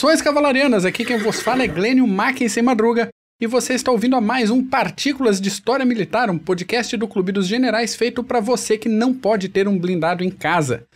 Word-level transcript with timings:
Saudações 0.00 0.22
cavalarianas, 0.22 0.86
aqui 0.86 1.04
quem 1.04 1.18
vos 1.18 1.42
fala 1.42 1.62
é 1.62 1.66
Glênio 1.66 2.06
Mackensen 2.06 2.62
Madruga 2.62 3.10
e 3.38 3.46
você 3.46 3.74
está 3.74 3.92
ouvindo 3.92 4.16
a 4.16 4.20
mais 4.20 4.48
um 4.48 4.66
Partículas 4.66 5.38
de 5.38 5.50
História 5.50 5.84
Militar, 5.84 6.30
um 6.30 6.38
podcast 6.38 6.96
do 6.96 7.06
Clube 7.06 7.32
dos 7.32 7.46
Generais 7.46 7.94
feito 7.94 8.24
para 8.24 8.40
você 8.40 8.78
que 8.78 8.88
não 8.88 9.12
pode 9.12 9.50
ter 9.50 9.68
um 9.68 9.78
blindado 9.78 10.24
em 10.24 10.30
casa. 10.30 10.86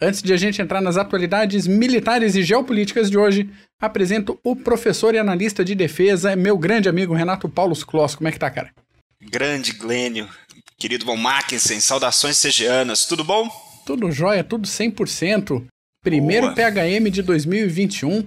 Antes 0.00 0.22
de 0.22 0.32
a 0.32 0.36
gente 0.38 0.62
entrar 0.62 0.80
nas 0.80 0.96
atualidades 0.96 1.66
militares 1.66 2.34
e 2.36 2.42
geopolíticas 2.42 3.10
de 3.10 3.18
hoje, 3.18 3.50
apresento 3.78 4.40
o 4.42 4.56
professor 4.56 5.14
e 5.14 5.18
analista 5.18 5.62
de 5.62 5.74
defesa, 5.74 6.34
meu 6.34 6.56
grande 6.56 6.88
amigo 6.88 7.12
Renato 7.12 7.50
Paulo 7.50 7.76
Kloss. 7.84 8.14
Como 8.14 8.28
é 8.28 8.32
que 8.32 8.38
tá, 8.38 8.50
cara? 8.50 8.70
Grande 9.20 9.72
Glênio, 9.72 10.26
querido 10.78 11.04
Von 11.04 11.18
Mackensen, 11.18 11.80
saudações 11.80 12.38
segianas, 12.38 13.04
tudo 13.04 13.22
bom? 13.22 13.46
Tudo 13.84 14.10
jóia, 14.10 14.42
tudo 14.42 14.66
100%. 14.66 15.66
Primeiro 16.02 16.54
Boa. 16.54 16.54
PHM 16.54 17.10
de 17.10 17.22
2021 17.22 18.26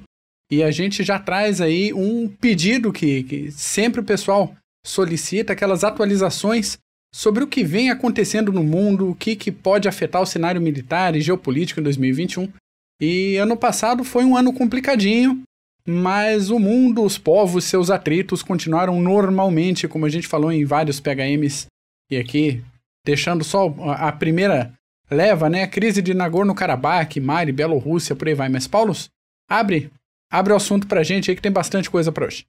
e 0.51 0.61
a 0.61 0.69
gente 0.69 1.01
já 1.01 1.17
traz 1.17 1.61
aí 1.61 1.93
um 1.93 2.27
pedido 2.27 2.91
que, 2.91 3.23
que 3.23 3.51
sempre 3.51 4.01
o 4.01 4.03
pessoal 4.03 4.53
solicita, 4.85 5.53
aquelas 5.53 5.83
atualizações 5.85 6.77
sobre 7.13 7.43
o 7.43 7.47
que 7.47 7.63
vem 7.63 7.89
acontecendo 7.89 8.51
no 8.51 8.63
mundo, 8.63 9.09
o 9.09 9.15
que, 9.15 9.35
que 9.35 9.51
pode 9.51 9.87
afetar 9.87 10.21
o 10.21 10.25
cenário 10.25 10.61
militar 10.61 11.15
e 11.15 11.21
geopolítico 11.21 11.79
em 11.79 11.83
2021. 11.83 12.51
E 12.99 13.37
ano 13.37 13.55
passado 13.55 14.03
foi 14.03 14.25
um 14.25 14.35
ano 14.35 14.51
complicadinho, 14.51 15.41
mas 15.87 16.49
o 16.49 16.59
mundo, 16.59 17.01
os 17.01 17.17
povos, 17.17 17.63
seus 17.63 17.89
atritos 17.89 18.43
continuaram 18.43 19.01
normalmente, 19.01 19.87
como 19.87 20.05
a 20.05 20.09
gente 20.09 20.27
falou 20.27 20.51
em 20.51 20.65
vários 20.65 20.99
PHMs. 20.99 21.67
E 22.09 22.17
aqui, 22.17 22.61
deixando 23.05 23.43
só 23.43 23.73
a 23.98 24.11
primeira 24.11 24.73
leva, 25.09 25.49
né? 25.49 25.63
A 25.63 25.67
crise 25.67 26.01
de 26.01 26.13
Nagorno-Karabakh, 26.13 27.20
Mali, 27.21 27.51
Bielorrússia, 27.51 28.15
por 28.15 28.27
aí 28.27 28.33
vai. 28.33 28.49
Mas, 28.49 28.67
Paulo, 28.67 28.93
abre, 29.49 29.89
abre 30.32 30.54
o 30.54 30.55
assunto 30.55 30.87
pra 30.87 31.04
gente 31.04 31.29
aí 31.29 31.35
que 31.35 31.41
tem 31.41 31.51
bastante 31.51 31.90
coisa 31.90 32.12
pra 32.12 32.26
hoje. 32.26 32.46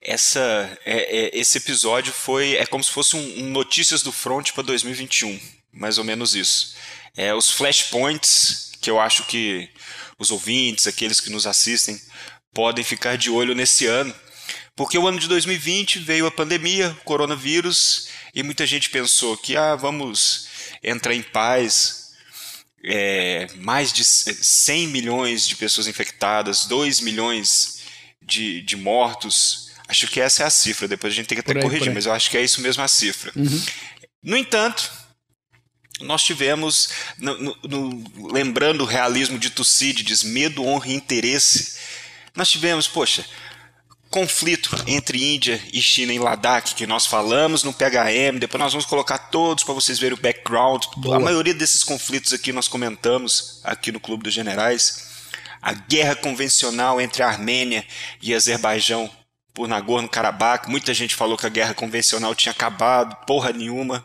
Essa, 0.00 0.78
é, 0.84 1.18
é, 1.18 1.38
esse 1.38 1.58
episódio 1.58 2.12
foi 2.12 2.54
é 2.54 2.66
como 2.66 2.84
se 2.84 2.90
fosse 2.90 3.16
um, 3.16 3.44
um 3.44 3.50
notícias 3.50 4.02
do 4.02 4.12
front 4.12 4.52
para 4.52 4.62
2021, 4.62 5.40
mais 5.72 5.98
ou 5.98 6.04
menos 6.04 6.34
isso. 6.34 6.76
É, 7.16 7.34
os 7.34 7.50
flashpoints 7.50 8.70
que 8.80 8.90
eu 8.90 8.98
acho 8.98 9.24
que 9.26 9.68
os 10.18 10.30
ouvintes, 10.30 10.86
aqueles 10.86 11.20
que 11.20 11.30
nos 11.30 11.46
assistem, 11.46 12.00
podem 12.52 12.84
ficar 12.84 13.16
de 13.16 13.30
olho 13.30 13.54
nesse 13.54 13.86
ano, 13.86 14.14
porque 14.74 14.96
o 14.96 15.06
ano 15.06 15.18
de 15.18 15.28
2020 15.28 15.98
veio 15.98 16.26
a 16.26 16.30
pandemia, 16.30 16.90
o 17.00 17.04
coronavírus, 17.04 18.08
e 18.34 18.42
muita 18.42 18.66
gente 18.66 18.90
pensou 18.90 19.36
que 19.36 19.56
ah, 19.56 19.76
vamos 19.76 20.48
entrar 20.82 21.14
em 21.14 21.22
paz, 21.22 22.09
é, 22.84 23.46
mais 23.56 23.92
de 23.92 24.04
100 24.04 24.88
milhões 24.88 25.46
de 25.46 25.56
pessoas 25.56 25.86
infectadas, 25.86 26.64
2 26.66 27.00
milhões 27.00 27.80
de, 28.22 28.62
de 28.62 28.76
mortos. 28.76 29.70
Acho 29.88 30.06
que 30.06 30.20
essa 30.20 30.42
é 30.42 30.46
a 30.46 30.50
cifra, 30.50 30.88
depois 30.88 31.12
a 31.12 31.16
gente 31.16 31.26
tem 31.26 31.36
que 31.36 31.40
até 31.40 31.58
aí, 31.58 31.62
corrigir, 31.62 31.92
mas 31.92 32.06
eu 32.06 32.12
acho 32.12 32.30
que 32.30 32.36
é 32.36 32.42
isso 32.42 32.60
mesmo 32.60 32.82
a 32.82 32.88
cifra. 32.88 33.32
Uhum. 33.34 33.62
No 34.22 34.36
entanto, 34.36 34.90
nós 36.00 36.22
tivemos, 36.22 36.90
no, 37.18 37.38
no, 37.38 37.56
no, 37.64 38.32
lembrando 38.32 38.82
o 38.82 38.86
realismo 38.86 39.38
de 39.38 39.50
Tucídides, 39.50 40.22
medo, 40.22 40.64
honra 40.64 40.88
e 40.88 40.94
interesse, 40.94 41.76
nós 42.34 42.48
tivemos, 42.48 42.86
poxa, 42.86 43.24
conflito 44.10 44.70
entre 44.88 45.34
Índia 45.34 45.62
e 45.72 45.80
China 45.80 46.12
em 46.12 46.18
Ladakh, 46.18 46.74
que 46.74 46.86
nós 46.86 47.06
falamos 47.06 47.62
no 47.62 47.72
PHM, 47.72 48.38
depois 48.40 48.60
nós 48.60 48.72
vamos 48.72 48.86
colocar 48.86 49.16
todos 49.16 49.62
para 49.62 49.72
vocês 49.72 50.00
verem 50.00 50.18
o 50.18 50.20
background. 50.20 50.84
Boa. 50.96 51.16
A 51.16 51.20
maioria 51.20 51.54
desses 51.54 51.84
conflitos 51.84 52.32
aqui 52.32 52.52
nós 52.52 52.66
comentamos 52.66 53.60
aqui 53.62 53.92
no 53.92 54.00
Clube 54.00 54.24
dos 54.24 54.34
Generais. 54.34 55.08
A 55.62 55.72
guerra 55.72 56.16
convencional 56.16 57.00
entre 57.00 57.22
a 57.22 57.28
Armênia 57.28 57.86
e 58.20 58.34
Azerbaijão 58.34 59.08
por 59.54 59.68
Nagorno-Karabakh. 59.68 60.68
Muita 60.68 60.92
gente 60.92 61.14
falou 61.14 61.36
que 61.38 61.46
a 61.46 61.50
guerra 61.50 61.74
convencional 61.74 62.34
tinha 62.34 62.52
acabado, 62.52 63.14
porra 63.26 63.52
nenhuma. 63.52 64.04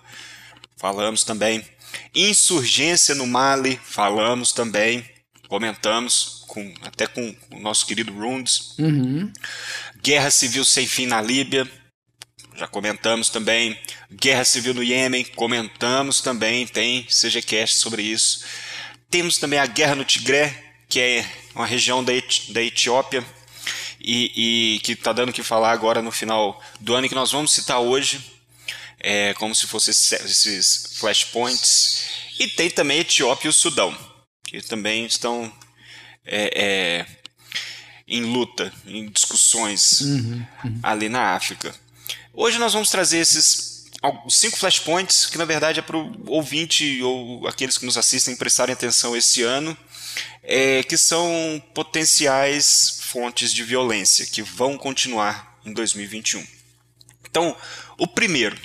Falamos 0.77 1.23
também. 1.23 1.65
Insurgência 2.13 3.15
no 3.15 3.25
Mali, 3.25 3.79
falamos 3.83 4.51
também, 4.51 5.09
comentamos 5.47 6.43
com, 6.47 6.73
até 6.81 7.07
com 7.07 7.35
o 7.51 7.59
nosso 7.59 7.85
querido 7.85 8.13
Rundes. 8.13 8.75
Uhum. 8.77 9.31
Guerra 10.01 10.31
civil 10.31 10.63
sem 10.63 10.87
fim 10.87 11.05
na 11.05 11.21
Líbia, 11.21 11.69
já 12.55 12.67
comentamos 12.67 13.29
também. 13.29 13.77
Guerra 14.11 14.45
civil 14.45 14.73
no 14.73 14.83
Iêmen, 14.83 15.25
comentamos 15.35 16.21
também, 16.21 16.65
tem 16.65 17.03
CGCast 17.03 17.77
sobre 17.77 18.03
isso. 18.03 18.45
Temos 19.09 19.37
também 19.37 19.59
a 19.59 19.65
guerra 19.65 19.95
no 19.95 20.05
Tigré, 20.05 20.63
que 20.87 20.99
é 20.99 21.25
uma 21.53 21.65
região 21.65 22.03
da, 22.03 22.13
Eti 22.13 22.51
da 22.53 22.61
Etiópia 22.61 23.25
e, 23.99 24.75
e 24.75 24.79
que 24.79 24.93
está 24.93 25.11
dando 25.11 25.29
o 25.29 25.33
que 25.33 25.43
falar 25.43 25.71
agora 25.71 26.01
no 26.01 26.11
final 26.11 26.61
do 26.79 26.93
ano, 26.93 27.05
e 27.05 27.09
que 27.09 27.15
nós 27.15 27.31
vamos 27.31 27.51
citar 27.51 27.79
hoje, 27.79 28.21
é, 28.99 29.33
como 29.33 29.53
se 29.53 29.67
fossem 29.67 29.91
esses 29.91 30.97
flashpoints. 30.97 32.05
E 32.39 32.47
tem 32.47 32.69
também 32.69 32.99
a 32.99 33.01
Etiópia 33.01 33.47
e 33.47 33.49
o 33.49 33.53
Sudão, 33.53 33.97
que 34.61 34.67
também 34.67 35.05
estão 35.05 35.51
é, 36.25 36.51
é, 36.55 37.05
em 38.07 38.21
luta, 38.21 38.71
em 38.85 39.09
discussões 39.09 40.01
uhum, 40.01 40.45
uhum. 40.63 40.79
ali 40.83 41.09
na 41.09 41.35
África. 41.35 41.73
Hoje 42.33 42.57
nós 42.57 42.73
vamos 42.73 42.89
trazer 42.89 43.19
esses 43.19 43.85
cinco 44.29 44.57
flashpoints 44.57 45.25
que 45.25 45.37
na 45.37 45.45
verdade 45.45 45.79
é 45.79 45.81
para 45.81 45.97
o 45.97 46.13
ouvinte 46.27 47.01
ou 47.01 47.47
aqueles 47.47 47.77
que 47.77 47.85
nos 47.85 47.97
assistem 47.97 48.35
prestarem 48.35 48.73
atenção 48.73 49.15
esse 49.15 49.41
ano, 49.41 49.75
é, 50.43 50.83
que 50.83 50.97
são 50.97 51.61
potenciais 51.73 52.99
fontes 53.01 53.51
de 53.53 53.63
violência 53.63 54.25
que 54.25 54.41
vão 54.41 54.77
continuar 54.77 55.59
em 55.65 55.73
2021. 55.73 56.45
Então, 57.27 57.55
o 57.97 58.07
primeiro 58.07 58.57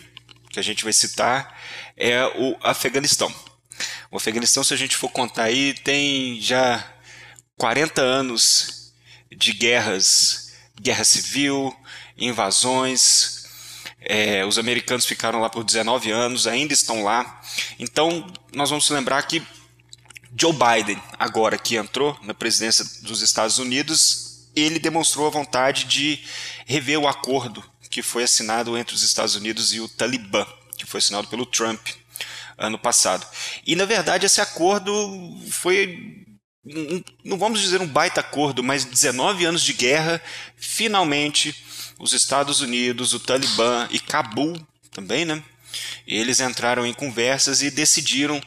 que 0.50 0.60
a 0.60 0.62
gente 0.62 0.84
vai 0.84 0.92
citar 0.92 1.58
é 1.96 2.24
o 2.26 2.56
Afeganistão. 2.62 3.32
O 4.10 4.16
Afeganistão, 4.16 4.64
se 4.64 4.74
a 4.74 4.76
gente 4.76 4.96
for 4.96 5.08
contar 5.08 5.44
aí, 5.44 5.72
tem 5.72 6.40
já 6.40 6.84
40 7.56 8.02
anos 8.02 8.92
de 9.30 9.52
guerras, 9.52 10.52
guerra 10.80 11.04
civil, 11.04 11.72
invasões. 12.18 13.44
É, 14.00 14.44
os 14.44 14.58
americanos 14.58 15.06
ficaram 15.06 15.40
lá 15.40 15.48
por 15.48 15.62
19 15.62 16.10
anos, 16.10 16.48
ainda 16.48 16.72
estão 16.72 17.04
lá. 17.04 17.40
Então, 17.78 18.26
nós 18.52 18.70
vamos 18.70 18.90
lembrar 18.90 19.22
que 19.22 19.46
Joe 20.36 20.52
Biden, 20.52 21.00
agora 21.16 21.56
que 21.56 21.76
entrou 21.76 22.18
na 22.22 22.34
presidência 22.34 22.84
dos 23.02 23.22
Estados 23.22 23.58
Unidos, 23.58 24.48
ele 24.56 24.80
demonstrou 24.80 25.28
a 25.28 25.30
vontade 25.30 25.84
de 25.84 26.18
rever 26.66 26.98
o 26.98 27.06
acordo 27.06 27.62
que 27.88 28.02
foi 28.02 28.24
assinado 28.24 28.76
entre 28.76 28.92
os 28.92 29.02
Estados 29.02 29.36
Unidos 29.36 29.72
e 29.72 29.78
o 29.78 29.88
Talibã, 29.88 30.44
que 30.76 30.84
foi 30.84 30.98
assinado 30.98 31.28
pelo 31.28 31.46
Trump 31.46 31.80
ano 32.60 32.78
passado. 32.78 33.26
E 33.66 33.74
na 33.74 33.84
verdade 33.84 34.26
esse 34.26 34.40
acordo 34.40 34.92
foi 35.50 36.20
não 37.24 37.38
vamos 37.38 37.60
dizer 37.60 37.80
um 37.80 37.86
baita 37.86 38.20
acordo, 38.20 38.62
mas 38.62 38.84
19 38.84 39.46
anos 39.46 39.62
de 39.62 39.72
guerra, 39.72 40.22
finalmente 40.56 41.56
os 41.98 42.12
Estados 42.12 42.60
Unidos, 42.60 43.14
o 43.14 43.20
Talibã 43.20 43.88
e 43.90 43.98
Cabul 43.98 44.60
também, 44.90 45.24
né? 45.24 45.42
Eles 46.06 46.40
entraram 46.40 46.86
em 46.86 46.92
conversas 46.92 47.62
e 47.62 47.70
decidiram, 47.70 48.40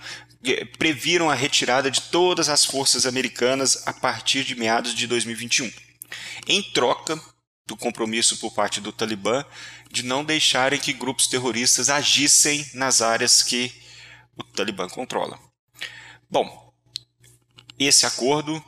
eh, 0.45 0.65
previram 0.77 1.29
a 1.29 1.35
retirada 1.35 1.89
de 1.89 2.01
todas 2.01 2.49
as 2.49 2.65
forças 2.65 3.05
americanas 3.05 3.81
a 3.87 3.93
partir 3.93 4.43
de 4.43 4.55
meados 4.55 4.93
de 4.93 5.07
2021. 5.07 5.71
Em 6.47 6.61
troca 6.61 7.19
do 7.65 7.77
compromisso 7.77 8.37
por 8.37 8.53
parte 8.53 8.81
do 8.81 8.91
Talibã 8.91 9.43
de 9.89 10.03
não 10.03 10.23
deixarem 10.23 10.79
que 10.79 10.91
grupos 10.91 11.27
terroristas 11.27 11.89
agissem 11.89 12.67
nas 12.73 13.01
áreas 13.01 13.41
que 13.41 13.71
o 14.37 14.43
Talibã 14.43 14.87
controla. 14.87 15.39
Bom, 16.29 16.73
esse 17.77 18.05
acordo, 18.05 18.63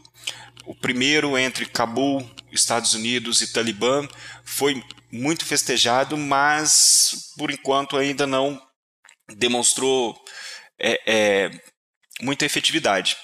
o 0.66 0.76
primeiro 0.76 1.38
entre 1.38 1.66
Cabul, 1.66 2.30
Estados 2.52 2.94
Unidos 2.94 3.42
e 3.42 3.52
Talibã, 3.52 4.08
foi 4.44 4.84
muito 5.12 5.46
festejado, 5.46 6.18
mas 6.18 7.34
por 7.38 7.52
enquanto 7.52 7.98
ainda 7.98 8.28
não 8.28 8.62
demonstrou 9.36 10.16
é, 10.80 11.02
é, 11.06 11.62
muita 12.22 12.46
efetividade. 12.46 13.18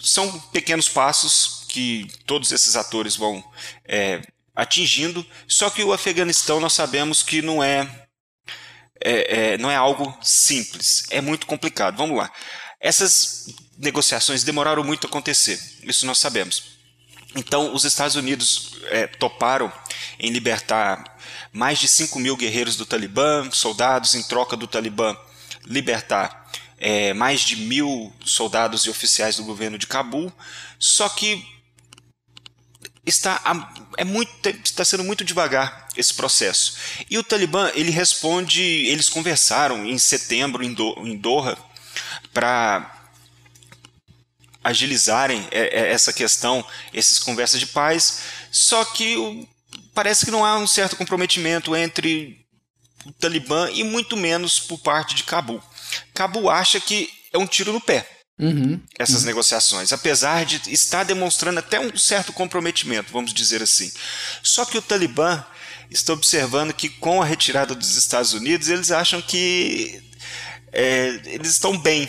São 0.00 0.40
pequenos 0.50 0.88
passos 0.88 1.64
que 1.68 2.06
todos 2.26 2.50
esses 2.52 2.76
atores 2.76 3.16
vão 3.16 3.42
é, 3.84 4.20
atingindo, 4.54 5.24
só 5.46 5.70
que 5.70 5.82
o 5.82 5.92
Afeganistão 5.92 6.60
nós 6.60 6.72
sabemos 6.72 7.22
que 7.22 7.40
não 7.40 7.62
é, 7.62 8.01
é, 9.04 9.52
é, 9.52 9.58
não 9.58 9.70
é 9.70 9.76
algo 9.76 10.16
simples, 10.22 11.04
é 11.10 11.20
muito 11.20 11.46
complicado. 11.46 11.96
Vamos 11.96 12.16
lá. 12.16 12.30
Essas 12.80 13.46
negociações 13.78 14.44
demoraram 14.44 14.82
muito 14.84 15.06
a 15.06 15.10
acontecer, 15.10 15.60
isso 15.82 16.06
nós 16.06 16.18
sabemos. 16.18 16.72
Então, 17.34 17.74
os 17.74 17.84
Estados 17.84 18.16
Unidos 18.16 18.76
é, 18.84 19.06
toparam 19.06 19.72
em 20.18 20.30
libertar 20.30 21.16
mais 21.52 21.78
de 21.78 21.88
5 21.88 22.18
mil 22.18 22.36
guerreiros 22.36 22.76
do 22.76 22.84
Talibã, 22.84 23.50
soldados, 23.50 24.14
em 24.14 24.22
troca 24.22 24.56
do 24.56 24.66
Talibã 24.66 25.16
libertar 25.66 26.50
é, 26.78 27.12
mais 27.14 27.40
de 27.40 27.56
mil 27.56 28.12
soldados 28.24 28.84
e 28.84 28.90
oficiais 28.90 29.36
do 29.36 29.44
governo 29.44 29.78
de 29.78 29.86
Cabul. 29.86 30.32
Só 30.78 31.08
que 31.08 31.46
está, 33.04 33.40
é 33.96 34.04
muito, 34.04 34.48
está 34.64 34.84
sendo 34.84 35.04
muito 35.04 35.24
devagar 35.24 35.88
esse 35.96 36.14
processo. 36.14 36.76
E 37.10 37.18
o 37.18 37.24
Talibã, 37.24 37.70
ele 37.74 37.90
responde, 37.90 38.62
eles 38.62 39.08
conversaram 39.08 39.84
em 39.84 39.98
setembro 39.98 40.62
em, 40.62 40.72
Do, 40.72 40.94
em 41.06 41.16
Doha 41.16 41.56
para 42.32 43.02
agilizarem 44.64 45.46
é, 45.50 45.80
é, 45.80 45.92
essa 45.92 46.12
questão, 46.12 46.64
essas 46.94 47.18
conversas 47.18 47.58
de 47.58 47.66
paz, 47.66 48.20
só 48.50 48.84
que 48.84 49.48
parece 49.92 50.24
que 50.24 50.30
não 50.30 50.44
há 50.44 50.56
um 50.56 50.66
certo 50.66 50.96
comprometimento 50.96 51.74
entre 51.74 52.46
o 53.04 53.12
Talibã 53.12 53.68
e 53.72 53.82
muito 53.82 54.16
menos 54.16 54.60
por 54.60 54.78
parte 54.78 55.14
de 55.16 55.24
Cabul. 55.24 55.60
Cabul 56.14 56.48
acha 56.48 56.80
que 56.80 57.10
é 57.32 57.38
um 57.38 57.46
tiro 57.46 57.72
no 57.72 57.80
pé. 57.80 58.08
Uhum, 58.38 58.80
essas 58.98 59.20
uhum. 59.20 59.26
negociações, 59.26 59.92
apesar 59.92 60.44
de 60.44 60.60
estar 60.72 61.04
demonstrando 61.04 61.58
até 61.58 61.78
um 61.78 61.96
certo 61.96 62.32
comprometimento, 62.32 63.12
vamos 63.12 63.32
dizer 63.32 63.62
assim. 63.62 63.92
Só 64.42 64.64
que 64.64 64.76
o 64.76 64.82
Talibã 64.82 65.44
está 65.90 66.12
observando 66.12 66.72
que 66.72 66.88
com 66.88 67.22
a 67.22 67.24
retirada 67.24 67.74
dos 67.74 67.96
Estados 67.96 68.32
Unidos, 68.32 68.68
eles 68.68 68.90
acham 68.90 69.20
que 69.20 70.02
é, 70.72 71.20
eles 71.26 71.50
estão 71.50 71.78
bem 71.78 72.08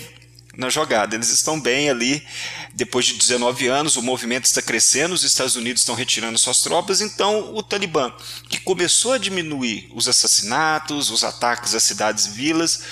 na 0.56 0.70
jogada, 0.70 1.16
eles 1.16 1.30
estão 1.30 1.60
bem 1.60 1.90
ali. 1.90 2.26
Depois 2.74 3.06
de 3.06 3.14
19 3.14 3.68
anos, 3.68 3.96
o 3.96 4.02
movimento 4.02 4.46
está 4.46 4.62
crescendo, 4.62 5.14
os 5.14 5.24
Estados 5.24 5.56
Unidos 5.56 5.82
estão 5.82 5.96
retirando 5.96 6.38
suas 6.38 6.62
tropas, 6.62 7.02
então 7.02 7.54
o 7.56 7.62
Talibã, 7.62 8.12
que 8.50 8.60
começou 8.60 9.14
a 9.14 9.18
diminuir 9.18 9.92
os 9.94 10.08
assassinatos, 10.08 11.12
os 11.12 11.24
ataques 11.24 11.76
às 11.76 11.84
cidades 11.84 12.26
e 12.26 12.30
vilas, 12.30 12.84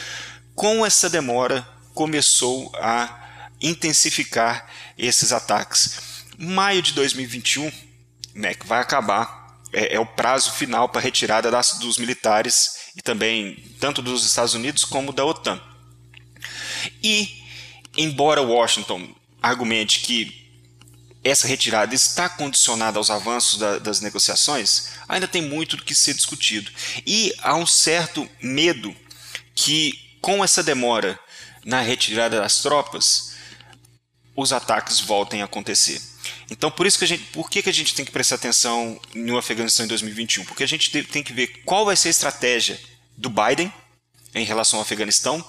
com 0.53 0.85
essa 0.85 1.09
demora 1.09 1.67
começou 1.93 2.71
a 2.75 3.20
intensificar 3.61 4.67
esses 4.97 5.31
ataques. 5.31 5.99
Maio 6.37 6.81
de 6.81 6.93
2021, 6.93 7.71
né, 8.33 8.53
que 8.53 8.65
vai 8.65 8.81
acabar, 8.81 9.59
é, 9.71 9.95
é 9.95 9.99
o 9.99 10.05
prazo 10.05 10.51
final 10.53 10.89
para 10.89 10.99
a 10.99 11.03
retirada 11.03 11.51
das, 11.51 11.77
dos 11.79 11.97
militares 11.97 12.91
e 12.95 13.01
também 13.01 13.63
tanto 13.79 14.01
dos 14.01 14.25
Estados 14.25 14.53
Unidos 14.53 14.83
como 14.83 15.13
da 15.13 15.23
OTAN. 15.23 15.61
E, 17.01 17.43
embora 17.95 18.41
Washington 18.41 19.13
argumente 19.41 20.01
que 20.01 20.41
essa 21.23 21.47
retirada 21.47 21.93
está 21.93 22.27
condicionada 22.27 22.97
aos 22.97 23.11
avanços 23.11 23.59
da, 23.59 23.77
das 23.77 24.01
negociações, 24.01 24.89
ainda 25.07 25.27
tem 25.27 25.41
muito 25.41 25.77
que 25.77 25.93
ser 25.93 26.15
discutido. 26.15 26.71
E 27.05 27.33
há 27.39 27.55
um 27.55 27.65
certo 27.65 28.27
medo 28.41 28.95
que, 29.53 30.17
com 30.19 30.43
essa 30.43 30.63
demora 30.63 31.19
na 31.63 31.79
retirada 31.79 32.39
das 32.39 32.61
tropas, 32.61 33.30
os 34.35 34.53
ataques 34.53 34.99
voltem 34.99 35.41
a 35.41 35.45
acontecer. 35.45 36.01
Então, 36.49 36.69
por 36.69 36.85
isso 36.85 36.97
que 36.97 37.05
a 37.05 37.07
gente, 37.07 37.23
por 37.25 37.49
que, 37.49 37.61
que 37.61 37.69
a 37.69 37.73
gente 37.73 37.95
tem 37.95 38.05
que 38.05 38.11
prestar 38.11 38.35
atenção 38.35 38.99
no 39.13 39.37
Afeganistão 39.37 39.85
em 39.85 39.89
2021? 39.89 40.45
Porque 40.45 40.63
a 40.63 40.67
gente 40.67 40.89
tem 41.03 41.23
que 41.23 41.33
ver 41.33 41.47
qual 41.65 41.85
vai 41.85 41.95
ser 41.95 42.09
a 42.09 42.11
estratégia 42.11 42.79
do 43.17 43.29
Biden 43.29 43.71
em 44.33 44.45
relação 44.45 44.79
ao 44.79 44.83
Afeganistão, 44.83 45.43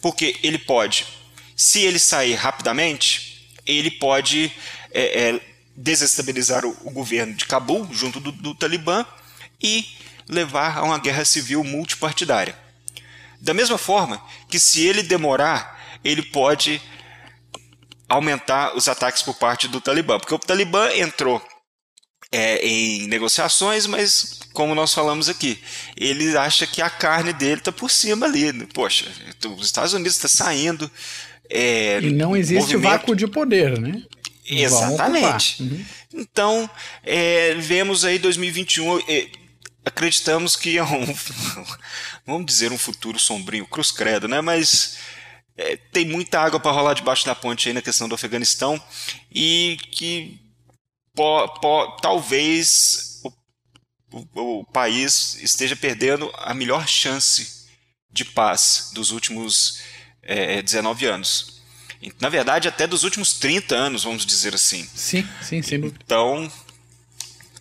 porque 0.00 0.38
ele 0.42 0.58
pode, 0.58 1.06
se 1.54 1.80
ele 1.80 1.98
sair 1.98 2.34
rapidamente, 2.34 3.48
ele 3.66 3.90
pode 3.90 4.52
é, 4.92 5.30
é, 5.30 5.40
desestabilizar 5.74 6.64
o, 6.64 6.76
o, 6.84 6.90
governo 6.90 7.34
de 7.34 7.46
Cabul 7.46 7.88
junto 7.92 8.20
do, 8.20 8.32
do 8.32 8.54
Talibã 8.54 9.04
e 9.62 9.86
levar 10.28 10.78
a 10.78 10.82
uma 10.82 10.98
guerra 10.98 11.24
civil 11.24 11.64
multipartidária. 11.64 12.56
Da 13.40 13.54
mesma 13.54 13.78
forma 13.78 14.22
que 14.48 14.58
se 14.58 14.86
ele 14.86 15.02
demorar, 15.02 15.98
ele 16.04 16.22
pode 16.22 16.80
aumentar 18.08 18.76
os 18.76 18.88
ataques 18.88 19.22
por 19.22 19.34
parte 19.34 19.68
do 19.68 19.80
Talibã, 19.80 20.18
porque 20.18 20.34
o 20.34 20.38
Talibã 20.38 20.90
entrou 20.94 21.42
é, 22.30 22.58
em 22.66 23.06
negociações, 23.06 23.86
mas 23.86 24.40
como 24.52 24.74
nós 24.74 24.92
falamos 24.92 25.28
aqui, 25.28 25.58
ele 25.96 26.36
acha 26.36 26.66
que 26.66 26.82
a 26.82 26.90
carne 26.90 27.32
dele 27.32 27.58
está 27.58 27.72
por 27.72 27.90
cima 27.90 28.26
ali. 28.26 28.52
Poxa, 28.68 29.06
os 29.56 29.66
Estados 29.66 29.92
Unidos 29.92 30.16
está 30.16 30.28
saindo. 30.28 30.90
É, 31.48 32.00
e 32.00 32.12
não 32.12 32.36
existe 32.36 32.60
movimento... 32.60 32.82
vácuo 32.82 33.14
de 33.14 33.26
poder, 33.26 33.78
né? 33.80 34.02
Exatamente. 34.48 35.62
Uhum. 35.62 35.84
Então, 36.14 36.70
é, 37.04 37.54
vemos 37.54 38.04
aí 38.04 38.18
2021, 38.18 38.98
é, 39.08 39.28
acreditamos 39.84 40.56
que 40.56 40.78
é 40.78 40.82
um, 40.82 41.04
vamos 42.26 42.46
dizer, 42.46 42.72
um 42.72 42.78
futuro 42.78 43.18
sombrio, 43.18 43.66
cruz 43.66 43.90
credo, 43.90 44.26
né? 44.26 44.40
Mas 44.40 44.96
é, 45.56 45.76
tem 45.76 46.04
muita 46.04 46.40
água 46.40 46.60
para 46.60 46.70
rolar 46.70 46.94
debaixo 46.94 47.24
da 47.24 47.34
ponte 47.34 47.68
aí 47.68 47.74
na 47.74 47.82
questão 47.82 48.08
do 48.08 48.14
Afeganistão 48.14 48.80
e 49.32 49.78
que 49.90 50.38
po, 51.14 51.48
po, 51.60 51.96
talvez 52.02 53.20
o, 53.24 53.32
o, 54.12 54.60
o, 54.60 54.64
país 54.66 55.34
esteja 55.42 55.74
perdendo 55.74 56.30
a 56.34 56.52
melhor 56.52 56.86
chance 56.86 57.66
de 58.10 58.24
paz 58.24 58.90
dos 58.92 59.10
últimos 59.10 59.80
é, 60.22 60.60
19 60.60 61.06
anos. 61.06 61.56
Na 62.20 62.28
verdade, 62.28 62.68
até 62.68 62.86
dos 62.86 63.04
últimos 63.04 63.32
30 63.34 63.74
anos, 63.74 64.04
vamos 64.04 64.26
dizer 64.26 64.54
assim. 64.54 64.86
Sim, 64.94 65.26
sim, 65.42 65.62
sim. 65.62 65.76
Então, 65.76 66.52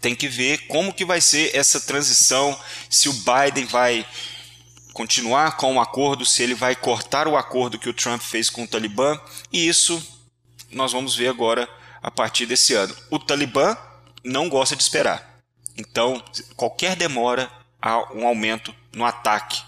tem 0.02 0.14
que 0.14 0.28
ver 0.28 0.68
como 0.68 0.94
que 0.94 1.06
vai 1.06 1.22
ser 1.22 1.56
essa 1.56 1.80
transição, 1.80 2.58
se 2.90 3.10
o 3.10 3.14
Biden 3.14 3.66
vai 3.66 4.06
continuar 4.96 5.58
com 5.58 5.76
o 5.76 5.82
acordo, 5.82 6.26
se 6.26 6.42
ele 6.42 6.56
vai 6.56 6.74
cortar 6.74 7.28
o 7.28 7.36
acordo 7.36 7.78
que 7.78 7.90
o 7.90 7.94
Trump 7.94 8.22
fez 8.22 8.50
com 8.50 8.64
o 8.64 8.68
Talibã, 8.68 9.20
e 9.52 9.68
isso 9.68 10.02
nós 10.72 10.94
vamos 10.94 11.18
ver 11.18 11.28
agora 11.28 11.68
a 12.02 12.10
partir 12.10 12.46
desse 12.46 12.74
ano. 12.74 12.96
O 13.12 13.20
Talibã 13.20 13.78
não 14.24 14.48
gosta 14.48 14.74
de 14.74 14.82
esperar. 14.82 15.44
Então, 15.78 16.24
qualquer 16.56 16.96
demora 16.96 17.52
há 17.82 18.14
um 18.14 18.26
aumento 18.26 18.74
no 18.94 19.04
ataque 19.04 19.62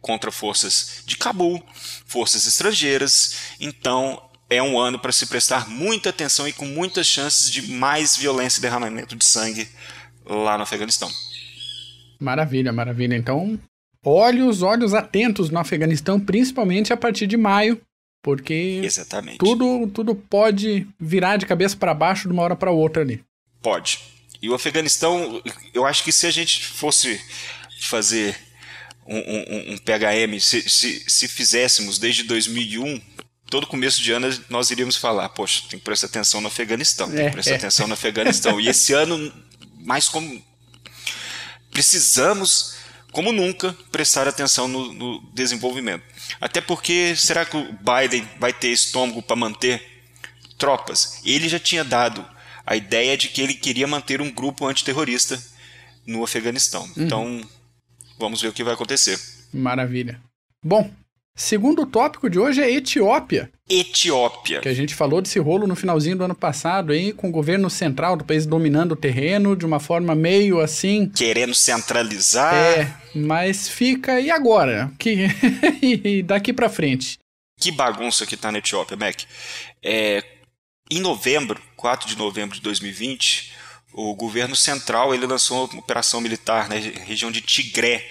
contra 0.00 0.32
forças 0.32 1.04
de 1.06 1.16
Cabul, 1.16 1.64
forças 2.04 2.44
estrangeiras. 2.44 3.36
Então, 3.60 4.20
é 4.50 4.60
um 4.60 4.76
ano 4.76 4.98
para 4.98 5.12
se 5.12 5.26
prestar 5.26 5.68
muita 5.68 6.10
atenção 6.10 6.48
e 6.48 6.52
com 6.52 6.66
muitas 6.66 7.06
chances 7.06 7.48
de 7.52 7.70
mais 7.70 8.16
violência 8.16 8.58
e 8.58 8.62
derramamento 8.62 9.14
de 9.14 9.24
sangue 9.24 9.68
lá 10.26 10.56
no 10.56 10.64
Afeganistão. 10.64 11.08
Maravilha, 12.18 12.72
maravilha. 12.72 13.14
Então, 13.14 13.60
olhos, 14.04 14.62
olhos 14.62 14.94
atentos 14.94 15.50
no 15.50 15.58
Afeganistão, 15.58 16.18
principalmente 16.18 16.92
a 16.92 16.96
partir 16.96 17.26
de 17.26 17.36
maio, 17.36 17.80
porque 18.22 18.80
Exatamente. 18.82 19.38
tudo 19.38 19.86
tudo 19.88 20.14
pode 20.14 20.86
virar 20.98 21.36
de 21.36 21.46
cabeça 21.46 21.76
para 21.76 21.94
baixo 21.94 22.28
de 22.28 22.34
uma 22.34 22.42
hora 22.42 22.56
para 22.56 22.70
outra 22.70 23.02
ali. 23.02 23.22
Pode. 23.60 24.00
E 24.40 24.48
o 24.48 24.54
Afeganistão, 24.54 25.40
eu 25.72 25.86
acho 25.86 26.02
que 26.02 26.10
se 26.10 26.26
a 26.26 26.30
gente 26.30 26.66
fosse 26.66 27.20
fazer 27.80 28.36
um, 29.06 29.18
um, 29.18 29.72
um 29.72 29.78
PHM, 29.78 30.40
se, 30.40 30.68
se, 30.68 31.04
se 31.08 31.28
fizéssemos 31.28 31.98
desde 31.98 32.24
2001, 32.24 33.00
todo 33.48 33.66
começo 33.66 34.02
de 34.02 34.10
ano 34.12 34.28
nós 34.48 34.70
iríamos 34.70 34.96
falar, 34.96 35.28
poxa, 35.28 35.62
tem 35.68 35.78
que 35.78 35.84
prestar 35.84 36.08
atenção 36.08 36.40
no 36.40 36.48
Afeganistão, 36.48 37.06
tem 37.08 37.16
que 37.16 37.22
é, 37.22 37.30
prestar 37.30 37.52
é. 37.52 37.56
atenção 37.56 37.86
no 37.86 37.94
Afeganistão. 37.94 38.60
E 38.60 38.68
esse 38.68 38.92
ano, 38.92 39.32
mais 39.80 40.08
como 40.08 40.42
precisamos 41.70 42.74
como 43.12 43.30
nunca, 43.30 43.76
prestar 43.92 44.26
atenção 44.26 44.66
no, 44.66 44.92
no 44.92 45.20
desenvolvimento. 45.32 46.02
Até 46.40 46.60
porque, 46.60 47.14
será 47.14 47.44
que 47.44 47.56
o 47.56 47.64
Biden 47.72 48.26
vai 48.40 48.52
ter 48.52 48.68
estômago 48.68 49.22
para 49.22 49.36
manter 49.36 49.82
tropas? 50.58 51.20
Ele 51.24 51.48
já 51.48 51.58
tinha 51.58 51.84
dado 51.84 52.24
a 52.66 52.74
ideia 52.74 53.16
de 53.16 53.28
que 53.28 53.42
ele 53.42 53.54
queria 53.54 53.86
manter 53.86 54.20
um 54.20 54.30
grupo 54.30 54.66
antiterrorista 54.66 55.40
no 56.06 56.24
Afeganistão. 56.24 56.82
Uhum. 56.96 57.04
Então, 57.04 57.40
vamos 58.18 58.40
ver 58.40 58.48
o 58.48 58.52
que 58.52 58.64
vai 58.64 58.74
acontecer. 58.74 59.20
Maravilha. 59.52 60.20
Bom, 60.64 60.90
Segundo 61.34 61.86
tópico 61.86 62.28
de 62.28 62.38
hoje 62.38 62.60
é 62.60 62.70
Etiópia. 62.70 63.50
Etiópia. 63.68 64.60
Que 64.60 64.68
a 64.68 64.74
gente 64.74 64.94
falou 64.94 65.22
desse 65.22 65.38
rolo 65.38 65.66
no 65.66 65.74
finalzinho 65.74 66.16
do 66.16 66.24
ano 66.24 66.34
passado 66.34 66.92
aí, 66.92 67.10
com 67.10 67.28
o 67.28 67.32
governo 67.32 67.70
central 67.70 68.16
do 68.16 68.24
país 68.24 68.44
dominando 68.44 68.92
o 68.92 68.96
terreno 68.96 69.56
de 69.56 69.64
uma 69.64 69.80
forma 69.80 70.14
meio 70.14 70.60
assim. 70.60 71.08
Querendo 71.08 71.54
centralizar. 71.54 72.54
É, 72.54 72.94
mas 73.14 73.68
fica. 73.68 74.20
E 74.20 74.30
agora? 74.30 74.92
Que... 74.98 75.26
e 75.82 76.22
daqui 76.22 76.52
para 76.52 76.68
frente? 76.68 77.18
Que 77.58 77.70
bagunça 77.70 78.26
que 78.26 78.36
tá 78.36 78.50
na 78.50 78.58
Etiópia, 78.58 78.96
Mac. 78.96 79.22
É, 79.82 80.24
em 80.90 81.00
novembro, 81.00 81.60
4 81.76 82.08
de 82.08 82.16
novembro 82.16 82.56
de 82.56 82.62
2020, 82.62 83.52
o 83.92 84.14
governo 84.14 84.56
central 84.56 85.14
ele 85.14 85.26
lançou 85.26 85.66
uma 85.66 85.80
operação 85.80 86.20
militar 86.20 86.68
na 86.68 86.74
região 86.74 87.30
de 87.30 87.40
Tigré 87.40 88.08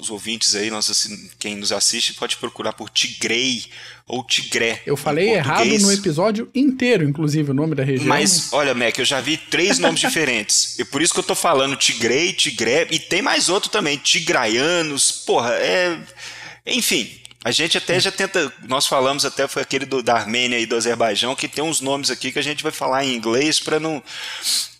os 0.00 0.10
ouvintes 0.10 0.54
aí, 0.54 0.70
nós, 0.70 0.88
assim, 0.90 1.30
quem 1.38 1.56
nos 1.56 1.72
assiste, 1.72 2.14
pode 2.14 2.36
procurar 2.36 2.72
por 2.72 2.90
Tigrei 2.90 3.66
ou 4.06 4.24
Tigré. 4.24 4.82
Eu 4.84 4.96
falei 4.96 5.30
errado 5.30 5.66
no 5.66 5.92
episódio 5.92 6.50
inteiro, 6.54 7.04
inclusive, 7.04 7.50
o 7.50 7.54
nome 7.54 7.74
da 7.74 7.84
região. 7.84 8.08
Mas, 8.08 8.44
mas... 8.44 8.52
olha, 8.52 8.74
Mac, 8.74 8.98
eu 8.98 9.04
já 9.04 9.20
vi 9.20 9.36
três 9.36 9.78
nomes 9.78 10.00
diferentes. 10.00 10.78
E 10.78 10.84
por 10.84 11.00
isso 11.00 11.12
que 11.12 11.20
eu 11.20 11.24
tô 11.24 11.34
falando 11.34 11.76
Tigrei, 11.76 12.32
Tigré, 12.32 12.88
e 12.90 12.98
tem 12.98 13.22
mais 13.22 13.48
outro 13.48 13.70
também, 13.70 13.96
Tigraianos, 13.96 15.12
porra, 15.12 15.52
é. 15.54 15.98
Enfim, 16.66 17.10
A 17.44 17.50
gente 17.50 17.76
até 17.76 17.98
já 17.98 18.12
tenta, 18.12 18.52
nós 18.68 18.86
falamos 18.86 19.24
até 19.24 19.48
foi 19.48 19.62
aquele 19.62 19.84
do, 19.84 20.00
da 20.00 20.14
Armênia 20.14 20.60
e 20.60 20.66
do 20.66 20.76
Azerbaijão, 20.76 21.34
que 21.34 21.48
tem 21.48 21.62
uns 21.62 21.80
nomes 21.80 22.08
aqui 22.08 22.30
que 22.30 22.38
a 22.38 22.42
gente 22.42 22.62
vai 22.62 22.70
falar 22.70 23.04
em 23.04 23.16
inglês 23.16 23.58
para 23.58 23.80
não, 23.80 24.00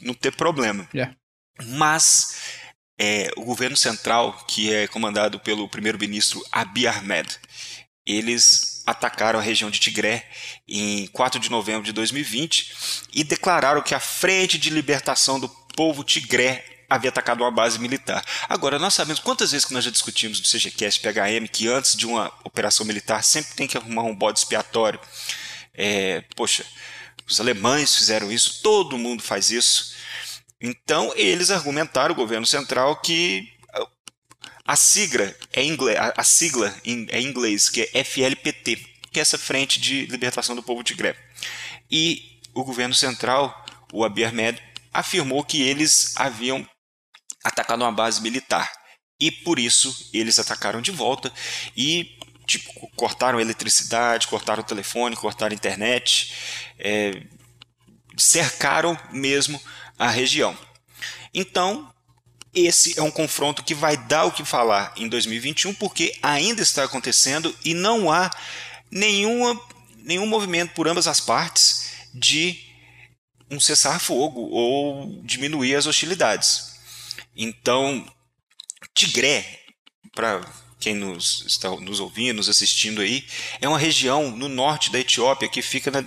não 0.00 0.14
ter 0.14 0.32
problema. 0.32 0.88
Yeah. 0.94 1.12
Mas 1.66 2.36
é, 3.04 3.32
o 3.36 3.42
governo 3.42 3.76
central, 3.76 4.44
que 4.46 4.72
é 4.72 4.86
comandado 4.86 5.40
pelo 5.40 5.68
primeiro-ministro 5.68 6.40
Abiy 6.52 6.86
Ahmed, 6.86 7.36
eles 8.06 8.84
atacaram 8.86 9.40
a 9.40 9.42
região 9.42 9.68
de 9.72 9.80
Tigré 9.80 10.24
em 10.68 11.08
4 11.08 11.40
de 11.40 11.50
novembro 11.50 11.82
de 11.82 11.90
2020 11.90 12.72
e 13.12 13.24
declararam 13.24 13.82
que 13.82 13.92
a 13.92 13.98
Frente 13.98 14.56
de 14.56 14.70
Libertação 14.70 15.40
do 15.40 15.48
Povo 15.48 16.04
Tigré 16.04 16.64
havia 16.88 17.10
atacado 17.10 17.42
uma 17.42 17.50
base 17.50 17.76
militar. 17.80 18.24
Agora, 18.48 18.78
nós 18.78 18.94
sabemos 18.94 19.18
quantas 19.18 19.50
vezes 19.50 19.64
que 19.64 19.74
nós 19.74 19.82
já 19.82 19.90
discutimos 19.90 20.38
no 20.38 20.46
CGCast 20.46 21.00
PHM 21.00 21.48
que 21.50 21.66
antes 21.66 21.96
de 21.96 22.06
uma 22.06 22.32
operação 22.44 22.86
militar 22.86 23.24
sempre 23.24 23.56
tem 23.56 23.66
que 23.66 23.76
arrumar 23.76 24.04
um 24.04 24.14
bode 24.14 24.38
expiatório. 24.38 25.00
É, 25.74 26.20
poxa, 26.36 26.64
os 27.28 27.40
alemães 27.40 27.96
fizeram 27.96 28.30
isso, 28.30 28.62
todo 28.62 28.96
mundo 28.96 29.24
faz 29.24 29.50
isso. 29.50 29.92
Então, 30.62 31.12
eles 31.16 31.50
argumentaram, 31.50 32.12
o 32.12 32.16
governo 32.16 32.46
central, 32.46 32.96
que 32.96 33.52
a 34.64 34.76
sigla 34.76 35.34
é 35.52 35.64
inglês, 35.64 35.98
a 36.16 36.22
sigla 36.22 36.74
é 36.84 37.20
em 37.20 37.26
inglês, 37.26 37.68
que 37.68 37.90
é 37.92 38.04
FLPT, 38.04 38.76
que 39.10 39.18
é 39.18 39.22
essa 39.22 39.36
Frente 39.36 39.80
de 39.80 40.06
Libertação 40.06 40.54
do 40.54 40.62
Povo 40.62 40.84
Tigré. 40.84 41.16
E 41.90 42.40
o 42.54 42.64
governo 42.64 42.94
central, 42.94 43.66
o 43.92 44.04
Abiy 44.04 44.24
Ahmed, 44.24 44.62
afirmou 44.92 45.44
que 45.44 45.60
eles 45.60 46.14
haviam 46.16 46.66
atacado 47.42 47.82
uma 47.82 47.92
base 47.92 48.22
militar. 48.22 48.70
E 49.18 49.30
por 49.30 49.58
isso 49.58 50.10
eles 50.12 50.38
atacaram 50.38 50.80
de 50.80 50.90
volta 50.90 51.32
e 51.76 52.18
tipo, 52.46 52.90
cortaram 52.96 53.40
eletricidade, 53.40 54.28
cortaram 54.28 54.62
o 54.62 54.66
telefone, 54.66 55.16
cortaram 55.16 55.52
a 55.52 55.56
internet, 55.56 56.32
é, 56.78 57.22
cercaram 58.16 58.98
mesmo 59.12 59.60
a 60.02 60.10
região. 60.10 60.56
Então, 61.32 61.92
esse 62.52 62.98
é 62.98 63.02
um 63.02 63.10
confronto 63.10 63.62
que 63.62 63.74
vai 63.74 63.96
dar 63.96 64.24
o 64.24 64.32
que 64.32 64.44
falar 64.44 64.92
em 64.96 65.08
2021, 65.08 65.74
porque 65.74 66.18
ainda 66.22 66.60
está 66.60 66.84
acontecendo 66.84 67.54
e 67.64 67.72
não 67.72 68.10
há 68.10 68.30
nenhuma, 68.90 69.58
nenhum 69.98 70.26
movimento 70.26 70.74
por 70.74 70.88
ambas 70.88 71.06
as 71.06 71.20
partes 71.20 71.92
de 72.12 72.58
um 73.48 73.60
cessar-fogo 73.60 74.40
ou 74.50 75.22
diminuir 75.22 75.76
as 75.76 75.86
hostilidades. 75.86 76.72
Então, 77.36 78.04
Tigré, 78.94 79.60
para 80.14 80.40
quem 80.80 80.94
nos 80.94 81.44
está 81.46 81.70
nos 81.70 82.00
ouvindo, 82.00 82.38
nos 82.38 82.48
assistindo 82.48 83.00
aí, 83.00 83.24
é 83.60 83.68
uma 83.68 83.78
região 83.78 84.30
no 84.36 84.48
norte 84.48 84.90
da 84.90 84.98
Etiópia 84.98 85.48
que 85.48 85.62
fica 85.62 85.90
na, 85.90 86.04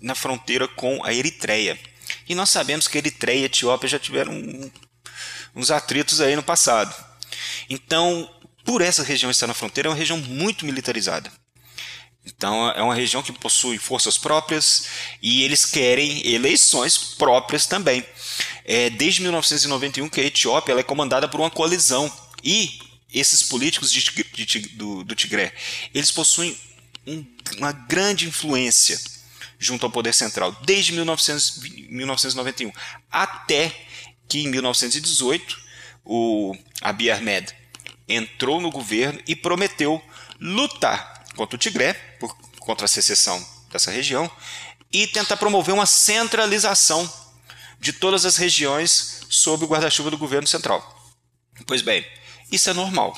na 0.00 0.14
fronteira 0.16 0.66
com 0.66 1.02
a 1.04 1.14
Eritreia. 1.14 1.78
E 2.28 2.34
nós 2.34 2.50
sabemos 2.50 2.88
que 2.88 2.98
Eritreia 2.98 3.40
e 3.40 3.44
Etiópia 3.44 3.88
já 3.88 3.98
tiveram 3.98 4.32
uns 5.54 5.70
atritos 5.70 6.20
aí 6.20 6.36
no 6.36 6.42
passado. 6.42 6.94
Então, 7.68 8.30
por 8.64 8.82
essa 8.82 9.02
região 9.02 9.30
estar 9.30 9.46
na 9.46 9.54
fronteira, 9.54 9.88
é 9.88 9.90
uma 9.90 9.96
região 9.96 10.18
muito 10.18 10.64
militarizada. 10.66 11.32
Então, 12.26 12.70
é 12.72 12.82
uma 12.82 12.94
região 12.94 13.22
que 13.22 13.32
possui 13.32 13.78
forças 13.78 14.18
próprias 14.18 14.86
e 15.22 15.44
eles 15.44 15.64
querem 15.64 16.26
eleições 16.26 16.98
próprias 16.98 17.66
também 17.66 18.04
é, 18.64 18.90
desde 18.90 19.22
1991 19.22 20.08
que 20.08 20.20
a 20.20 20.24
Etiópia 20.24 20.72
é 20.72 20.82
comandada 20.82 21.28
por 21.28 21.38
uma 21.38 21.50
coalizão 21.50 22.12
e 22.42 22.80
esses 23.14 23.44
políticos 23.44 23.92
de, 23.92 24.02
de, 24.44 24.58
do, 24.70 25.04
do 25.04 25.14
Tigré 25.14 25.54
eles 25.94 26.10
possuem 26.10 26.58
um, 27.06 27.24
uma 27.58 27.70
grande 27.70 28.26
influência 28.26 29.00
junto 29.58 29.86
ao 29.86 29.92
poder 29.92 30.12
central 30.12 30.52
desde 30.64 30.92
1900, 30.92 31.60
1991 31.88 32.72
até 33.10 33.74
que 34.28 34.40
em 34.40 34.48
1918 34.48 35.58
o 36.04 36.56
Abiy 36.80 37.10
Ahmed 37.10 37.54
entrou 38.08 38.60
no 38.60 38.70
governo 38.70 39.20
e 39.26 39.34
prometeu 39.34 40.00
lutar 40.40 41.24
contra 41.34 41.56
o 41.56 41.58
Tigré, 41.58 41.92
por, 42.18 42.36
contra 42.60 42.84
a 42.84 42.88
secessão 42.88 43.44
dessa 43.70 43.90
região, 43.90 44.30
e 44.92 45.06
tentar 45.06 45.36
promover 45.36 45.74
uma 45.74 45.86
centralização 45.86 47.10
de 47.80 47.92
todas 47.92 48.24
as 48.24 48.36
regiões 48.36 49.22
sob 49.28 49.64
o 49.64 49.68
guarda-chuva 49.68 50.10
do 50.10 50.18
governo 50.18 50.46
central. 50.46 50.94
Pois 51.66 51.82
bem, 51.82 52.06
isso 52.50 52.70
é 52.70 52.72
normal. 52.72 53.14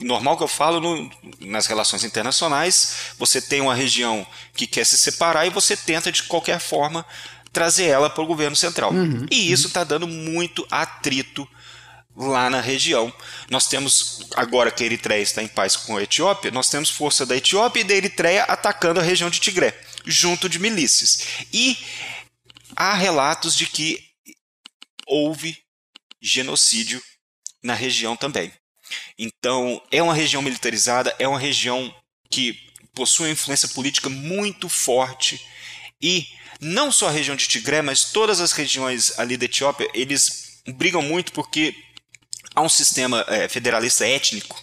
Normal 0.00 0.38
que 0.38 0.42
eu 0.42 0.48
falo 0.48 0.80
no, 0.80 1.10
nas 1.40 1.66
relações 1.66 2.02
internacionais, 2.02 3.12
você 3.18 3.42
tem 3.42 3.60
uma 3.60 3.74
região 3.74 4.26
que 4.54 4.66
quer 4.66 4.86
se 4.86 4.96
separar 4.96 5.46
e 5.46 5.50
você 5.50 5.76
tenta 5.76 6.10
de 6.10 6.22
qualquer 6.22 6.58
forma 6.58 7.04
trazer 7.52 7.84
ela 7.84 8.08
para 8.08 8.22
o 8.22 8.26
governo 8.26 8.56
central. 8.56 8.92
Uhum, 8.92 9.26
e 9.30 9.52
isso 9.52 9.68
está 9.68 9.84
dando 9.84 10.06
muito 10.06 10.66
atrito 10.70 11.46
lá 12.16 12.48
na 12.48 12.60
região. 12.60 13.12
Nós 13.50 13.66
temos, 13.66 14.26
agora 14.34 14.70
que 14.70 14.82
a 14.82 14.86
Eritreia 14.86 15.22
está 15.22 15.42
em 15.42 15.48
paz 15.48 15.76
com 15.76 15.96
a 15.96 16.02
Etiópia, 16.02 16.50
nós 16.50 16.70
temos 16.70 16.88
força 16.88 17.26
da 17.26 17.36
Etiópia 17.36 17.82
e 17.82 17.84
da 17.84 17.94
Eritreia 17.94 18.44
atacando 18.44 19.00
a 19.00 19.02
região 19.02 19.28
de 19.28 19.40
Tigré, 19.40 19.78
junto 20.06 20.48
de 20.48 20.58
milícias. 20.58 21.20
E 21.52 21.76
há 22.74 22.94
relatos 22.94 23.54
de 23.54 23.66
que 23.66 24.02
houve 25.06 25.58
genocídio 26.20 27.02
na 27.62 27.74
região 27.74 28.16
também. 28.16 28.50
Então, 29.18 29.82
é 29.90 30.02
uma 30.02 30.14
região 30.14 30.42
militarizada, 30.42 31.14
é 31.18 31.26
uma 31.26 31.38
região 31.38 31.94
que 32.30 32.58
possui 32.94 33.26
uma 33.26 33.32
influência 33.32 33.68
política 33.68 34.08
muito 34.08 34.68
forte 34.68 35.40
e 36.00 36.26
não 36.60 36.90
só 36.90 37.08
a 37.08 37.10
região 37.10 37.36
de 37.36 37.46
Tigré, 37.46 37.82
mas 37.82 38.04
todas 38.04 38.40
as 38.40 38.52
regiões 38.52 39.18
ali 39.18 39.36
da 39.36 39.44
Etiópia, 39.44 39.88
eles 39.94 40.62
brigam 40.66 41.02
muito 41.02 41.32
porque 41.32 41.74
há 42.54 42.62
um 42.62 42.68
sistema 42.68 43.24
é, 43.28 43.48
federalista 43.48 44.06
étnico 44.06 44.62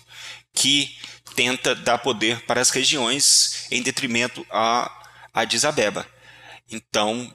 que 0.54 0.96
tenta 1.36 1.76
dar 1.76 2.00
poder 2.00 2.42
para 2.46 2.62
as 2.62 2.70
regiões 2.70 3.68
em 3.72 3.82
detrimento 3.82 4.46
a 4.50 4.92
Addis 5.34 5.66
Abeba. 5.66 6.08
Então, 6.72 7.32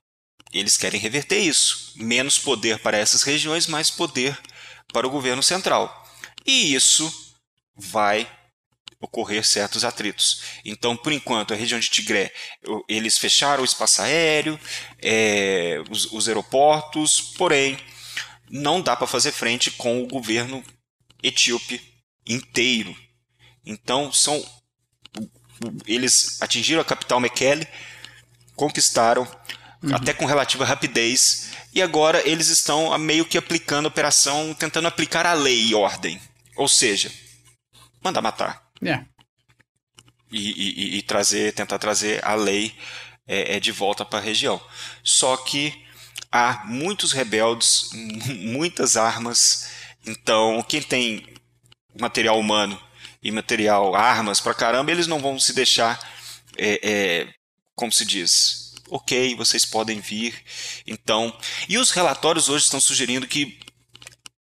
eles 0.52 0.76
querem 0.76 1.00
reverter 1.00 1.38
isso. 1.38 1.92
Menos 1.96 2.38
poder 2.38 2.78
para 2.78 2.96
essas 2.96 3.22
regiões, 3.22 3.66
mais 3.66 3.90
poder 3.90 4.38
para 4.92 5.06
o 5.06 5.10
governo 5.10 5.42
central. 5.42 6.07
E 6.48 6.74
isso 6.74 7.12
vai 7.76 8.26
ocorrer 8.98 9.44
certos 9.44 9.84
atritos. 9.84 10.42
Então, 10.64 10.96
por 10.96 11.12
enquanto, 11.12 11.52
a 11.52 11.56
região 11.56 11.78
de 11.78 11.90
Tigré, 11.90 12.32
eles 12.88 13.18
fecharam 13.18 13.62
o 13.62 13.66
espaço 13.66 14.00
aéreo, 14.00 14.58
é, 15.00 15.76
os, 15.90 16.10
os 16.10 16.26
aeroportos, 16.26 17.20
porém, 17.36 17.78
não 18.50 18.80
dá 18.80 18.96
para 18.96 19.06
fazer 19.06 19.30
frente 19.30 19.70
com 19.70 20.02
o 20.02 20.08
governo 20.08 20.64
etíope 21.22 21.82
inteiro. 22.26 22.96
Então, 23.64 24.10
são 24.10 24.42
eles 25.86 26.40
atingiram 26.40 26.80
a 26.80 26.84
capital 26.84 27.20
Mekele, 27.20 27.66
conquistaram 28.54 29.28
uhum. 29.82 29.94
até 29.94 30.14
com 30.14 30.24
relativa 30.24 30.64
rapidez, 30.64 31.50
e 31.74 31.82
agora 31.82 32.26
eles 32.26 32.48
estão 32.48 32.96
meio 32.96 33.26
que 33.26 33.36
aplicando 33.36 33.86
a 33.86 33.88
operação, 33.88 34.54
tentando 34.54 34.88
aplicar 34.88 35.26
a 35.26 35.34
lei 35.34 35.66
e 35.66 35.74
ordem. 35.74 36.20
Ou 36.58 36.66
seja, 36.68 37.10
mandar 38.02 38.20
matar. 38.20 38.68
É. 38.84 39.04
E, 40.30 40.50
e, 40.50 40.98
e, 40.98 41.02
trazer, 41.02 41.54
tentar 41.54 41.78
trazer 41.78 42.22
a 42.24 42.34
lei 42.34 42.76
é, 43.26 43.56
é 43.56 43.60
de 43.60 43.70
volta 43.70 44.04
para 44.04 44.18
a 44.18 44.22
região. 44.22 44.60
Só 45.02 45.36
que 45.36 45.86
há 46.32 46.64
muitos 46.66 47.12
rebeldes, 47.12 47.90
muitas 48.42 48.96
armas. 48.96 49.70
Então, 50.04 50.60
quem 50.68 50.82
tem 50.82 51.26
material 51.98 52.38
humano 52.38 52.78
e 53.22 53.30
material, 53.30 53.94
armas 53.94 54.40
para 54.40 54.52
caramba, 54.52 54.90
eles 54.90 55.06
não 55.06 55.20
vão 55.20 55.38
se 55.38 55.52
deixar, 55.52 55.98
é, 56.56 56.80
é, 56.82 57.34
como 57.74 57.92
se 57.92 58.04
diz, 58.04 58.74
ok, 58.90 59.36
vocês 59.36 59.64
podem 59.64 60.00
vir. 60.00 60.34
Então, 60.86 61.32
e 61.68 61.78
os 61.78 61.92
relatórios 61.92 62.48
hoje 62.48 62.64
estão 62.64 62.80
sugerindo 62.80 63.28
que 63.28 63.58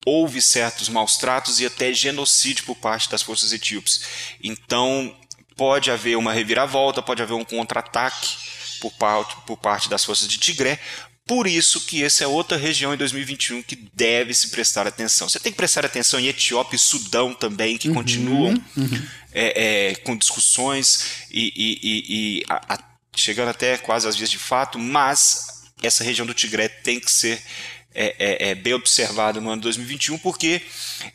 houve 0.07 0.41
certos 0.41 0.89
maus 0.89 1.17
tratos 1.17 1.59
e 1.59 1.67
até 1.67 1.93
genocídio 1.93 2.65
por 2.65 2.77
parte 2.77 3.11
das 3.11 3.23
forças 3.23 3.53
etíopes. 3.53 4.03
Então, 4.43 5.15
pode 5.57 5.91
haver 5.91 6.17
uma 6.17 6.33
reviravolta, 6.33 7.03
pode 7.03 7.21
haver 7.21 7.35
um 7.35 7.45
contra-ataque 7.45 8.37
por 8.81 8.93
parte, 8.93 9.37
por 9.45 9.57
parte 9.57 9.91
das 9.91 10.05
forças 10.05 10.29
de 10.29 10.39
Tigré. 10.39 10.79
Por 11.27 11.49
isso 11.49 11.81
que 11.81 12.05
essa 12.05 12.23
é 12.23 12.27
outra 12.27 12.57
região 12.57 12.95
em 12.95 12.97
2021 12.97 13.61
que 13.63 13.75
deve 13.93 14.33
se 14.33 14.49
prestar 14.51 14.87
atenção. 14.87 15.29
Você 15.29 15.41
tem 15.41 15.51
que 15.51 15.57
prestar 15.59 15.85
atenção 15.85 16.21
em 16.21 16.29
Etiópia 16.29 16.77
e 16.77 16.79
Sudão 16.79 17.35
também, 17.35 17.77
que 17.77 17.89
uhum, 17.89 17.95
continuam 17.95 18.63
uhum. 18.77 19.09
É, 19.33 19.91
é, 19.91 19.95
com 19.97 20.17
discussões 20.17 21.27
e, 21.31 21.53
e, 21.57 21.81
e, 21.83 22.39
e 22.39 22.45
a, 22.49 22.75
a 22.75 22.79
chegando 23.17 23.49
até 23.49 23.77
quase 23.79 24.07
às 24.07 24.15
vias 24.15 24.31
de 24.31 24.39
fato, 24.39 24.79
mas 24.79 25.46
essa 25.83 26.05
região 26.05 26.27
do 26.27 26.35
Tigré 26.35 26.69
tem 26.69 26.99
que 27.01 27.11
ser 27.11 27.43
é, 27.95 28.15
é, 28.19 28.51
é 28.51 28.55
bem 28.55 28.75
observada 28.75 29.41
no 29.41 29.51
ano 29.51 29.63
2021, 29.63 30.19
porque 30.19 30.63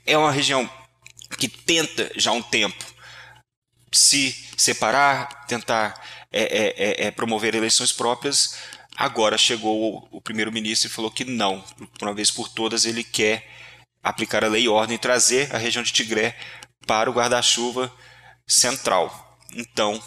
é 0.05 0.17
uma 0.17 0.31
região 0.31 0.69
que 1.37 1.47
tenta 1.47 2.11
já 2.15 2.31
há 2.31 2.33
um 2.33 2.41
tempo 2.41 2.83
se 3.91 4.35
separar, 4.57 5.45
tentar 5.45 6.01
é, 6.31 7.07
é, 7.07 7.11
promover 7.11 7.55
eleições 7.55 7.91
próprias. 7.91 8.57
Agora 8.95 9.37
chegou 9.37 10.07
o, 10.11 10.17
o 10.17 10.21
primeiro-ministro 10.21 10.89
e 10.89 10.93
falou 10.93 11.11
que 11.11 11.25
não, 11.25 11.61
por 11.97 12.07
uma 12.07 12.13
vez 12.13 12.31
por 12.31 12.49
todas 12.49 12.85
ele 12.85 13.03
quer 13.03 13.47
aplicar 14.03 14.43
a 14.43 14.47
lei 14.47 14.63
e 14.63 14.69
ordem 14.69 14.95
e 14.95 14.99
trazer 14.99 15.53
a 15.53 15.57
região 15.57 15.83
de 15.83 15.91
Tigré 15.91 16.35
para 16.87 17.09
o 17.09 17.13
guarda-chuva 17.13 17.93
central. 18.47 19.39
Então, 19.53 20.01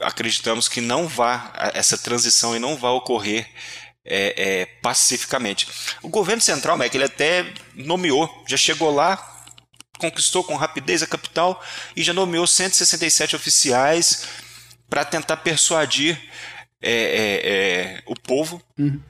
acreditamos 0.00 0.68
que 0.68 0.80
não 0.80 1.06
vá 1.06 1.52
essa 1.74 1.96
transição 1.96 2.54
e 2.56 2.58
não 2.58 2.76
vai 2.76 2.90
ocorrer 2.90 3.48
é, 4.04 4.34
é, 4.36 4.66
pacificamente. 4.82 5.68
O 6.02 6.08
governo 6.08 6.42
central, 6.42 6.76
Mac, 6.76 6.92
ele 6.94 7.04
até 7.04 7.52
nomeou, 7.74 8.44
já 8.46 8.56
chegou 8.56 8.92
lá, 8.92 9.44
conquistou 9.98 10.42
com 10.42 10.56
rapidez 10.56 11.02
a 11.02 11.06
capital 11.06 11.62
e 11.94 12.02
já 12.02 12.12
nomeou 12.12 12.46
167 12.46 13.36
oficiais 13.36 14.28
para 14.88 15.04
tentar 15.04 15.38
persuadir 15.38 16.20
é, 16.80 16.92
é, 16.92 17.40
é, 17.44 18.02
o 18.06 18.14
povo 18.14 18.60
uhum. 18.76 19.00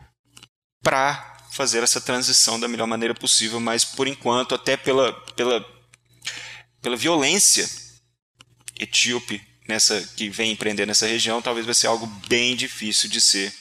para 0.82 1.32
fazer 1.52 1.82
essa 1.82 2.00
transição 2.00 2.60
da 2.60 2.68
melhor 2.68 2.86
maneira 2.86 3.14
possível, 3.14 3.58
mas 3.58 3.84
por 3.84 4.06
enquanto, 4.06 4.54
até 4.54 4.76
pela, 4.76 5.12
pela, 5.34 5.64
pela 6.80 6.96
violência 6.96 7.68
etíope 8.78 9.51
nessa 9.68 10.00
que 10.16 10.28
vem 10.28 10.52
empreender 10.52 10.86
nessa 10.86 11.06
região, 11.06 11.42
talvez 11.42 11.66
vai 11.66 11.74
ser 11.74 11.86
algo 11.86 12.06
bem 12.28 12.54
difícil 12.56 13.08
de 13.08 13.20
ser 13.20 13.52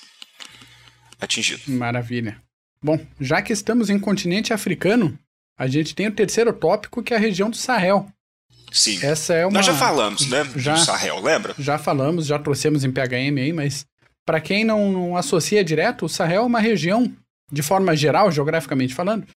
atingido. 1.19 1.63
Maravilha. 1.67 2.41
Bom, 2.83 2.99
já 3.19 3.41
que 3.41 3.53
estamos 3.53 3.89
em 3.89 3.99
continente 3.99 4.53
africano, 4.53 5.17
a 5.57 5.67
gente 5.67 5.93
tem 5.93 6.07
o 6.07 6.11
terceiro 6.11 6.51
tópico, 6.51 7.03
que 7.03 7.13
é 7.13 7.17
a 7.17 7.19
região 7.19 7.49
do 7.49 7.57
Sahel. 7.57 8.11
Sim. 8.71 8.99
Essa 9.03 9.33
é 9.33 9.45
uma... 9.45 9.53
Nós 9.53 9.65
já 9.65 9.75
falamos, 9.75 10.27
né? 10.27 10.49
Já, 10.55 10.73
do 10.73 10.79
Sahel, 10.79 11.21
lembra? 11.21 11.53
Já 11.59 11.77
falamos, 11.77 12.25
já 12.25 12.39
trouxemos 12.39 12.83
em 12.83 12.91
PHM 12.91 13.37
aí, 13.37 13.53
mas 13.53 13.85
para 14.25 14.41
quem 14.41 14.63
não, 14.63 14.91
não 14.91 15.17
associa 15.17 15.63
direto, 15.63 16.05
o 16.05 16.09
Sahel 16.09 16.43
é 16.43 16.45
uma 16.45 16.59
região, 16.59 17.13
de 17.51 17.61
forma 17.61 17.95
geral, 17.95 18.31
geograficamente 18.31 18.95
falando, 18.95 19.27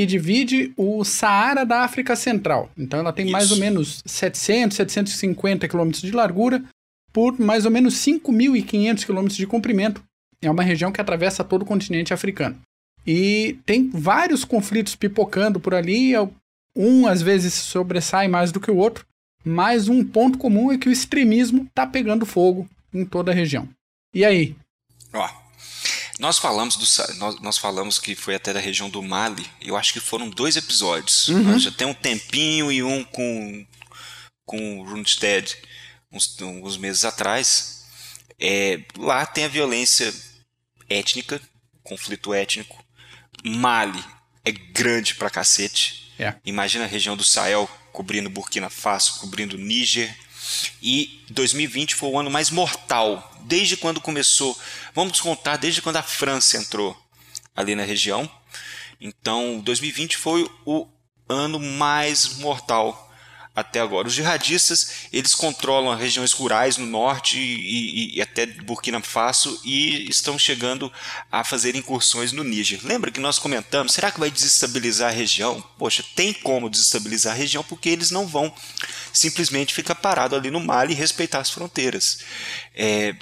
que 0.00 0.06
divide 0.06 0.72
o 0.78 1.04
Saara 1.04 1.62
da 1.62 1.82
África 1.82 2.16
Central. 2.16 2.70
Então 2.74 3.00
ela 3.00 3.12
tem 3.12 3.26
Isso. 3.26 3.32
mais 3.32 3.52
ou 3.52 3.58
menos 3.58 4.02
700, 4.06 4.74
750 4.74 5.68
quilômetros 5.68 6.00
de 6.00 6.10
largura 6.10 6.64
por 7.12 7.38
mais 7.38 7.66
ou 7.66 7.70
menos 7.70 7.96
5.500 7.96 9.04
quilômetros 9.04 9.36
de 9.36 9.46
comprimento. 9.46 10.02
É 10.40 10.50
uma 10.50 10.62
região 10.62 10.90
que 10.90 11.02
atravessa 11.02 11.44
todo 11.44 11.62
o 11.62 11.66
continente 11.66 12.14
africano. 12.14 12.58
E 13.06 13.58
tem 13.66 13.90
vários 13.90 14.42
conflitos 14.42 14.96
pipocando 14.96 15.60
por 15.60 15.74
ali, 15.74 16.12
um 16.74 17.06
às 17.06 17.20
vezes 17.20 17.52
sobressai 17.52 18.26
mais 18.26 18.50
do 18.50 18.58
que 18.58 18.70
o 18.70 18.78
outro, 18.78 19.04
mas 19.44 19.86
um 19.86 20.02
ponto 20.02 20.38
comum 20.38 20.72
é 20.72 20.78
que 20.78 20.88
o 20.88 20.92
extremismo 20.92 21.64
está 21.64 21.86
pegando 21.86 22.24
fogo 22.24 22.66
em 22.94 23.04
toda 23.04 23.32
a 23.32 23.34
região. 23.34 23.68
E 24.14 24.24
aí? 24.24 24.56
Ó, 25.12 25.28
nós 26.20 26.38
falamos 26.38 26.76
do 26.76 27.16
nós, 27.16 27.40
nós, 27.40 27.58
falamos 27.58 27.98
que 27.98 28.14
foi 28.14 28.34
até 28.34 28.52
da 28.52 28.60
região 28.60 28.90
do 28.90 29.02
Mali. 29.02 29.50
Eu 29.60 29.74
acho 29.74 29.92
que 29.94 30.00
foram 30.00 30.28
dois 30.28 30.54
episódios. 30.54 31.28
Uhum. 31.28 31.58
Já 31.58 31.70
tem 31.70 31.86
um 31.86 31.94
tempinho 31.94 32.70
e 32.70 32.82
um 32.82 33.02
com 33.02 33.66
com 34.44 34.82
Rundstedt 34.82 35.56
uns, 36.12 36.36
uns 36.40 36.76
meses 36.76 37.06
atrás. 37.06 37.84
É, 38.38 38.82
lá 38.98 39.24
tem 39.24 39.44
a 39.44 39.48
violência 39.48 40.12
étnica, 40.88 41.40
conflito 41.82 42.34
étnico. 42.34 42.84
Mali 43.42 44.04
é 44.44 44.52
grande 44.52 45.14
pra 45.14 45.30
cacete. 45.30 46.12
É. 46.18 46.34
Imagina 46.44 46.84
a 46.84 46.88
região 46.88 47.16
do 47.16 47.24
Sahel 47.24 47.68
cobrindo 47.92 48.28
Burkina 48.28 48.68
Faso, 48.68 49.20
cobrindo 49.20 49.56
Níger. 49.56 50.14
E 50.82 51.24
2020 51.30 51.94
foi 51.94 52.10
o 52.10 52.18
ano 52.18 52.30
mais 52.30 52.50
mortal, 52.50 53.29
desde 53.44 53.76
quando 53.76 54.00
começou. 54.00 54.58
Vamos 54.94 55.20
contar 55.20 55.56
desde 55.56 55.82
quando 55.82 55.96
a 55.96 56.02
França 56.02 56.56
entrou 56.56 56.96
ali 57.54 57.74
na 57.74 57.84
região. 57.84 58.30
Então, 59.00 59.60
2020 59.60 60.16
foi 60.16 60.50
o 60.64 60.86
ano 61.28 61.58
mais 61.58 62.36
mortal 62.36 63.08
até 63.54 63.80
agora. 63.80 64.08
Os 64.08 64.14
jihadistas 64.14 65.08
eles 65.12 65.34
controlam 65.34 65.92
as 65.92 66.00
regiões 66.00 66.32
rurais 66.32 66.76
no 66.76 66.86
norte 66.86 67.38
e, 67.38 68.12
e, 68.14 68.16
e, 68.16 68.22
até 68.22 68.46
Burkina 68.46 69.00
Faso 69.00 69.60
e 69.64 70.08
estão 70.08 70.38
chegando 70.38 70.92
a 71.30 71.42
fazer 71.44 71.74
incursões 71.74 72.32
no 72.32 72.44
Níger. 72.44 72.80
Lembra 72.84 73.10
que 73.10 73.20
nós 73.20 73.38
comentamos? 73.38 73.92
Será 73.92 74.10
que 74.10 74.20
vai 74.20 74.30
desestabilizar 74.30 75.08
a 75.10 75.14
região? 75.14 75.62
Poxa, 75.78 76.04
tem 76.14 76.32
como 76.32 76.70
desestabilizar 76.70 77.34
a 77.34 77.36
região 77.36 77.64
porque 77.64 77.88
eles 77.88 78.10
não 78.10 78.26
vão 78.26 78.52
simplesmente 79.12 79.74
ficar 79.74 79.96
parado 79.96 80.36
ali 80.36 80.50
no 80.50 80.60
Mali 80.60 80.92
e 80.92 80.96
respeitar 80.96 81.40
as 81.40 81.50
fronteiras. 81.50 82.20
É, 82.74 83.14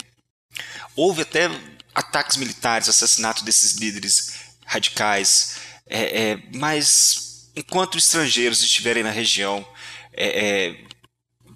houve 0.97 1.23
até 1.23 1.49
ataques 1.95 2.37
militares, 2.37 2.89
assassinato 2.89 3.45
desses 3.45 3.73
líderes 3.73 4.35
radicais, 4.65 5.57
é, 5.87 6.23
é, 6.23 6.43
mas 6.55 7.51
enquanto 7.57 7.99
estrangeiros 7.99 8.63
estiverem 8.63 9.03
na 9.03 9.11
região 9.11 9.67
é, 10.13 10.69
é, 10.69 10.85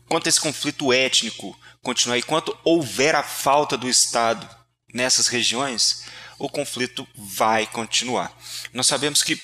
quanto 0.08 0.28
esse 0.28 0.40
conflito 0.40 0.92
étnico 0.92 1.58
continuar, 1.82 2.18
e 2.18 2.22
quanto 2.22 2.56
houver 2.64 3.14
a 3.14 3.22
falta 3.22 3.76
do 3.76 3.88
Estado 3.88 4.48
nessas 4.92 5.26
regiões, 5.26 6.04
o 6.38 6.48
conflito 6.48 7.06
vai 7.14 7.66
continuar. 7.66 8.36
Nós 8.72 8.86
sabemos 8.86 9.22
que 9.22 9.40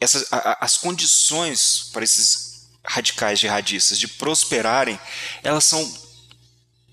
essas, 0.00 0.32
a, 0.32 0.64
as 0.64 0.76
condições 0.76 1.90
para 1.92 2.04
esses 2.04 2.68
radicais 2.84 3.38
jihadistas 3.38 3.98
de 3.98 4.08
prosperarem, 4.08 4.98
elas 5.42 5.64
são 5.64 6.07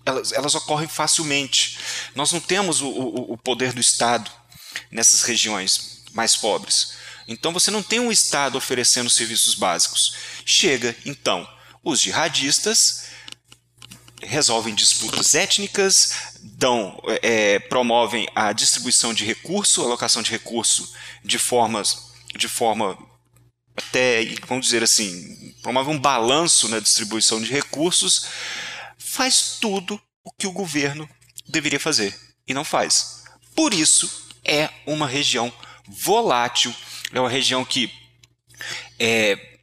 elas, 0.05 0.31
elas 0.31 0.55
ocorrem 0.55 0.87
facilmente. 0.87 1.77
Nós 2.13 2.31
não 2.31 2.39
temos 2.39 2.81
o, 2.81 2.87
o, 2.87 3.33
o 3.33 3.37
poder 3.37 3.73
do 3.73 3.81
Estado 3.81 4.31
nessas 4.91 5.23
regiões 5.23 6.03
mais 6.13 6.35
pobres. 6.35 6.93
Então 7.27 7.51
você 7.51 7.71
não 7.71 7.81
tem 7.81 7.99
um 7.99 8.11
Estado 8.11 8.57
oferecendo 8.57 9.09
serviços 9.09 9.55
básicos. 9.55 10.15
Chega, 10.45 10.95
então, 11.05 11.47
os 11.83 11.99
jihadistas 11.99 13.05
resolvem 14.21 14.73
disputas 14.73 15.35
étnicas, 15.35 16.13
dão, 16.41 16.99
é, 17.21 17.59
promovem 17.59 18.27
a 18.35 18.53
distribuição 18.53 19.13
de 19.13 19.25
recurso, 19.25 19.81
alocação 19.81 20.21
de 20.21 20.31
recurso 20.31 20.93
de 21.23 21.37
formas, 21.37 22.11
de 22.35 22.47
forma 22.47 22.97
até, 23.75 24.25
vamos 24.47 24.65
dizer 24.65 24.83
assim, 24.83 25.53
promove 25.61 25.89
um 25.89 25.99
balanço 25.99 26.69
na 26.69 26.79
distribuição 26.79 27.41
de 27.41 27.51
recursos, 27.51 28.27
faz 29.15 29.57
tudo 29.61 29.99
o 30.23 30.31
que 30.31 30.45
o 30.45 30.51
governo 30.51 31.09
deveria 31.47 31.79
fazer 31.79 32.13
e 32.45 32.53
não 32.53 32.65
faz. 32.65 33.23
Por 33.55 33.73
isso 33.73 34.27
é 34.43 34.69
uma 34.85 35.07
região 35.07 35.51
volátil, 35.87 36.75
é 37.13 37.19
uma 37.19 37.29
região 37.29 37.63
que 37.63 37.89
é, 38.99 39.59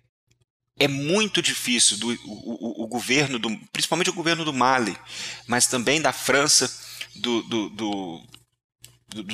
é 0.78 0.88
muito 0.88 1.42
difícil 1.42 1.98
do, 1.98 2.08
o, 2.08 2.16
o, 2.24 2.84
o, 2.84 2.86
governo, 2.86 3.38
do, 3.38 3.54
principalmente 3.72 4.08
o 4.08 4.14
governo 4.14 4.44
do 4.44 4.54
Mali, 4.54 4.96
mas 5.46 5.66
também 5.66 6.00
da 6.00 6.12
França, 6.12 6.72
do, 7.16 7.42
do, 7.42 7.68
do, 7.68 8.22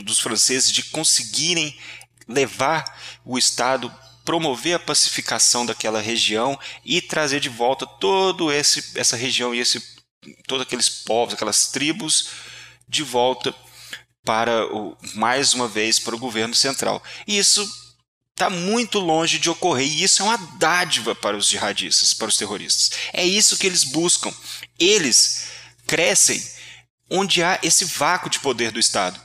dos 0.03 0.19
franceses, 0.19 0.73
de 0.73 0.83
conseguirem 0.83 1.79
levar 2.27 2.85
o 3.25 3.39
Estado, 3.39 3.95
promover 4.25 4.75
a 4.75 4.81
pacificação 4.81 5.65
daquela 5.65 6.01
região 6.01 6.59
e 6.85 7.01
trazer 7.01 7.39
de 7.39 7.49
volta 7.49 7.87
todo 7.87 8.53
esse 8.53 8.99
essa 8.99 9.17
região 9.17 9.55
e 9.55 9.61
esse 9.61 9.98
todos 10.47 10.63
aqueles 10.63 10.89
povos, 10.89 11.35
aquelas 11.35 11.69
tribos 11.69 12.31
de 12.89 13.03
volta 13.03 13.55
para 14.25 14.67
o, 14.67 14.97
mais 15.15 15.55
uma 15.55 15.69
vez 15.69 15.99
para 15.99 16.15
o 16.15 16.19
governo 16.19 16.55
central. 16.55 17.03
E 17.27 17.39
isso 17.39 17.67
está 18.39 18.49
muito 18.49 18.99
longe 18.99 19.39
de 19.39 19.51
ocorrer. 19.51 19.87
E 19.87 20.03
isso 20.03 20.23
é 20.23 20.25
uma 20.27 20.37
dádiva 20.59 21.15
para 21.15 21.37
os 21.37 21.49
jihadistas, 21.49 22.15
para 22.15 22.29
os 22.29 22.37
terroristas. 22.37 22.93
É 23.13 23.25
isso 23.25 23.57
que 23.57 23.67
eles 23.67 23.85
buscam. 23.85 24.33
Eles 24.79 25.49
crescem 25.87 26.43
onde 27.11 27.43
há 27.43 27.59
esse 27.63 27.85
vácuo 27.85 28.31
de 28.31 28.39
poder 28.39 28.71
do 28.71 28.79
Estado. 28.79 29.21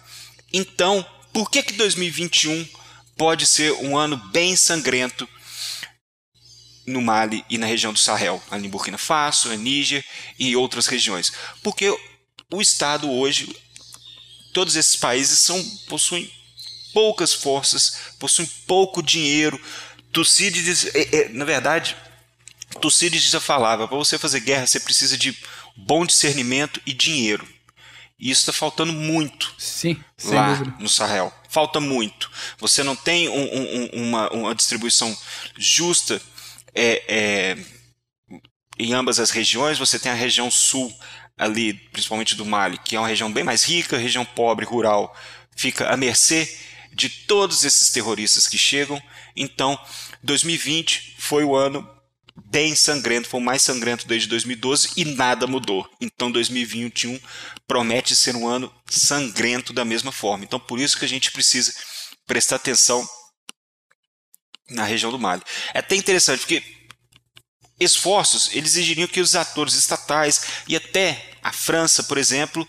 Então, 0.51 1.05
por 1.31 1.49
que, 1.49 1.61
que 1.61 1.73
2021 1.73 2.67
pode 3.17 3.45
ser 3.45 3.71
um 3.73 3.97
ano 3.97 4.17
bem 4.31 4.55
sangrento 4.55 5.27
no 6.85 7.01
Mali 7.01 7.45
e 7.49 7.57
na 7.57 7.65
região 7.65 7.93
do 7.93 7.99
Sahel, 7.99 8.41
ali 8.51 8.67
em 8.67 8.69
Burkina 8.69 8.97
Faso, 8.97 9.51
em 9.53 9.57
Níger 9.57 10.05
e 10.37 10.55
outras 10.55 10.87
regiões? 10.87 11.31
Porque 11.61 11.89
o 12.51 12.61
Estado 12.61 13.09
hoje, 13.09 13.55
todos 14.53 14.75
esses 14.75 14.95
países 14.95 15.39
são, 15.39 15.63
possuem 15.87 16.31
poucas 16.93 17.33
forças, 17.33 17.97
possuem 18.19 18.49
pouco 18.67 19.01
dinheiro. 19.01 19.59
Tucídides, 20.11 20.85
é, 20.93 21.15
é, 21.15 21.29
na 21.29 21.43
verdade, 21.43 21.97
Tucídides 22.79 23.29
já 23.29 23.39
falava: 23.39 23.87
para 23.87 23.97
você 23.97 24.17
fazer 24.17 24.39
guerra 24.41 24.67
você 24.67 24.79
precisa 24.79 25.17
de 25.17 25.37
bom 25.75 26.05
discernimento 26.05 26.81
e 26.85 26.93
dinheiro. 26.93 27.47
E 28.19 28.29
isso 28.29 28.41
está 28.41 28.53
faltando 28.53 28.93
muito 28.93 29.53
Sim, 29.57 30.01
lá 30.23 30.55
no 30.79 30.87
Sahel. 30.87 31.33
Falta 31.49 31.79
muito. 31.79 32.31
Você 32.57 32.83
não 32.83 32.95
tem 32.95 33.27
um, 33.27 33.43
um, 33.43 33.89
uma, 33.93 34.29
uma 34.29 34.55
distribuição 34.55 35.15
justa 35.57 36.21
é, 36.73 37.03
é, 37.07 37.57
em 38.77 38.93
ambas 38.93 39.19
as 39.19 39.29
regiões, 39.29 39.77
você 39.77 39.99
tem 39.99 40.11
a 40.11 40.15
região 40.15 40.49
sul 40.49 40.93
ali, 41.37 41.73
principalmente 41.91 42.35
do 42.35 42.45
Mali, 42.45 42.77
que 42.77 42.95
é 42.95 42.99
uma 42.99 43.07
região 43.07 43.31
bem 43.31 43.43
mais 43.43 43.63
rica, 43.63 43.97
região 43.97 44.25
pobre, 44.25 44.65
rural, 44.65 45.15
fica 45.55 45.89
à 45.89 45.97
mercê 45.97 46.57
de 46.93 47.09
todos 47.09 47.63
esses 47.63 47.89
terroristas 47.89 48.47
que 48.47 48.57
chegam. 48.57 49.01
Então, 49.35 49.79
2020 50.23 51.15
foi 51.17 51.43
o 51.43 51.55
ano 51.55 51.87
bem 52.35 52.75
sangrento, 52.75 53.29
foi 53.29 53.39
o 53.39 53.43
mais 53.43 53.61
sangrento 53.61 54.07
desde 54.07 54.27
2012 54.27 54.91
e 54.97 55.05
nada 55.05 55.45
mudou. 55.45 55.87
Então 56.01 56.31
2021 56.31 57.19
promete 57.67 58.15
ser 58.15 58.35
um 58.35 58.47
ano 58.47 58.73
sangrento 58.89 59.71
da 59.71 59.85
mesma 59.85 60.11
forma. 60.11 60.43
Então 60.43 60.59
por 60.59 60.79
isso 60.79 60.97
que 60.97 61.05
a 61.05 61.07
gente 61.07 61.31
precisa 61.31 61.73
prestar 62.25 62.55
atenção 62.55 63.07
na 64.69 64.83
região 64.83 65.11
do 65.11 65.19
Mali. 65.19 65.41
É 65.73 65.79
até 65.79 65.95
interessante 65.95 66.39
porque 66.39 66.63
esforços 67.79 68.49
eles 68.53 68.75
exigiriam 68.75 69.07
que 69.07 69.19
os 69.19 69.35
atores 69.35 69.73
estatais 69.73 70.41
e 70.67 70.75
até 70.75 71.31
a 71.41 71.51
França, 71.51 72.03
por 72.03 72.17
exemplo, 72.17 72.67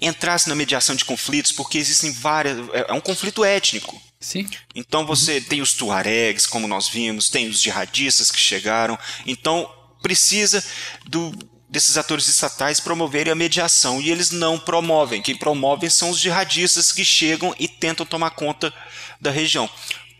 entrassem 0.00 0.48
na 0.48 0.54
mediação 0.54 0.94
de 0.94 1.04
conflitos, 1.04 1.52
porque 1.52 1.78
existem 1.78 2.12
várias. 2.12 2.58
É, 2.72 2.86
é 2.88 2.92
um 2.92 3.00
conflito 3.00 3.44
étnico. 3.44 4.00
Sim. 4.20 4.48
Então 4.74 5.04
você 5.04 5.38
uhum. 5.38 5.44
tem 5.44 5.60
os 5.60 5.72
tuaregs, 5.74 6.46
como 6.46 6.68
nós 6.68 6.88
vimos, 6.88 7.28
tem 7.28 7.48
os 7.48 7.60
jihadistas 7.60 8.30
que 8.30 8.38
chegaram. 8.38 8.98
Então 9.26 9.70
precisa 10.00 10.64
do, 11.06 11.32
desses 11.68 11.96
atores 11.96 12.28
estatais 12.28 12.78
promoverem 12.78 13.32
a 13.32 13.36
mediação 13.36 14.00
e 14.00 14.10
eles 14.10 14.30
não 14.30 14.58
promovem. 14.58 15.22
Quem 15.22 15.36
promove 15.36 15.90
são 15.90 16.10
os 16.10 16.18
jihadistas 16.18 16.92
que 16.92 17.04
chegam 17.04 17.54
e 17.58 17.66
tentam 17.66 18.06
tomar 18.06 18.30
conta 18.30 18.72
da 19.20 19.30
região. 19.30 19.68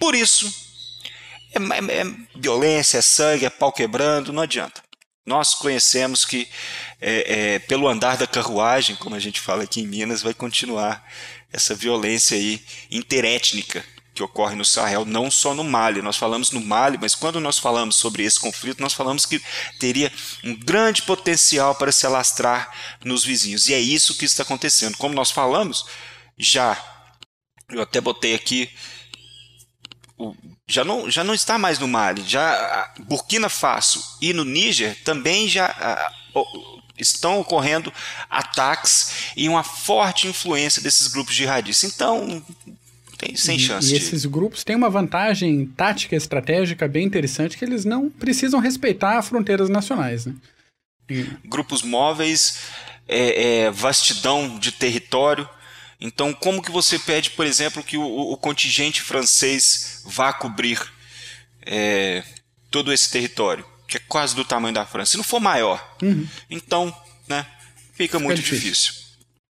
Por 0.01 0.15
isso, 0.15 0.53
é, 1.55 1.59
é, 1.59 2.01
é 2.01 2.15
violência, 2.35 2.99
é 2.99 3.03
sangue, 3.03 3.45
é 3.45 3.51
pau 3.51 3.73
quebrando, 3.73 4.33
não 4.33 4.43
adianta. 4.43 4.83
Nós 5.25 5.55
conhecemos 5.55 6.25
que, 6.25 6.49
é, 7.01 7.55
é, 7.55 7.59
pelo 7.61 7.87
andar 7.87 8.17
da 8.17 8.27
carruagem, 8.27 8.97
como 8.97 9.15
a 9.15 9.21
gente 9.21 9.41
fala 9.41 9.63
aqui 9.63 9.81
em 9.81 9.87
Minas, 9.87 10.23
vai 10.23 10.35
continuar 10.35 11.05
essa 11.53 11.75
violência 11.75 12.37
aí 12.37 12.61
interétnica 12.91 13.85
que 14.15 14.23
ocorre 14.23 14.55
no 14.55 14.65
Sahel, 14.65 15.05
não 15.07 15.31
só 15.31 15.55
no 15.55 15.65
Mali. 15.65 16.03
Nós 16.03 16.17
falamos 16.17 16.51
no 16.51 16.61
Mali, 16.61 16.99
mas 17.01 17.15
quando 17.15 17.41
nós 17.41 17.59
falamos 17.59 17.97
sobre 17.97 18.25
esse 18.25 18.39
conflito, 18.39 18.81
nós 18.81 18.93
falamos 18.93 19.25
que 19.25 19.41
teria 19.79 20.13
um 20.45 20.55
grande 20.55 21.03
potencial 21.03 21.75
para 21.75 21.93
se 21.93 22.05
alastrar 22.05 22.71
nos 23.05 23.25
vizinhos. 23.25 23.69
E 23.69 23.75
é 23.75 23.81
isso 23.81 24.17
que 24.17 24.25
está 24.25 24.43
acontecendo. 24.43 24.97
Como 24.99 25.15
nós 25.15 25.31
falamos, 25.31 25.87
já 26.37 26.77
eu 27.71 27.81
até 27.81 28.01
botei 28.01 28.35
aqui 28.35 28.71
já 30.69 30.85
não, 30.85 31.11
já 31.11 31.25
não 31.25 31.35
está 31.35 31.59
mais 31.59 31.79
no 31.79 31.89
Mali, 31.89 32.23
já 32.27 32.93
Burkina 33.01 33.49
Faso 33.49 34.03
e 34.21 34.33
no 34.33 34.45
Níger 34.45 34.97
também 35.05 35.49
já 35.49 35.75
estão 36.99 37.41
ocorrendo 37.41 37.93
ataques 38.31 39.33
e 39.37 39.49
uma 39.49 39.63
forte 39.63 40.27
influência 40.27 40.81
desses 40.81 41.09
grupos 41.09 41.35
jihadistas. 41.35 41.93
Então, 41.93 42.43
tem, 43.19 43.37
sem 43.37 43.59
chance. 43.59 43.91
E, 43.91 43.95
e 43.95 43.97
esses 43.97 44.25
grupos 44.25 44.65
têm 44.65 44.77
uma 44.77 44.91
vantagem 44.91 45.67
tática 45.77 46.17
estratégica 46.17 46.89
bem 46.89 47.05
interessante 47.05 47.57
que 47.57 47.65
eles 47.65 47.85
não 47.85 48.11
precisam 48.11 48.61
respeitar 48.61 49.23
fronteiras 49.23 49.69
nacionais. 49.69 50.27
Né? 50.27 50.35
Grupos 51.45 51.83
móveis, 51.83 52.59
é, 53.07 53.65
é, 53.65 53.71
vastidão 53.71 54.59
de 54.59 54.73
território. 54.73 55.49
Então, 56.05 56.35
como 56.35 56.61
que 56.61 56.73
você 56.73 56.99
pede, 56.99 57.31
por 57.31 57.47
exemplo, 57.47 57.83
que 57.83 57.97
o, 57.97 58.03
o 58.03 58.37
contingente 58.37 59.01
francês 59.01 60.03
vá 60.05 60.33
cobrir 60.33 60.81
é, 61.65 62.25
todo 62.73 62.93
esse 62.93 63.09
território, 63.09 63.65
que 63.87 63.99
é 63.99 64.01
quase 64.09 64.35
do 64.35 64.45
tamanho 64.45 64.75
da 64.75 64.85
França, 64.85 65.13
se 65.13 65.17
não 65.17 65.23
for 65.23 65.39
maior? 65.39 65.97
Uhum. 66.03 66.27
Então, 66.51 66.93
né, 67.29 67.47
fica, 67.93 68.19
fica 68.19 68.19
muito 68.19 68.39
difícil. 68.39 68.61
difícil. 68.73 68.95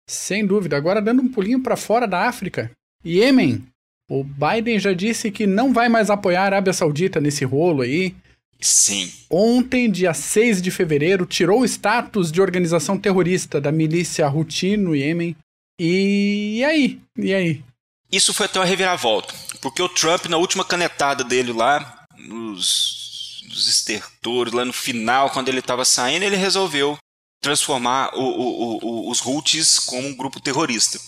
Sem 0.07 0.45
dúvida. 0.45 0.77
Agora, 0.77 1.01
dando 1.01 1.23
um 1.23 1.27
pulinho 1.27 1.63
para 1.63 1.75
fora 1.75 2.07
da 2.07 2.27
África, 2.27 2.69
Iêmen. 3.03 3.65
O 4.07 4.23
Biden 4.23 4.77
já 4.77 4.93
disse 4.93 5.31
que 5.31 5.47
não 5.47 5.73
vai 5.73 5.89
mais 5.89 6.11
apoiar 6.11 6.43
a 6.43 6.45
Arábia 6.45 6.73
Saudita 6.73 7.19
nesse 7.19 7.43
rolo 7.43 7.81
aí. 7.81 8.15
Sim. 8.61 9.11
Ontem, 9.31 9.89
dia 9.89 10.13
6 10.13 10.61
de 10.61 10.69
fevereiro, 10.69 11.25
tirou 11.25 11.61
o 11.61 11.65
status 11.65 12.31
de 12.31 12.39
organização 12.39 12.99
terrorista 12.99 13.59
da 13.59 13.71
milícia 13.71 14.29
Houthi 14.29 14.77
no 14.77 14.95
Iêmen. 14.95 15.35
E... 15.79 16.63
aí? 16.63 17.01
E 17.17 17.33
aí? 17.33 17.63
Isso 18.11 18.33
foi 18.33 18.45
até 18.45 18.59
uma 18.59 18.65
reviravolta, 18.65 19.33
porque 19.61 19.81
o 19.81 19.89
Trump, 19.89 20.25
na 20.25 20.37
última 20.37 20.63
canetada 20.63 21.23
dele 21.23 21.51
lá, 21.51 22.05
nos, 22.17 23.41
nos 23.49 23.67
estertores, 23.67 24.53
lá 24.53 24.63
no 24.63 24.71
final, 24.71 25.31
quando 25.31 25.49
ele 25.49 25.59
estava 25.59 25.83
saindo, 25.83 26.23
ele 26.23 26.35
resolveu 26.35 26.97
transformar 27.41 28.15
o, 28.15 28.21
o, 28.21 28.79
o, 28.81 29.11
os 29.11 29.23
Houthis 29.25 29.79
como 29.79 30.07
um 30.07 30.15
grupo 30.15 30.39
terrorista. 30.39 30.99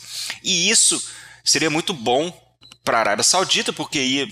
E 0.44 0.70
isso 0.70 1.02
seria 1.44 1.70
muito 1.70 1.94
bom 1.94 2.32
para 2.84 2.98
a 2.98 3.02
Arábia 3.02 3.24
Saudita, 3.24 3.72
porque 3.72 4.00
ia 4.00 4.28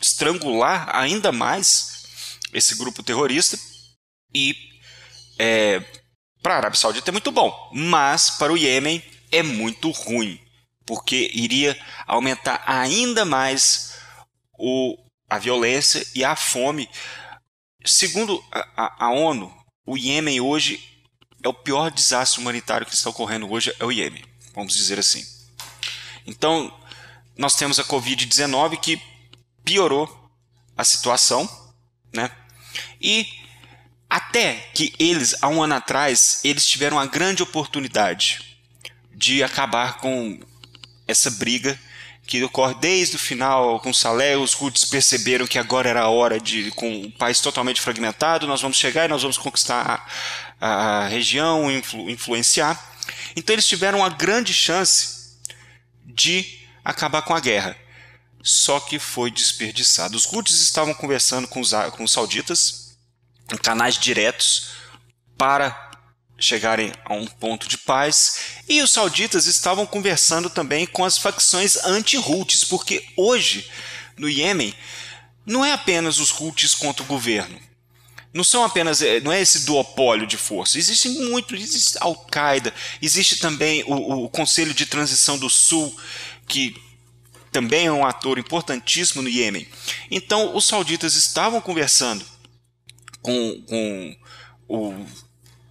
estrangular 0.00 0.94
ainda 0.94 1.32
mais 1.32 2.04
esse 2.52 2.74
grupo 2.74 3.02
terrorista. 3.02 3.58
E 4.34 4.54
é, 5.38 5.82
para 6.42 6.54
a 6.54 6.56
Arábia 6.58 6.78
Saudita 6.78 7.10
é 7.10 7.12
muito 7.12 7.30
bom, 7.30 7.70
mas 7.72 8.30
para 8.30 8.52
o 8.52 8.56
Iêmen 8.56 9.02
é 9.30 9.42
muito 9.42 9.90
ruim, 9.90 10.40
porque 10.84 11.30
iria 11.34 11.78
aumentar 12.06 12.62
ainda 12.66 13.24
mais 13.24 13.98
o, 14.58 14.96
a 15.28 15.38
violência 15.38 16.06
e 16.14 16.24
a 16.24 16.36
fome. 16.36 16.88
Segundo 17.84 18.42
a, 18.50 18.68
a, 18.76 19.06
a 19.06 19.10
ONU, 19.10 19.54
o 19.84 19.96
Iêmen 19.96 20.40
hoje 20.40 20.82
é 21.42 21.48
o 21.48 21.54
pior 21.54 21.90
desastre 21.90 22.40
humanitário 22.40 22.86
que 22.86 22.94
está 22.94 23.10
ocorrendo 23.10 23.50
hoje 23.50 23.74
é 23.78 23.84
o 23.84 23.92
Iêmen, 23.92 24.24
vamos 24.54 24.74
dizer 24.74 24.98
assim. 24.98 25.24
Então, 26.26 26.72
nós 27.36 27.54
temos 27.54 27.78
a 27.78 27.84
Covid-19 27.84 28.78
que 28.78 29.00
piorou 29.64 30.30
a 30.76 30.84
situação, 30.84 31.48
né? 32.12 32.30
E 33.00 33.26
até 34.08 34.54
que 34.74 34.94
eles, 34.98 35.36
há 35.42 35.48
um 35.48 35.62
ano 35.62 35.74
atrás, 35.74 36.40
eles 36.44 36.66
tiveram 36.66 36.98
a 36.98 37.06
grande 37.06 37.42
oportunidade 37.42 38.55
de 39.16 39.42
acabar 39.42 39.96
com 39.96 40.38
essa 41.08 41.30
briga 41.30 41.78
que 42.26 42.42
ocorre 42.42 42.74
desde 42.74 43.16
o 43.16 43.18
final 43.18 43.80
com 43.80 43.94
Salé, 43.94 44.36
os 44.36 44.60
Houthis 44.60 44.84
perceberam 44.84 45.46
que 45.46 45.58
agora 45.58 45.88
era 45.88 46.02
a 46.02 46.08
hora 46.08 46.38
de, 46.38 46.70
com 46.72 47.04
o 47.04 47.12
país 47.12 47.40
totalmente 47.40 47.80
fragmentado, 47.80 48.46
nós 48.46 48.60
vamos 48.60 48.76
chegar 48.76 49.06
e 49.06 49.08
nós 49.08 49.22
vamos 49.22 49.38
conquistar 49.38 50.06
a, 50.60 51.04
a 51.04 51.08
região, 51.08 51.70
influ, 51.70 52.10
influenciar. 52.10 52.94
Então 53.34 53.54
eles 53.54 53.66
tiveram 53.66 54.00
uma 54.00 54.10
grande 54.10 54.52
chance 54.52 55.36
de 56.04 56.58
acabar 56.84 57.22
com 57.22 57.34
a 57.34 57.40
guerra. 57.40 57.76
Só 58.42 58.80
que 58.80 58.98
foi 58.98 59.30
desperdiçado. 59.30 60.16
Os 60.16 60.30
Houthis 60.30 60.60
estavam 60.60 60.94
conversando 60.94 61.48
com 61.48 61.60
os, 61.60 61.72
com 61.96 62.04
os 62.04 62.12
sauditas 62.12 62.96
em 63.52 63.56
canais 63.56 63.96
diretos 63.98 64.72
para 65.38 65.85
chegarem 66.38 66.92
a 67.04 67.14
um 67.14 67.26
ponto 67.26 67.68
de 67.68 67.78
paz. 67.78 68.38
E 68.68 68.82
os 68.82 68.90
sauditas 68.90 69.46
estavam 69.46 69.86
conversando 69.86 70.50
também 70.50 70.86
com 70.86 71.04
as 71.04 71.18
facções 71.18 71.76
anti-Houthis, 71.84 72.64
porque 72.64 73.04
hoje, 73.16 73.70
no 74.16 74.28
Iêmen, 74.28 74.74
não 75.44 75.64
é 75.64 75.72
apenas 75.72 76.18
os 76.18 76.32
Houthis 76.32 76.74
contra 76.74 77.02
o 77.02 77.06
governo. 77.06 77.58
Não 78.34 78.44
são 78.44 78.64
apenas 78.64 79.00
eh, 79.00 79.20
não 79.20 79.32
é 79.32 79.40
esse 79.40 79.64
duopólio 79.64 80.26
de 80.26 80.36
força 80.36 80.78
existe 80.78 81.08
muito 81.08 81.56
existe 81.56 81.96
Al-Qaeda 81.98 82.74
existe 83.00 83.38
também 83.38 83.82
o, 83.84 84.24
o, 84.24 84.28
Conselho 84.28 84.74
de 84.74 84.84
Transição 84.84 85.38
do 85.38 85.48
Sul 85.48 85.96
que 86.46 86.76
também 87.50 87.86
é 87.86 87.92
um 87.92 88.04
ator 88.04 88.38
importantíssimo 88.38 89.22
no 89.22 89.30
Iêmen. 89.30 89.66
Então 90.10 90.54
os 90.54 90.66
sauditas 90.66 91.16
estavam 91.16 91.62
conversando 91.62 92.22
com, 93.22 93.62
com 93.66 94.16
o, 94.68 95.06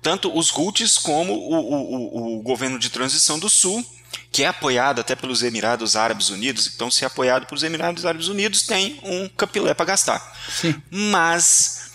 tanto 0.06 0.32
os 0.38 0.56
Houthis 0.56 1.00
como 1.00 1.34
o, 1.34 1.56
o, 1.56 2.38
o 2.38 2.42
governo 2.44 2.78
de 2.78 2.92
transição 2.92 3.40
do 3.40 3.50
Sul 3.50 3.84
que 4.32 4.44
é 4.44 4.48
apoiado 4.48 5.02
até 5.02 5.16
pelos 5.16 5.42
Emirados 5.42 5.96
Árabes 5.96 6.30
Unidos, 6.30 6.68
então 6.68 6.92
se 6.92 7.04
é 7.04 7.08
apoiado 7.08 7.48
pelos 7.48 7.64
Emirados 7.64 8.06
Árabes 8.06 8.28
Unidos 8.28 8.62
tem 8.62 9.00
um 9.02 9.28
capilé 9.28 9.74
para 9.74 9.88
gastar. 9.88 10.22
Sim. 10.48 10.80
Mas 10.92 11.92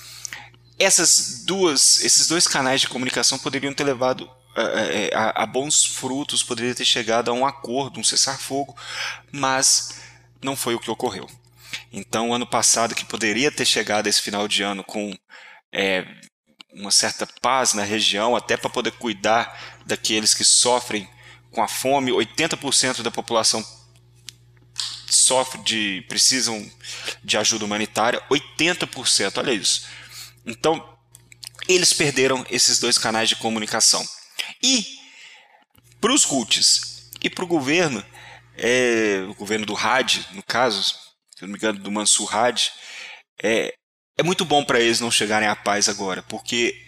essas 0.76 1.44
duas, 1.44 2.02
esses 2.02 2.26
dois 2.26 2.48
canais 2.48 2.80
de 2.80 2.88
comunicação 2.88 3.38
poderiam 3.38 3.72
ter 3.72 3.84
levado 3.84 4.28
a, 4.56 4.60
eh, 4.60 5.06
eh, 5.06 5.10
a, 5.14 5.44
a, 5.44 5.46
bons 5.46 5.84
frutos, 5.84 6.42
poderia 6.42 6.74
ter 6.74 6.84
chegado 6.84 7.30
a 7.30 7.32
um 7.32 7.46
acordo, 7.46 8.00
um 8.00 8.04
cessar-fogo, 8.04 8.76
mas 9.30 10.00
não 10.42 10.56
foi 10.56 10.74
o 10.74 10.80
que 10.80 10.90
ocorreu. 10.90 11.28
Então, 11.92 12.34
ano 12.34 12.46
passado, 12.46 12.92
que 12.92 13.04
poderia 13.04 13.52
ter 13.52 13.64
chegado 13.64 14.08
esse 14.08 14.20
final 14.20 14.48
de 14.48 14.64
ano 14.64 14.82
com 14.82 15.16
é, 15.72 16.04
uma 16.72 16.90
certa 16.90 17.26
paz 17.40 17.74
na 17.74 17.82
região, 17.82 18.36
até 18.36 18.56
para 18.56 18.70
poder 18.70 18.92
cuidar 18.92 19.78
daqueles 19.86 20.34
que 20.34 20.44
sofrem 20.44 21.08
com 21.50 21.62
a 21.62 21.68
fome, 21.68 22.12
80% 22.12 23.02
da 23.02 23.10
população 23.10 23.64
sofre 25.08 25.60
de 25.62 26.04
precisam 26.08 26.70
de 27.22 27.36
ajuda 27.36 27.64
humanitária, 27.64 28.22
80%, 28.30 29.38
olha 29.38 29.52
isso. 29.52 29.86
Então, 30.46 30.96
eles 31.68 31.92
perderam 31.92 32.46
esses 32.50 32.78
dois 32.78 32.96
canais 32.96 33.28
de 33.28 33.36
comunicação. 33.36 34.06
E 34.62 34.86
para 36.00 36.12
os 36.12 36.24
Houthis 36.24 37.10
e 37.22 37.28
para 37.28 37.44
o 37.44 37.48
governo, 37.48 38.04
é, 38.56 39.24
o 39.28 39.34
governo 39.34 39.66
do 39.66 39.76
Hadi, 39.76 40.26
no 40.32 40.42
caso, 40.42 40.82
se 41.36 41.42
não 41.42 41.48
me 41.48 41.56
engano, 41.56 41.78
do 41.78 41.90
Mansur 41.90 42.34
Hadi, 42.34 42.70
é, 43.42 43.74
é 44.20 44.22
muito 44.22 44.44
bom 44.44 44.62
para 44.62 44.78
eles 44.78 45.00
não 45.00 45.10
chegarem 45.10 45.48
à 45.48 45.56
paz 45.56 45.88
agora, 45.88 46.22
porque 46.22 46.78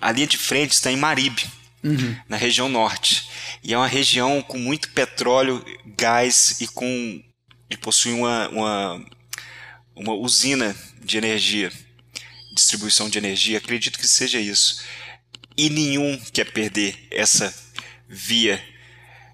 a 0.00 0.10
linha 0.10 0.26
de 0.26 0.36
frente 0.36 0.72
está 0.72 0.90
em 0.90 0.96
Marib, 0.96 1.38
uhum. 1.84 2.16
na 2.28 2.36
região 2.36 2.68
norte. 2.68 3.30
E 3.62 3.72
é 3.72 3.76
uma 3.76 3.86
região 3.86 4.42
com 4.42 4.58
muito 4.58 4.90
petróleo, 4.90 5.64
gás 5.96 6.60
e 6.60 6.66
com 6.66 7.22
e 7.70 7.76
possui 7.76 8.12
uma, 8.12 8.48
uma, 8.48 9.06
uma 9.94 10.12
usina 10.14 10.74
de 11.00 11.16
energia, 11.16 11.72
distribuição 12.52 13.08
de 13.08 13.18
energia. 13.18 13.58
Acredito 13.58 13.96
que 13.96 14.08
seja 14.08 14.40
isso. 14.40 14.82
E 15.56 15.70
nenhum 15.70 16.20
quer 16.32 16.50
perder 16.50 17.06
essa 17.08 17.54
via, 18.08 18.60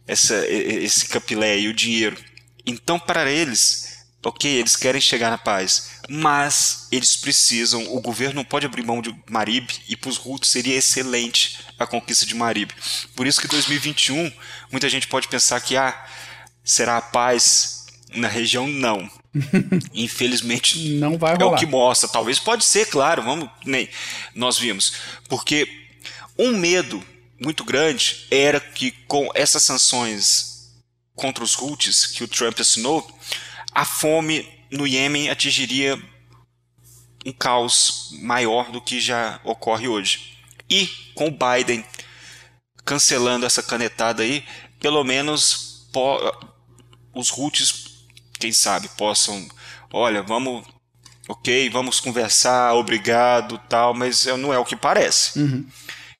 essa, 0.07 0.47
esse 0.47 1.09
capilé 1.09 1.59
e 1.61 1.69
o 1.69 1.75
dinheiro. 1.75 2.23
Então, 2.67 2.99
para 2.99 3.31
eles, 3.31 4.05
ok, 4.23 4.51
eles 4.51 4.77
querem 4.77 5.01
chegar 5.01 5.31
na 5.31 5.39
paz, 5.39 5.96
mas 6.09 6.87
eles 6.93 7.17
precisam, 7.17 7.95
o 7.95 8.01
governo 8.01 8.37
não 8.37 8.45
pode 8.45 8.67
abrir 8.67 8.85
mão 8.85 9.03
de 9.03 9.15
Marib 9.29 9.69
e 9.89 9.97
para 9.97 10.11
os 10.11 10.19
Hutus 10.25 10.51
seria 10.51 10.77
excelente 10.77 11.59
a 11.79 11.87
conquista 11.87 12.25
de 12.25 12.35
Marib. 12.35 12.71
Por 13.15 13.27
isso 13.27 13.41
que 13.41 13.49
2021, 13.49 14.33
muita 14.71 14.89
gente 14.89 15.09
pode 15.09 15.29
pensar 15.29 15.61
que 15.61 15.77
ah, 15.77 16.07
será 16.65 16.97
a 16.99 17.03
paz 17.03 17.87
na 18.15 18.29
região 18.29 18.69
não. 18.69 19.11
Infelizmente 19.93 20.79
não 20.95 21.19
vai 21.19 21.35
rolar. 21.35 21.53
É 21.53 21.55
o 21.55 21.59
que 21.59 21.67
mostra, 21.67 22.09
talvez 22.09 22.39
pode 22.39 22.65
ser, 22.65 22.87
claro, 22.87 23.23
vamos, 23.23 23.51
nem 23.65 23.89
nós 24.35 24.59
vimos, 24.59 24.93
porque 25.29 25.69
um 26.39 26.57
medo 26.57 27.03
muito 27.41 27.65
grande 27.65 28.27
era 28.31 28.61
que 28.61 28.93
com 29.07 29.29
essas 29.35 29.63
sanções 29.63 30.73
contra 31.15 31.43
os 31.43 31.59
Houthis 31.59 32.07
que 32.07 32.23
o 32.23 32.29
Trump 32.29 32.59
assinou, 32.61 33.07
a 33.73 33.85
fome 33.85 34.56
no 34.77 34.87
Iêmen 34.87 35.31
atingiria 35.31 36.01
um 37.25 37.33
caos 37.33 38.11
maior 38.21 38.71
do 38.71 38.81
que 38.81 39.01
já 39.01 39.41
ocorre 39.43 39.89
hoje. 39.89 40.39
E 40.69 40.87
com 41.15 41.29
o 41.29 41.31
Biden 41.31 41.85
cancelando 42.85 43.45
essa 43.45 43.63
canetada 43.63 44.23
aí, 44.23 44.45
pelo 44.79 45.03
menos 45.03 45.89
os 47.15 47.33
Houthis, 47.33 48.07
quem 48.39 48.53
sabe, 48.53 48.89
possam, 48.97 49.49
olha, 49.93 50.23
vamos, 50.23 50.65
ok, 51.29 51.69
vamos 51.71 51.99
conversar, 51.99 52.75
obrigado, 52.75 53.59
tal, 53.69 53.95
mas 53.95 54.27
não 54.27 54.53
é 54.53 54.59
o 54.59 54.65
que 54.65 54.77
parece. 54.77 55.39
Uhum. 55.39 55.67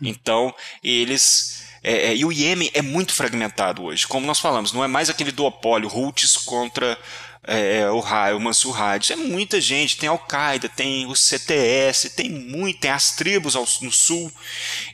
Então, 0.01 0.55
eles 0.83 1.67
é, 1.83 2.09
é, 2.09 2.17
e 2.17 2.25
o 2.25 2.33
Iêmen 2.33 2.69
é 2.75 2.83
muito 2.83 3.15
fragmentado 3.15 3.85
hoje. 3.85 4.09
Como 4.09 4.27
nós 4.27 4.41
falamos, 4.41 4.73
não 4.73 4.83
é 4.83 4.89
mais 4.89 5.09
aquele 5.09 5.31
duopólio 5.31 5.89
Houthis 5.89 6.37
contra 6.37 6.99
é, 7.47 7.79
é, 7.79 7.91
o, 7.91 8.01
o 8.01 8.41
Mansur 8.41 8.81
Hadi. 8.81 9.13
É 9.13 9.17
muita 9.17 9.61
gente, 9.61 9.97
tem 9.97 10.09
Al-Qaeda, 10.09 10.69
tem 10.69 11.07
o 11.07 11.15
CTS, 11.15 12.11
tem 12.11 12.29
muito, 12.29 12.81
tem 12.81 12.91
as 12.91 13.13
tribos 13.13 13.55
ao, 13.55 13.67
no 13.83 13.93
sul. 13.93 14.33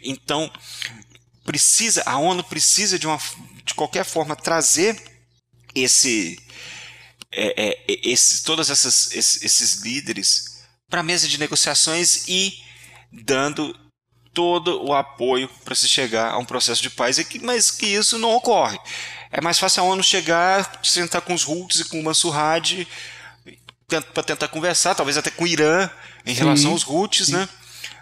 Então, 0.02 0.52
precisa, 1.44 2.02
a 2.04 2.18
ONU 2.18 2.44
precisa 2.44 2.98
de, 2.98 3.06
uma, 3.06 3.18
de 3.64 3.74
qualquer 3.74 4.04
forma 4.04 4.36
trazer 4.36 5.02
esse, 5.74 6.38
é, 7.30 7.70
é, 7.70 7.98
esse 8.04 8.42
todos 8.44 8.68
essas, 8.68 9.10
esses, 9.12 9.42
esses 9.42 9.74
líderes 9.82 10.62
para 10.88 11.00
a 11.00 11.04
mesa 11.04 11.26
de 11.26 11.38
negociações 11.38 12.28
e 12.28 12.62
dando 13.10 13.74
todo 14.32 14.82
o 14.84 14.94
apoio 14.94 15.48
para 15.64 15.74
se 15.74 15.88
chegar 15.88 16.32
a 16.32 16.38
um 16.38 16.44
processo 16.44 16.82
de 16.82 16.90
paz, 16.90 17.18
mas 17.42 17.70
que 17.70 17.86
isso 17.86 18.18
não 18.18 18.30
ocorre. 18.34 18.78
É 19.30 19.40
mais 19.40 19.58
fácil 19.58 19.82
a 19.82 19.86
ONU 19.86 20.02
chegar, 20.02 20.80
sentar 20.82 21.22
com 21.22 21.34
os 21.34 21.46
Houthis 21.46 21.80
e 21.80 21.88
com 21.88 22.00
o 22.00 22.04
Mansur 22.04 22.36
Hadi 22.36 22.86
para 23.86 24.22
tentar 24.22 24.48
conversar, 24.48 24.94
talvez 24.94 25.18
até 25.18 25.30
com 25.30 25.44
o 25.44 25.46
Irã 25.46 25.90
em 26.24 26.34
Sim. 26.34 26.40
relação 26.40 26.70
aos 26.72 26.86
Houthis, 26.86 27.28
né? 27.28 27.48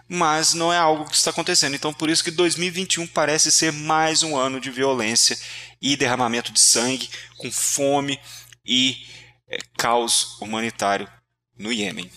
Mas 0.08 0.54
não 0.54 0.72
é 0.72 0.78
algo 0.78 1.08
que 1.08 1.14
está 1.14 1.30
acontecendo. 1.30 1.74
Então, 1.74 1.92
por 1.92 2.10
isso 2.10 2.22
que 2.22 2.30
2021 2.30 3.06
parece 3.08 3.50
ser 3.50 3.72
mais 3.72 4.22
um 4.22 4.36
ano 4.36 4.60
de 4.60 4.70
violência 4.70 5.38
e 5.80 5.96
derramamento 5.96 6.52
de 6.52 6.60
sangue, 6.60 7.08
com 7.36 7.50
fome 7.50 8.18
e 8.66 8.96
é, 9.48 9.58
caos 9.76 10.36
humanitário 10.40 11.08
no 11.56 11.72
Iêmen. 11.72 12.10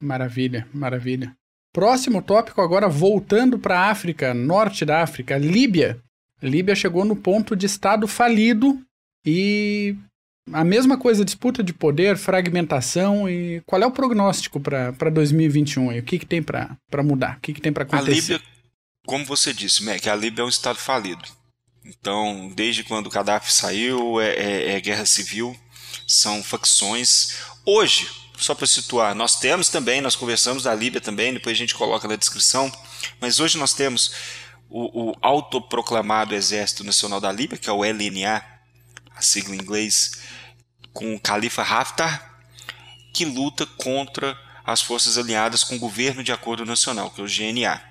Maravilha, 0.00 0.68
maravilha. 0.74 1.36
Próximo 1.72 2.20
tópico 2.20 2.60
agora 2.60 2.88
voltando 2.88 3.58
para 3.58 3.80
a 3.80 3.90
África, 3.90 4.34
norte 4.34 4.84
da 4.84 5.02
África, 5.02 5.38
Líbia. 5.38 5.98
Líbia 6.42 6.74
chegou 6.74 7.04
no 7.04 7.16
ponto 7.16 7.56
de 7.56 7.66
estado 7.66 8.06
falido 8.06 8.78
e 9.24 9.96
a 10.52 10.64
mesma 10.64 10.98
coisa, 10.98 11.24
disputa 11.24 11.62
de 11.62 11.72
poder, 11.72 12.18
fragmentação 12.18 13.28
e 13.28 13.62
qual 13.64 13.80
é 13.80 13.86
o 13.86 13.92
prognóstico 13.92 14.60
para 14.60 15.10
2021 15.10 15.90
aí? 15.90 16.00
O 16.00 16.02
que, 16.02 16.18
que 16.18 16.26
tem 16.26 16.42
para 16.42 16.76
mudar? 17.04 17.38
O 17.38 17.40
que, 17.40 17.54
que 17.54 17.60
tem 17.60 17.72
para 17.72 17.84
acontecer? 17.84 18.34
A 18.34 18.36
Líbia, 18.36 18.48
como 19.06 19.24
você 19.24 19.54
disse, 19.54 19.84
Mac, 19.84 20.04
a 20.06 20.14
Líbia 20.14 20.42
é 20.42 20.44
um 20.44 20.48
estado 20.48 20.78
falido. 20.78 21.22
Então, 21.84 22.52
desde 22.54 22.84
quando 22.84 23.06
o 23.06 23.10
Gaddafi 23.10 23.52
saiu, 23.52 24.20
é, 24.20 24.30
é, 24.34 24.70
é 24.72 24.80
guerra 24.80 25.06
civil, 25.06 25.56
são 26.06 26.42
facções. 26.42 27.38
Hoje, 27.64 28.08
só 28.36 28.54
para 28.54 28.66
situar, 28.66 29.14
nós 29.14 29.38
temos 29.38 29.68
também, 29.68 30.00
nós 30.00 30.16
conversamos 30.16 30.64
da 30.64 30.74
Líbia 30.74 31.00
também, 31.00 31.32
depois 31.32 31.56
a 31.56 31.58
gente 31.58 31.74
coloca 31.74 32.08
na 32.08 32.16
descrição, 32.16 32.72
mas 33.20 33.40
hoje 33.40 33.58
nós 33.58 33.72
temos 33.72 34.12
o, 34.68 35.10
o 35.10 35.16
autoproclamado 35.20 36.34
Exército 36.34 36.82
Nacional 36.82 37.20
da 37.20 37.30
Líbia, 37.30 37.58
que 37.58 37.68
é 37.68 37.72
o 37.72 37.84
LNA, 37.84 38.42
a 39.14 39.22
sigla 39.22 39.54
em 39.54 39.58
inglês, 39.58 40.18
com 40.92 41.14
o 41.14 41.20
Califa 41.20 41.62
Haftar, 41.62 42.40
que 43.12 43.24
luta 43.24 43.66
contra 43.66 44.36
as 44.64 44.80
forças 44.80 45.18
aliadas 45.18 45.62
com 45.62 45.76
o 45.76 45.78
Governo 45.78 46.24
de 46.24 46.32
Acordo 46.32 46.64
Nacional, 46.64 47.10
que 47.10 47.20
é 47.20 47.24
o 47.24 47.26
GNA, 47.26 47.82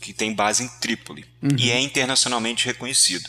que 0.00 0.12
tem 0.12 0.32
base 0.32 0.62
em 0.64 0.68
Trípoli 0.80 1.26
uhum. 1.42 1.56
e 1.58 1.70
é 1.70 1.78
internacionalmente 1.78 2.66
reconhecido. 2.66 3.28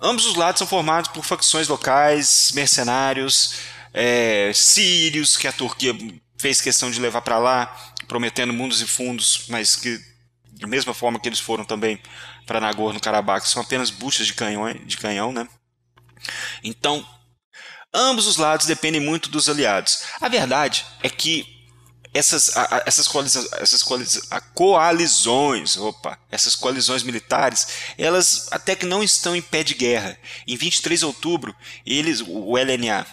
Ambos 0.00 0.26
os 0.26 0.34
lados 0.34 0.58
são 0.58 0.66
formados 0.66 1.10
por 1.10 1.24
facções 1.24 1.68
locais, 1.68 2.50
mercenários, 2.54 3.54
é, 3.92 4.52
sírios, 4.54 5.36
que 5.36 5.46
a 5.46 5.52
Turquia 5.52 5.94
fez 6.38 6.60
questão 6.60 6.90
de 6.90 7.00
levar 7.00 7.22
para 7.22 7.38
lá, 7.38 7.92
prometendo 8.08 8.52
mundos 8.52 8.80
e 8.80 8.86
fundos, 8.86 9.44
mas 9.48 9.76
que 9.76 10.00
da 10.62 10.66
mesma 10.66 10.94
forma 10.94 11.18
que 11.18 11.28
eles 11.28 11.40
foram 11.40 11.64
também 11.64 12.00
para 12.46 12.60
Nagorno-Karabakh, 12.60 13.46
são 13.46 13.62
apenas 13.62 13.90
buchas 13.90 14.26
de 14.26 14.34
canhão, 14.34 14.72
de 14.72 14.96
canhão, 14.96 15.32
né? 15.32 15.48
Então, 16.62 17.06
ambos 17.92 18.26
os 18.26 18.36
lados 18.36 18.66
dependem 18.66 19.00
muito 19.00 19.28
dos 19.28 19.48
aliados. 19.48 20.02
A 20.20 20.28
verdade 20.28 20.86
é 21.02 21.10
que 21.10 21.46
essas, 22.14 22.52
essas, 22.84 23.08
coalizões, 23.08 23.52
essas 23.54 23.82
coalizões, 24.54 25.76
opa, 25.76 26.18
essas 26.30 26.54
coalizões 26.54 27.02
militares, 27.02 27.66
elas 27.96 28.48
até 28.52 28.76
que 28.76 28.84
não 28.84 29.02
estão 29.02 29.34
em 29.34 29.42
pé 29.42 29.64
de 29.64 29.74
guerra. 29.74 30.18
Em 30.46 30.56
23 30.56 31.00
de 31.00 31.06
outubro, 31.06 31.56
eles, 31.86 32.20
o 32.20 32.56
LNA 32.56 33.06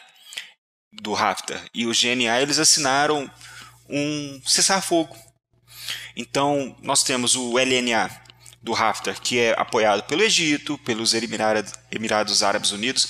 do 0.92 1.16
Haftar 1.16 1.64
e 1.74 1.86
o 1.86 1.92
GNA, 1.92 2.42
eles 2.42 2.60
assinaram 2.60 3.30
um 3.90 4.42
cessar-fogo 4.46 5.16
então, 6.20 6.76
nós 6.82 7.02
temos 7.02 7.36
o 7.36 7.58
LNA 7.58 8.10
do 8.62 8.76
Haftar, 8.76 9.16
que 9.22 9.40
é 9.40 9.56
apoiado 9.58 10.04
pelo 10.04 10.22
Egito, 10.22 10.78
pelos 10.80 11.14
Emirados 11.14 12.44
Árabes 12.44 12.72
Unidos. 12.72 13.08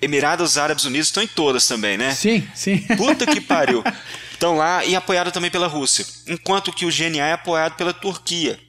Emirados 0.00 0.56
Árabes 0.56 0.84
Unidos 0.84 1.08
estão 1.08 1.22
em 1.22 1.26
todas 1.26 1.66
também, 1.66 1.98
né? 1.98 2.14
Sim, 2.14 2.48
sim. 2.54 2.78
Puta 2.96 3.26
que 3.26 3.40
pariu. 3.40 3.84
Estão 4.32 4.54
lá 4.54 4.84
e 4.84 4.94
apoiado 4.94 5.32
também 5.32 5.50
pela 5.50 5.66
Rússia. 5.66 6.04
Enquanto 6.26 6.70
que 6.70 6.84
o 6.84 6.90
GNA 6.90 7.26
é 7.26 7.32
apoiado 7.32 7.74
pela 7.74 7.94
Turquia. 7.94 8.60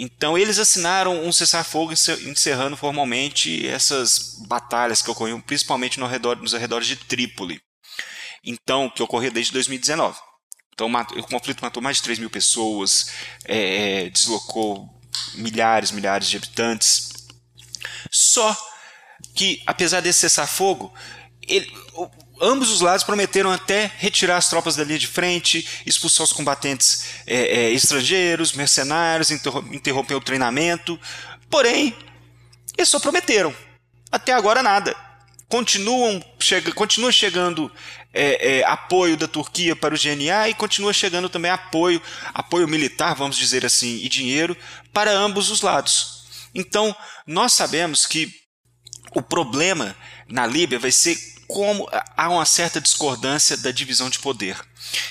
Então 0.00 0.38
eles 0.38 0.60
assinaram 0.60 1.24
um 1.24 1.32
cessar-fogo 1.32 1.92
encerrando 1.92 2.76
formalmente 2.76 3.66
essas 3.66 4.36
batalhas 4.46 5.02
que 5.02 5.10
ocorriam 5.10 5.40
principalmente 5.40 5.98
no 5.98 6.06
redor, 6.06 6.36
nos 6.36 6.54
arredores 6.54 6.86
de 6.86 6.94
Trípoli. 6.94 7.60
Então, 8.44 8.88
que 8.88 9.02
ocorreu 9.02 9.32
desde 9.32 9.52
2019. 9.52 10.16
Então 10.72 10.88
o 10.88 11.22
conflito 11.24 11.60
matou 11.60 11.82
mais 11.82 11.96
de 11.96 12.04
3 12.04 12.20
mil 12.20 12.30
pessoas, 12.30 13.10
é, 13.44 14.04
é, 14.04 14.10
deslocou 14.10 14.88
milhares, 15.34 15.90
milhares 15.90 16.28
de 16.28 16.36
habitantes. 16.36 17.08
Só 18.08 18.56
que, 19.34 19.60
apesar 19.66 20.00
desse 20.00 20.20
cessar-fogo, 20.20 20.94
ambos 22.40 22.70
os 22.70 22.80
lados 22.80 23.04
prometeram 23.04 23.50
até 23.50 23.90
retirar 23.96 24.36
as 24.36 24.48
tropas 24.48 24.76
da 24.76 24.84
linha 24.84 24.98
de 24.98 25.06
frente, 25.06 25.82
expulsar 25.84 26.24
os 26.24 26.32
combatentes 26.32 27.04
é, 27.26 27.36
é, 27.36 27.70
estrangeiros, 27.72 28.52
mercenários, 28.52 29.30
interromper 29.30 30.14
o 30.14 30.20
treinamento. 30.20 30.98
Porém, 31.50 31.96
eles 32.76 32.88
só 32.88 32.98
prometeram. 32.98 33.54
Até 34.10 34.32
agora 34.32 34.62
nada. 34.62 34.96
continuam 35.48 36.22
chega, 36.38 36.72
continua 36.72 37.10
chegando 37.10 37.70
é, 38.12 38.58
é, 38.58 38.64
apoio 38.64 39.16
da 39.16 39.28
Turquia 39.28 39.76
para 39.76 39.94
o 39.94 39.98
GNA 39.98 40.48
e 40.48 40.54
continua 40.54 40.92
chegando 40.92 41.28
também 41.28 41.50
apoio, 41.50 42.00
apoio 42.34 42.66
militar, 42.66 43.14
vamos 43.14 43.36
dizer 43.36 43.64
assim, 43.64 43.96
e 44.02 44.08
dinheiro 44.08 44.56
para 44.92 45.10
ambos 45.10 45.50
os 45.50 45.62
lados. 45.62 46.24
Então, 46.54 46.94
nós 47.26 47.52
sabemos 47.52 48.06
que 48.06 48.32
o 49.14 49.22
problema 49.22 49.96
na 50.28 50.46
Líbia 50.46 50.78
vai 50.78 50.90
ser 50.90 51.16
como 51.48 51.88
há 52.14 52.28
uma 52.28 52.44
certa 52.44 52.80
discordância 52.80 53.56
da 53.56 53.70
divisão 53.70 54.10
de 54.10 54.18
poder. 54.18 54.60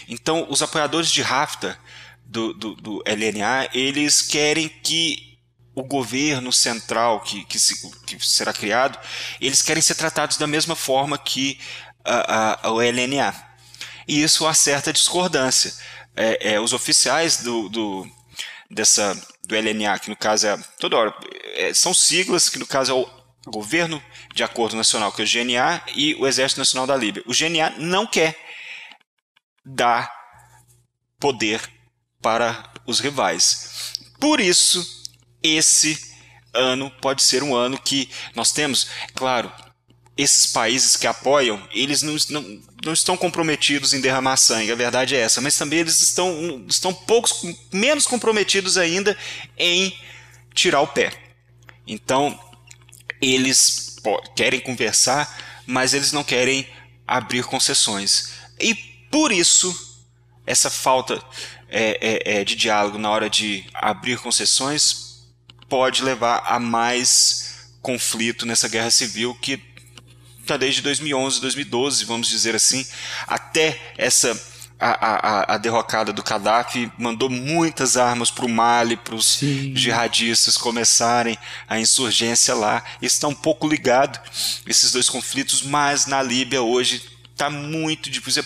Então, 0.07 0.45
os 0.49 0.61
apoiadores 0.61 1.11
de 1.11 1.23
Haftar 1.23 1.79
do, 2.23 2.53
do, 2.53 2.75
do 2.75 3.03
LNA, 3.07 3.69
eles 3.73 4.21
querem 4.21 4.69
que 4.69 5.39
o 5.73 5.83
governo 5.83 6.53
central 6.53 7.21
que, 7.21 7.43
que, 7.45 7.59
se, 7.59 7.89
que, 8.05 8.23
será 8.25 8.53
criado, 8.53 8.99
eles 9.41 9.61
querem 9.61 9.81
ser 9.81 9.95
tratados 9.95 10.37
da 10.37 10.47
mesma 10.47 10.75
forma 10.75 11.17
que 11.17 11.59
a, 12.05 12.67
a, 12.67 12.71
o 12.71 12.81
LNA. 12.81 13.33
E 14.07 14.21
isso 14.21 14.45
há 14.47 14.53
certa 14.53 14.93
discordância. 14.93 15.73
É, 16.15 16.53
é, 16.53 16.59
os 16.59 16.71
oficiais 16.71 17.37
do, 17.37 17.67
do, 17.69 18.07
dessa, 18.69 19.13
do 19.43 19.55
LNA, 19.55 19.99
que 19.99 20.09
no 20.09 20.15
caso 20.15 20.47
é 20.47 20.57
toda 20.79 20.97
hora, 20.97 21.13
é, 21.55 21.73
são 21.73 21.93
siglas, 21.93 22.49
que 22.49 22.59
no 22.59 22.65
caso 22.65 22.91
é 22.91 22.95
o 22.95 23.17
Governo 23.51 24.03
de 24.37 24.43
Acordo 24.43 24.75
Nacional, 24.75 25.11
que 25.11 25.21
é 25.21 25.25
o 25.25 25.27
GNA, 25.27 25.83
e 25.95 26.15
o 26.15 26.27
Exército 26.27 26.61
Nacional 26.61 26.85
da 26.87 26.95
Líbia. 26.95 27.23
O 27.25 27.33
GNA 27.33 27.71
não 27.79 28.05
quer 28.05 28.37
dar 29.65 30.09
poder 31.19 31.61
para 32.21 32.71
os 32.85 32.99
rivais. 32.99 33.93
Por 34.19 34.39
isso, 34.39 35.05
esse 35.41 35.99
ano 36.53 36.91
pode 37.01 37.23
ser 37.23 37.43
um 37.43 37.55
ano 37.55 37.77
que 37.79 38.09
nós 38.35 38.51
temos, 38.51 38.87
claro, 39.15 39.51
esses 40.15 40.47
países 40.47 40.95
que 40.95 41.05
apoiam, 41.05 41.61
eles 41.71 42.01
não, 42.01 42.15
não, 42.29 42.63
não 42.85 42.93
estão 42.93 43.17
comprometidos 43.17 43.93
em 43.93 44.01
derramar 44.01 44.37
sangue, 44.37 44.71
a 44.71 44.75
verdade 44.75 45.15
é 45.15 45.19
essa, 45.19 45.41
mas 45.41 45.57
também 45.57 45.79
eles 45.79 46.01
estão, 46.01 46.65
estão 46.67 46.93
poucos, 46.93 47.43
menos 47.71 48.07
comprometidos 48.07 48.77
ainda 48.77 49.17
em 49.57 49.95
tirar 50.53 50.81
o 50.81 50.87
pé. 50.87 51.11
Então, 51.85 52.39
eles 53.21 53.86
querem 54.35 54.59
conversar, 54.59 55.63
mas 55.65 55.93
eles 55.93 56.11
não 56.11 56.23
querem 56.23 56.67
abrir 57.07 57.43
concessões. 57.43 58.33
E 58.59 58.75
por 59.09 59.31
isso, 59.31 59.73
essa 60.45 60.69
falta 60.69 61.21
é, 61.69 62.35
é, 62.35 62.39
é 62.39 62.43
de 62.43 62.55
diálogo 62.55 62.97
na 62.97 63.09
hora 63.09 63.29
de 63.29 63.65
abrir 63.73 64.17
concessões 64.19 65.07
pode 65.69 66.03
levar 66.03 66.43
a 66.45 66.59
mais 66.59 67.69
conflito 67.81 68.45
nessa 68.45 68.67
guerra 68.67 68.89
civil 68.89 69.35
que 69.35 69.61
está 70.41 70.55
desde 70.55 70.81
2011, 70.81 71.41
2012, 71.41 72.05
vamos 72.05 72.27
dizer 72.27 72.55
assim, 72.55 72.85
até 73.27 73.79
essa 73.97 74.33
a, 74.79 74.89
a, 74.89 75.55
a 75.55 75.57
derrocada 75.57 76.13
do 76.13 76.21
Gaddafi 76.21 76.91
mandou 76.97 77.29
muitas 77.29 77.97
armas 77.97 78.29
para 78.29 78.45
o 78.45 78.49
Mali, 78.49 78.95
para 78.95 79.15
os 79.15 79.39
jihadistas 79.73 80.55
começarem 80.57 81.37
a 81.67 81.79
insurgência 81.79 82.53
lá. 82.53 82.83
Está 83.01 83.27
um 83.27 83.33
pouco 83.33 83.67
ligado 83.67 84.19
esses 84.67 84.91
dois 84.91 85.09
conflitos, 85.09 85.63
mas 85.63 86.05
na 86.05 86.21
Líbia 86.21 86.61
hoje 86.61 87.03
está 87.31 87.49
muito 87.49 88.09
difícil, 88.09 88.43
é 88.43 88.45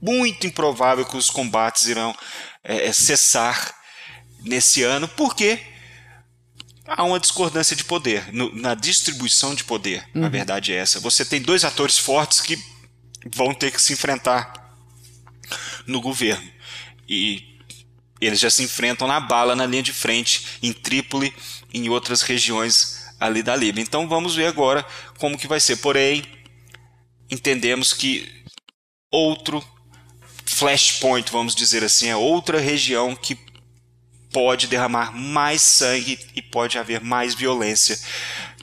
muito 0.00 0.46
improvável 0.46 1.04
que 1.04 1.16
os 1.16 1.30
combates 1.30 1.86
irão 1.86 2.14
é, 2.62 2.92
cessar 2.92 3.74
nesse 4.42 4.82
ano, 4.82 5.08
porque 5.08 5.60
há 6.86 7.04
uma 7.04 7.20
discordância 7.20 7.74
de 7.76 7.84
poder, 7.84 8.32
no, 8.32 8.54
na 8.54 8.74
distribuição 8.74 9.54
de 9.54 9.64
poder. 9.64 10.06
Uhum. 10.14 10.24
A 10.24 10.28
verdade 10.28 10.72
é 10.72 10.76
essa. 10.76 11.00
Você 11.00 11.24
tem 11.24 11.40
dois 11.40 11.64
atores 11.64 11.96
fortes 11.96 12.40
que 12.40 12.58
vão 13.34 13.54
ter 13.54 13.70
que 13.70 13.80
se 13.80 13.92
enfrentar 13.92 14.60
no 15.86 16.00
governo. 16.00 16.48
E 17.08 17.58
eles 18.20 18.38
já 18.38 18.50
se 18.50 18.62
enfrentam 18.62 19.08
na 19.08 19.18
bala, 19.18 19.56
na 19.56 19.66
linha 19.66 19.82
de 19.82 19.92
frente, 19.92 20.58
em 20.62 20.72
Trípoli 20.72 21.34
em 21.72 21.88
outras 21.88 22.22
regiões 22.22 23.14
ali 23.18 23.42
da 23.42 23.56
Líbia. 23.56 23.82
Então 23.82 24.08
vamos 24.08 24.34
ver 24.34 24.46
agora 24.46 24.84
como 25.18 25.38
que 25.38 25.46
vai 25.46 25.60
ser. 25.60 25.76
Porém, 25.76 26.22
entendemos 27.30 27.92
que 27.92 28.28
outro 29.10 29.64
flashpoint, 30.44 31.30
vamos 31.30 31.54
dizer 31.54 31.82
assim, 31.84 32.08
é 32.08 32.16
outra 32.16 32.58
região 32.58 33.14
que 33.14 33.38
pode 34.32 34.66
derramar 34.66 35.12
mais 35.12 35.62
sangue 35.62 36.18
e 36.34 36.42
pode 36.42 36.78
haver 36.78 37.00
mais 37.00 37.34
violência 37.34 37.98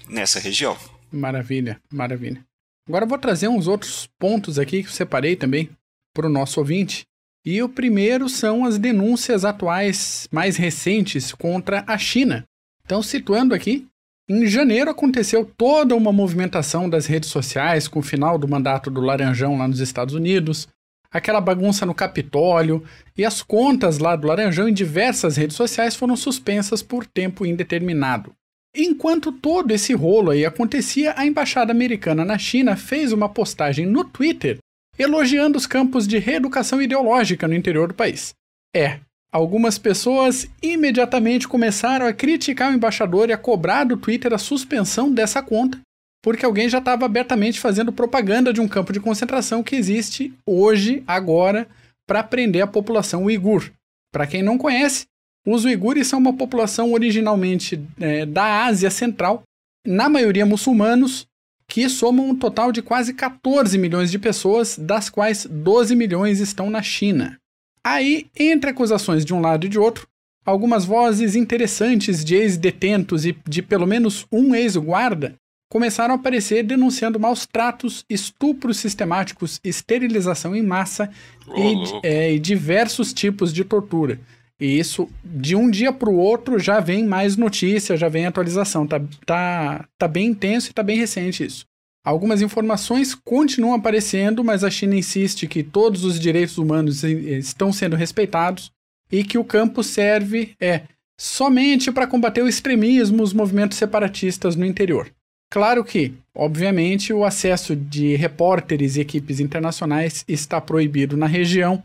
nessa 0.08 0.40
região. 0.40 0.78
Maravilha, 1.12 1.80
maravilha. 1.92 2.46
Agora 2.88 3.04
eu 3.04 3.10
vou 3.10 3.18
trazer 3.18 3.48
uns 3.48 3.68
outros 3.68 4.08
pontos 4.18 4.58
aqui 4.58 4.82
que 4.82 4.90
eu 4.90 4.94
separei 4.94 5.36
também 5.36 5.70
para 6.18 6.26
o 6.26 6.32
nosso 6.32 6.60
ouvinte. 6.60 7.06
E 7.46 7.62
o 7.62 7.70
primeiro 7.70 8.28
são 8.28 8.66
as 8.66 8.80
denúncias 8.80 9.46
atuais 9.46 10.28
mais 10.32 10.58
recentes 10.58 11.32
contra 11.32 11.84
a 11.86 11.96
China. 11.96 12.44
Então, 12.84 13.04
situando 13.04 13.54
aqui, 13.54 13.86
em 14.28 14.48
janeiro 14.48 14.90
aconteceu 14.90 15.50
toda 15.56 15.96
uma 15.96 16.12
movimentação 16.12 16.90
das 16.90 17.06
redes 17.06 17.30
sociais 17.30 17.88
com 17.88 18.00
o 18.00 18.04
final 18.04 18.40
do 18.40 18.48
mandato 18.48 18.90
do 18.90 19.00
Laranjão 19.00 19.58
lá 19.58 19.68
nos 19.68 19.80
Estados 19.80 20.16
Unidos, 20.16 20.68
aquela 21.12 21.40
bagunça 21.40 21.86
no 21.86 21.94
Capitólio, 21.94 22.84
e 23.16 23.24
as 23.24 23.44
contas 23.44 24.00
lá 24.00 24.16
do 24.16 24.28
Laranjão 24.28 24.68
em 24.68 24.74
diversas 24.74 25.38
redes 25.38 25.56
sociais 25.56 25.96
foram 25.96 26.18
suspensas 26.18 26.82
por 26.82 27.06
tempo 27.06 27.46
indeterminado. 27.46 28.34
Enquanto 28.76 29.32
todo 29.32 29.72
esse 29.72 29.94
rolo 29.94 30.32
aí 30.32 30.46
acontecia, 30.46 31.14
a 31.16 31.26
embaixada 31.26 31.72
americana 31.72 32.26
na 32.26 32.38
China 32.38 32.76
fez 32.76 33.14
uma 33.14 33.30
postagem 33.30 33.86
no 33.86 34.04
Twitter 34.04 34.58
elogiando 34.98 35.58
os 35.58 35.68
campos 35.68 36.08
de 36.08 36.18
reeducação 36.18 36.82
ideológica 36.82 37.48
no 37.48 37.54
interior 37.54 37.90
do 37.90 37.94
país. 37.94 38.34
É, 38.76 39.00
algumas 39.32 39.78
pessoas 39.78 40.48
imediatamente 40.62 41.48
começaram 41.48 42.06
a 42.06 42.14
criticar 42.14 42.72
o 42.72 42.76
embaixador 42.76 43.30
e 43.30 43.34
a 43.34 43.38
cobrar 43.38 43.84
do 43.84 43.98
Twitter 43.98 44.34
a 44.34 44.38
suspensão 44.38 45.12
dessa 45.12 45.42
conta, 45.42 45.80
porque 46.24 46.46
alguém 46.46 46.68
já 46.68 46.80
estava 46.80 47.06
abertamente 47.06 47.60
fazendo 47.60 47.92
propaganda 47.92 48.52
de 48.52 48.62
um 48.62 48.68
campo 48.68 48.92
de 48.92 49.00
concentração 49.00 49.64
que 49.64 49.76
existe 49.76 50.34
hoje, 50.46 51.04
agora, 51.06 51.68
para 52.08 52.24
prender 52.24 52.64
a 52.64 52.68
população 52.68 53.26
uigur. 53.26 53.72
Para 54.12 54.26
quem 54.26 54.42
não 54.42 54.58
conhece, 54.58 55.06
os 55.46 55.66
uigures 55.66 56.08
são 56.08 56.20
uma 56.20 56.34
população 56.34 56.94
originalmente 56.94 57.82
é, 58.00 58.26
da 58.26 58.66
Ásia 58.66 58.90
Central, 58.90 59.44
na 59.86 60.10
maioria 60.10 60.46
muçulmanos, 60.46 61.27
que 61.70 61.90
somam 61.90 62.30
um 62.30 62.36
total 62.36 62.72
de 62.72 62.82
quase 62.82 63.14
14 63.14 63.78
milhões 63.78 64.10
de 64.10 64.18
pessoas, 64.18 64.78
das 64.78 65.10
quais 65.10 65.46
12 65.46 65.96
milhões 65.96 66.40
estão 66.40 66.70
na 66.70 66.82
China. 66.82 67.38
Aí, 67.84 68.28
entre 68.38 68.70
acusações 68.70 69.24
de 69.24 69.34
um 69.34 69.42
lado 69.42 69.66
e 69.66 69.70
de 69.70 69.78
outro, 69.78 70.08
algumas 70.46 70.86
vozes 70.86 71.36
interessantes 71.36 72.24
de 72.24 72.36
ex-detentos 72.36 73.26
e 73.26 73.38
de 73.48 73.62
pelo 73.62 73.86
menos 73.86 74.26
um 74.32 74.56
ex-guarda 74.56 75.36
começaram 75.70 76.14
a 76.14 76.18
aparecer 76.18 76.64
denunciando 76.64 77.20
maus 77.20 77.46
tratos, 77.46 78.06
estupros 78.10 78.78
sistemáticos, 78.78 79.60
esterilização 79.64 80.56
em 80.56 80.64
massa 80.64 81.10
oh, 81.46 81.58
e, 81.58 82.00
é, 82.04 82.34
e, 82.34 82.40
diversos 82.40 83.14
tipos 83.14 83.54
de 83.54 83.66
tortura. 83.66 84.20
E 84.60 84.80
isso, 84.80 85.08
de 85.24 85.56
um 85.56 85.70
dia 85.70 85.94
para 85.94 86.10
o 86.10 86.18
outro, 86.18 86.58
já 86.58 86.80
vem 86.80 87.06
mais 87.06 87.38
notícia, 87.38 87.96
já 87.96 88.10
vem 88.10 88.26
atualização. 88.26 88.88
Tá, 88.88 89.00
tá, 89.26 89.88
tá 89.98 90.08
bem 90.08 90.28
intenso 90.28 90.72
e 90.72 90.74
tá 90.74 90.82
bem 90.82 90.98
recente 90.98 91.46
isso. 91.46 91.66
Algumas 92.04 92.42
informações 92.42 93.14
continuam 93.14 93.76
aparecendo, 93.76 94.44
mas 94.44 94.64
a 94.64 94.72
China 94.72 94.96
insiste 94.96 95.46
que 95.46 95.62
todos 95.62 96.06
os 96.06 96.20
direitos 96.20 96.58
humanos 96.58 97.04
estão 97.04 97.72
sendo 97.74 97.96
respeitados 97.96 98.72
e 99.12 99.24
que 99.24 99.38
o 99.38 99.44
campo 99.44 99.84
serve 99.84 100.56
é 100.60 100.84
somente 101.20 101.92
para 101.92 102.08
combater 102.08 102.42
o 102.42 102.48
extremismo, 102.48 103.22
os 103.22 103.34
movimentos 103.34 103.78
separatistas 103.78 104.56
no 104.56 104.66
interior. 104.66 105.12
Claro 105.50 105.84
que, 105.84 106.14
obviamente, 106.36 107.14
o 107.14 107.24
acesso 107.24 107.76
de 107.76 108.16
repórteres 108.16 108.96
e 108.96 109.02
equipes 109.02 109.40
internacionais 109.40 110.24
está 110.28 110.60
proibido 110.60 111.16
na 111.16 111.26
região. 111.26 111.82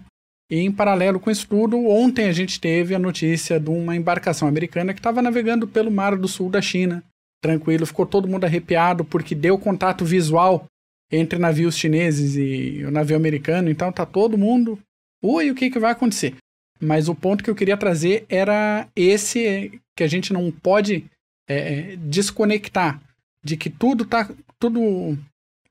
E, 0.52 0.58
em 0.58 0.70
paralelo 0.70 1.18
com 1.18 1.30
isso 1.30 1.48
tudo, 1.48 1.82
ontem 1.88 2.28
a 2.28 2.32
gente 2.32 2.60
teve 2.60 2.94
a 2.94 2.98
notícia 2.98 3.58
de 3.58 3.70
uma 3.70 3.96
embarcação 3.96 4.46
americana 4.46 4.92
que 4.92 5.00
estava 5.00 5.22
navegando 5.22 5.66
pelo 5.66 5.90
Mar 5.90 6.14
do 6.14 6.28
Sul 6.28 6.50
da 6.50 6.60
China. 6.60 7.02
Tranquilo, 7.42 7.86
ficou 7.86 8.04
todo 8.04 8.28
mundo 8.28 8.44
arrepiado 8.44 9.02
porque 9.02 9.34
deu 9.34 9.58
contato 9.58 10.04
visual 10.04 10.66
entre 11.10 11.38
navios 11.38 11.74
chineses 11.74 12.36
e 12.36 12.84
o 12.84 12.90
navio 12.90 13.16
americano. 13.16 13.70
Então 13.70 13.90
tá 13.90 14.04
todo 14.04 14.36
mundo. 14.36 14.78
Ui, 15.24 15.50
o 15.50 15.54
que, 15.54 15.70
que 15.70 15.78
vai 15.78 15.92
acontecer? 15.92 16.34
Mas 16.78 17.08
o 17.08 17.14
ponto 17.14 17.42
que 17.42 17.48
eu 17.48 17.54
queria 17.54 17.78
trazer 17.78 18.26
era 18.28 18.86
esse 18.94 19.80
que 19.96 20.04
a 20.04 20.06
gente 20.06 20.34
não 20.34 20.50
pode 20.50 21.06
é, 21.48 21.96
desconectar 21.96 23.00
de 23.42 23.56
que 23.56 23.70
tudo 23.70 24.04
tá. 24.04 24.28
Tudo. 24.58 24.80
Como 24.80 25.18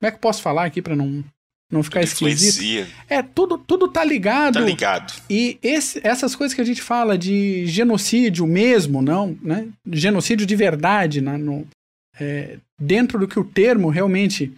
é 0.02 0.10
que 0.10 0.16
eu 0.16 0.20
posso 0.20 0.42
falar 0.42 0.64
aqui 0.64 0.82
para 0.82 0.96
não, 0.96 1.22
não 1.72 1.82
ficar 1.82 2.00
tudo 2.00 2.28
esquisito? 2.28 2.62
Influencia. 2.62 2.88
É, 3.08 3.22
tudo, 3.22 3.56
tudo 3.56 3.88
tá 3.88 4.04
ligado. 4.04 4.54
Tá 4.54 4.60
ligado. 4.60 5.14
E 5.28 5.58
esse, 5.62 6.00
essas 6.06 6.36
coisas 6.36 6.54
que 6.54 6.60
a 6.60 6.64
gente 6.64 6.82
fala 6.82 7.16
de 7.16 7.66
genocídio 7.66 8.46
mesmo, 8.46 9.00
não, 9.00 9.36
né? 9.42 9.66
Genocídio 9.90 10.46
de 10.46 10.54
verdade, 10.54 11.22
né? 11.22 11.38
no, 11.38 11.66
é, 12.20 12.58
dentro 12.78 13.18
do 13.18 13.26
que 13.26 13.40
o 13.40 13.44
termo 13.44 13.88
realmente 13.88 14.52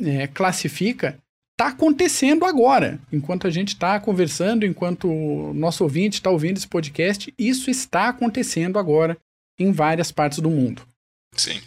é, 0.00 0.28
classifica 0.28 1.18
está 1.52 1.68
acontecendo 1.68 2.46
agora. 2.46 2.98
Enquanto 3.12 3.46
a 3.46 3.50
gente 3.50 3.68
está 3.68 3.98
conversando, 4.00 4.64
enquanto 4.64 5.08
o 5.08 5.52
nosso 5.52 5.84
ouvinte 5.84 6.14
está 6.14 6.30
ouvindo 6.30 6.56
esse 6.56 6.68
podcast, 6.68 7.34
isso 7.38 7.70
está 7.70 8.08
acontecendo 8.08 8.78
agora 8.78 9.18
em 9.58 9.70
várias 9.72 10.10
partes 10.10 10.38
do 10.38 10.48
mundo. 10.48 10.82
Sim. 11.34 11.60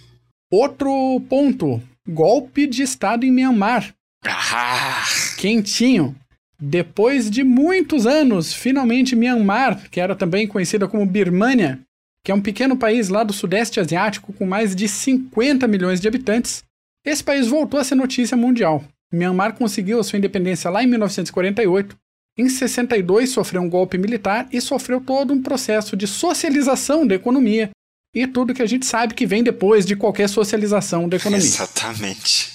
Outro 0.51 1.22
ponto: 1.30 1.82
golpe 2.08 2.66
de 2.66 2.82
Estado 2.82 3.26
em 3.26 3.32
Myanmar. 3.32 3.93
Ah, 4.26 5.03
Quentinho. 5.38 6.15
Depois 6.59 7.30
de 7.30 7.43
muitos 7.43 8.07
anos, 8.07 8.53
finalmente 8.53 9.15
Myanmar, 9.15 9.89
que 9.89 9.99
era 9.99 10.15
também 10.15 10.47
conhecida 10.47 10.88
como 10.88 11.05
Birmânia, 11.05 11.82
que 12.24 12.32
é 12.32 12.36
um 12.36 12.41
pequeno 12.41 12.78
país 12.78 13.09
lá 13.09 13.24
do 13.24 13.34
Sudeste 13.34 13.80
Asiático 13.80 14.32
com 14.32 14.45
mais 14.45 14.74
de 14.76 14.88
50 14.88 15.67
milhões 15.67 15.99
de 15.99 16.07
habitantes, 16.07 16.63
esse 17.05 17.21
país 17.21 17.47
voltou 17.47 17.80
a 17.80 17.84
ser 17.84 17.95
notícia 17.95 18.38
mundial. 18.38 18.84
Myanmar 19.11 19.53
conseguiu 19.53 19.99
a 19.99 20.03
sua 20.03 20.17
independência 20.17 20.69
lá 20.69 20.82
em 20.82 20.88
1948. 20.88 21.97
Em 22.38 22.47
62 22.49 23.30
sofreu 23.30 23.61
um 23.61 23.69
golpe 23.69 23.97
militar 23.97 24.47
e 24.51 24.61
sofreu 24.61 25.01
todo 25.01 25.34
um 25.34 25.41
processo 25.41 25.95
de 25.97 26.07
socialização 26.07 27.05
da 27.05 27.13
economia 27.13 27.69
e 28.15 28.26
tudo 28.26 28.53
que 28.53 28.61
a 28.61 28.65
gente 28.65 28.86
sabe 28.86 29.13
que 29.13 29.26
vem 29.26 29.43
depois 29.43 29.86
de 29.86 29.95
qualquer 29.95 30.30
socialização 30.30 31.09
da 31.09 31.17
economia. 31.17 31.45
exatamente. 31.45 32.53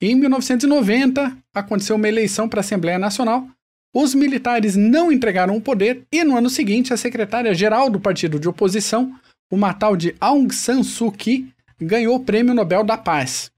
Em 0.00 0.14
1990, 0.14 1.36
aconteceu 1.52 1.96
uma 1.96 2.06
eleição 2.06 2.48
para 2.48 2.60
a 2.60 2.62
Assembleia 2.62 2.98
Nacional. 2.98 3.48
Os 3.92 4.14
militares 4.14 4.76
não 4.76 5.10
entregaram 5.10 5.56
o 5.56 5.60
poder 5.60 6.02
e 6.12 6.22
no 6.22 6.36
ano 6.36 6.48
seguinte 6.48 6.92
a 6.92 6.96
secretária-geral 6.96 7.90
do 7.90 7.98
partido 7.98 8.38
de 8.38 8.48
oposição, 8.48 9.12
uma 9.50 9.74
tal 9.74 9.96
de 9.96 10.14
Aung 10.20 10.52
San 10.52 10.84
Suu 10.84 11.10
Kyi, 11.10 11.48
ganhou 11.80 12.14
o 12.16 12.20
Prêmio 12.20 12.54
Nobel 12.54 12.84
da 12.84 12.96
Paz. 12.96 13.50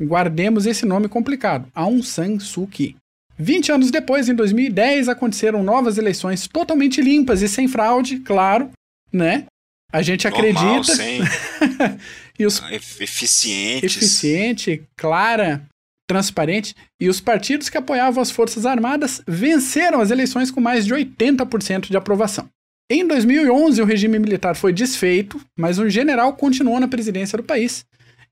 Guardemos 0.00 0.66
esse 0.66 0.84
nome 0.84 1.08
complicado, 1.08 1.68
Aung 1.72 2.02
San 2.02 2.40
Suu 2.40 2.66
Kyi. 2.66 2.96
20 3.38 3.70
anos 3.70 3.90
depois, 3.90 4.28
em 4.28 4.34
2010, 4.34 5.08
aconteceram 5.08 5.62
novas 5.62 5.98
eleições 5.98 6.48
totalmente 6.48 7.00
limpas 7.00 7.42
e 7.42 7.48
sem 7.48 7.68
fraude, 7.68 8.18
claro, 8.20 8.70
né? 9.12 9.44
A 9.92 10.02
gente 10.02 10.28
Normal, 10.28 10.80
acredita. 10.80 10.96
sem 10.96 11.20
e 12.38 12.44
os 12.44 12.60
eficientes. 12.72 13.96
eficiente, 13.96 14.82
clara, 14.96 15.64
transparente, 16.06 16.74
e 17.00 17.08
os 17.08 17.20
partidos 17.20 17.68
que 17.68 17.76
apoiavam 17.76 18.22
as 18.22 18.30
Forças 18.30 18.64
Armadas 18.64 19.20
venceram 19.26 20.00
as 20.00 20.10
eleições 20.10 20.50
com 20.50 20.60
mais 20.60 20.86
de 20.86 20.94
80% 20.94 21.88
de 21.90 21.96
aprovação. 21.96 22.48
Em 22.90 23.04
2011, 23.06 23.82
o 23.82 23.84
regime 23.84 24.18
militar 24.18 24.54
foi 24.54 24.72
desfeito, 24.72 25.40
mas 25.58 25.78
um 25.78 25.90
general 25.90 26.34
continuou 26.34 26.78
na 26.78 26.86
presidência 26.86 27.36
do 27.36 27.42
país. 27.42 27.84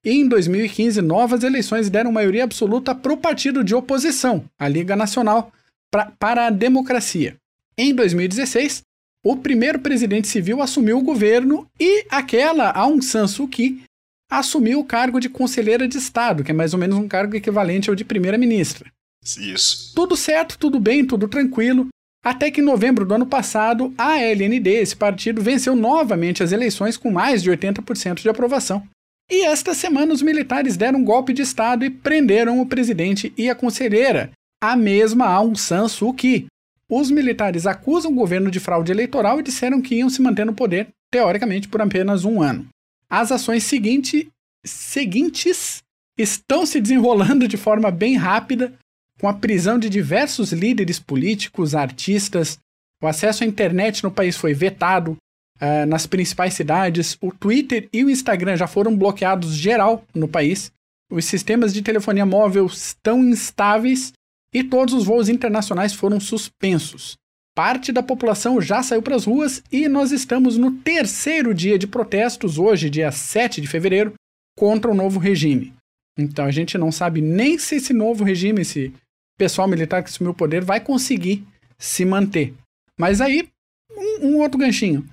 E 0.04 0.10
em 0.12 0.28
2015, 0.28 1.00
novas 1.02 1.42
eleições 1.42 1.90
deram 1.90 2.12
maioria 2.12 2.44
absoluta 2.44 2.94
para 2.94 3.12
o 3.12 3.16
partido 3.16 3.64
de 3.64 3.74
oposição, 3.74 4.44
a 4.58 4.68
Liga 4.68 4.94
Nacional 4.94 5.50
pra- 5.90 6.12
para 6.18 6.46
a 6.46 6.50
Democracia. 6.50 7.36
Em 7.76 7.92
2016, 7.92 8.82
o 9.24 9.36
primeiro 9.36 9.80
presidente 9.80 10.28
civil 10.28 10.60
assumiu 10.62 10.98
o 10.98 11.02
governo 11.02 11.66
e 11.80 12.04
aquela 12.10 12.70
Aung 12.70 13.02
San 13.02 13.26
Suu 13.26 13.48
Kyi 13.48 13.82
assumiu 14.30 14.80
o 14.80 14.84
cargo 14.84 15.20
de 15.20 15.28
conselheira 15.28 15.86
de 15.86 15.98
Estado, 15.98 16.42
que 16.42 16.50
é 16.50 16.54
mais 16.54 16.72
ou 16.72 16.80
menos 16.80 16.96
um 16.96 17.08
cargo 17.08 17.36
equivalente 17.36 17.88
ao 17.88 17.96
de 17.96 18.04
primeira-ministra. 18.04 18.90
Isso. 19.22 19.92
Tudo 19.94 20.16
certo, 20.16 20.58
tudo 20.58 20.78
bem, 20.78 21.04
tudo 21.04 21.28
tranquilo. 21.28 21.88
Até 22.24 22.50
que 22.50 22.60
em 22.60 22.64
novembro 22.64 23.04
do 23.04 23.14
ano 23.14 23.26
passado, 23.26 23.92
a 23.98 24.18
LND, 24.18 24.70
esse 24.70 24.96
partido, 24.96 25.42
venceu 25.42 25.76
novamente 25.76 26.42
as 26.42 26.52
eleições 26.52 26.96
com 26.96 27.10
mais 27.10 27.42
de 27.42 27.50
80% 27.50 28.22
de 28.22 28.28
aprovação. 28.28 28.82
E 29.30 29.44
esta 29.46 29.74
semana 29.74 30.12
os 30.12 30.22
militares 30.22 30.76
deram 30.76 30.98
um 30.98 31.04
golpe 31.04 31.32
de 31.32 31.42
Estado 31.42 31.84
e 31.84 31.90
prenderam 31.90 32.60
o 32.60 32.66
presidente 32.66 33.32
e 33.36 33.48
a 33.48 33.54
conselheira, 33.54 34.30
a 34.62 34.76
mesma 34.76 35.26
Aung 35.26 35.56
San 35.58 35.88
Suu 35.88 36.12
Kyi. 36.12 36.46
Os 36.88 37.10
militares 37.10 37.66
acusam 37.66 38.12
o 38.12 38.14
governo 38.14 38.50
de 38.50 38.60
fraude 38.60 38.92
eleitoral 38.92 39.40
e 39.40 39.42
disseram 39.42 39.80
que 39.80 39.96
iam 39.96 40.10
se 40.10 40.20
manter 40.20 40.44
no 40.44 40.54
poder, 40.54 40.88
teoricamente, 41.10 41.68
por 41.68 41.80
apenas 41.80 42.24
um 42.24 42.42
ano. 42.42 42.66
As 43.08 43.30
ações 43.30 43.64
seguinte, 43.64 44.28
seguintes 44.64 45.82
estão 46.18 46.64
se 46.64 46.80
desenrolando 46.80 47.46
de 47.48 47.56
forma 47.56 47.90
bem 47.90 48.16
rápida, 48.16 48.72
com 49.20 49.28
a 49.28 49.34
prisão 49.34 49.78
de 49.78 49.88
diversos 49.88 50.52
líderes 50.52 50.98
políticos, 50.98 51.74
artistas. 51.74 52.58
O 53.02 53.06
acesso 53.06 53.44
à 53.44 53.46
internet 53.46 54.02
no 54.02 54.10
país 54.10 54.36
foi 54.36 54.54
vetado 54.54 55.16
ah, 55.60 55.86
nas 55.86 56.06
principais 56.06 56.54
cidades. 56.54 57.16
O 57.20 57.32
Twitter 57.32 57.88
e 57.92 58.04
o 58.04 58.10
Instagram 58.10 58.56
já 58.56 58.66
foram 58.66 58.96
bloqueados 58.96 59.54
geral 59.54 60.04
no 60.14 60.28
país. 60.28 60.72
Os 61.10 61.24
sistemas 61.24 61.72
de 61.72 61.82
telefonia 61.82 62.26
móvel 62.26 62.66
estão 62.66 63.22
instáveis 63.24 64.12
e 64.52 64.64
todos 64.64 64.94
os 64.94 65.04
voos 65.04 65.28
internacionais 65.28 65.92
foram 65.92 66.18
suspensos. 66.18 67.16
Parte 67.54 67.92
da 67.92 68.02
população 68.02 68.60
já 68.60 68.82
saiu 68.82 69.00
para 69.00 69.14
as 69.14 69.24
ruas 69.24 69.62
e 69.70 69.88
nós 69.88 70.10
estamos 70.10 70.58
no 70.58 70.72
terceiro 70.72 71.54
dia 71.54 71.78
de 71.78 71.86
protestos, 71.86 72.58
hoje, 72.58 72.90
dia 72.90 73.12
7 73.12 73.60
de 73.60 73.68
fevereiro, 73.68 74.14
contra 74.58 74.90
o 74.90 74.94
novo 74.94 75.20
regime. 75.20 75.72
Então 76.18 76.44
a 76.44 76.50
gente 76.50 76.76
não 76.76 76.90
sabe 76.90 77.20
nem 77.20 77.56
se 77.58 77.76
esse 77.76 77.92
novo 77.92 78.24
regime, 78.24 78.62
esse 78.62 78.92
pessoal 79.38 79.68
militar 79.68 80.02
que 80.02 80.10
assumiu 80.10 80.32
o 80.32 80.34
poder, 80.34 80.64
vai 80.64 80.80
conseguir 80.80 81.44
se 81.78 82.04
manter. 82.04 82.54
Mas 82.98 83.20
aí, 83.20 83.48
um, 83.96 84.28
um 84.28 84.38
outro 84.38 84.58
ganchinho. 84.58 85.08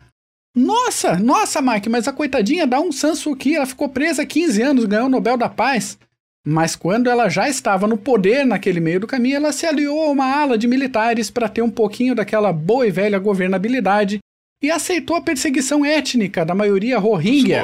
Nossa, 0.56 1.18
nossa, 1.18 1.62
Mike, 1.62 1.90
mas 1.90 2.08
a 2.08 2.14
coitadinha 2.14 2.68
da 2.68 2.78
Aung 2.78 2.92
San 2.92 3.16
Suu 3.16 3.36
Kyi, 3.36 3.56
ela 3.56 3.66
ficou 3.66 3.88
presa 3.88 4.24
há 4.24 4.26
15 4.26 4.62
anos, 4.62 4.86
ganhou 4.86 5.06
o 5.06 5.10
Nobel 5.10 5.38
da 5.38 5.48
Paz. 5.48 5.98
Mas 6.46 6.76
quando 6.76 7.10
ela 7.10 7.30
já 7.30 7.48
estava 7.48 7.88
no 7.88 7.98
poder 7.98 8.46
naquele 8.46 8.80
meio 8.80 9.00
do 9.00 9.08
caminho, 9.08 9.36
ela 9.36 9.52
se 9.52 9.66
aliou 9.66 10.04
a 10.04 10.10
uma 10.10 10.26
ala 10.26 10.58
de 10.58 10.68
militares 10.68 11.30
para 11.30 11.48
ter 11.48 11.62
um 11.62 11.70
pouquinho 11.70 12.16
daquela 12.16 12.52
boa 12.52 12.88
e 12.88 12.92
velha 12.92 13.20
governabilidade 13.20 14.20
e 14.62 14.72
aceitou 14.72 15.16
a 15.16 15.22
perseguição 15.22 15.86
étnica 15.86 16.46
da 16.46 16.56
maioria 16.56 16.98
Rohingya. 16.98 17.62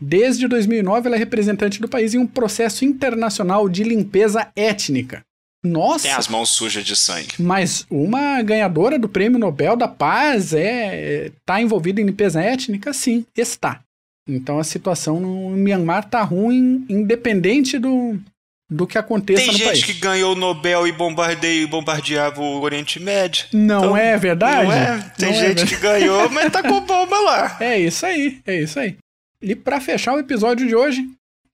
Desde 0.00 0.48
2009, 0.48 1.06
ela 1.06 1.16
é 1.16 1.18
representante 1.18 1.80
do 1.80 1.88
país 1.88 2.12
em 2.12 2.18
um 2.18 2.26
processo 2.26 2.84
internacional 2.84 3.68
de 3.68 3.84
limpeza 3.84 4.48
étnica. 4.56 5.22
Nossa! 5.64 6.08
Tem 6.08 6.12
as 6.12 6.26
mãos 6.26 6.50
sujas 6.50 6.84
de 6.84 6.96
sangue. 6.96 7.34
Mas 7.38 7.86
uma 7.88 8.42
ganhadora 8.42 8.98
do 8.98 9.08
Prêmio 9.08 9.38
Nobel 9.38 9.76
da 9.76 9.86
Paz 9.86 10.52
é 10.52 11.30
tá 11.46 11.62
envolvida 11.62 12.00
em 12.00 12.04
limpeza 12.04 12.42
étnica? 12.42 12.92
Sim, 12.92 13.24
está. 13.36 13.80
Então 14.28 14.58
a 14.58 14.64
situação 14.64 15.18
no 15.20 15.50
Myanmar 15.50 16.08
tá 16.08 16.22
ruim, 16.22 16.84
independente 16.88 17.78
do, 17.78 18.18
do 18.70 18.86
que 18.86 18.96
aconteça 18.96 19.40
Tem 19.42 19.48
no 19.52 19.58
gente 19.58 19.66
país. 19.66 19.84
que 19.84 19.94
ganhou 19.94 20.32
o 20.34 20.38
Nobel 20.38 20.86
e 20.86 20.92
bombardeia, 20.92 21.66
bombardeava 21.66 22.40
o 22.40 22.60
Oriente 22.60 23.00
Médio. 23.00 23.46
Não 23.52 23.78
Então, 23.84 23.96
é 23.96 24.16
verdade? 24.16 24.64
Não 24.66 24.72
é? 24.72 25.12
Tem 25.18 25.30
Não 25.30 25.36
é 25.36 25.40
gente 25.40 25.46
verdade. 25.64 25.74
que 25.76 25.80
ganhou, 25.82 26.30
mas 26.30 26.52
tá 26.52 26.62
com 26.62 26.80
bomba 26.80 27.18
lá. 27.20 27.56
É 27.60 27.78
isso 27.78 28.06
aí, 28.06 28.40
é 28.46 28.60
isso 28.62 28.78
aí. 28.78 28.96
E 29.40 29.56
para 29.56 29.80
fechar 29.80 30.14
o 30.14 30.20
episódio 30.20 30.66
de 30.68 30.74
hoje, 30.76 31.04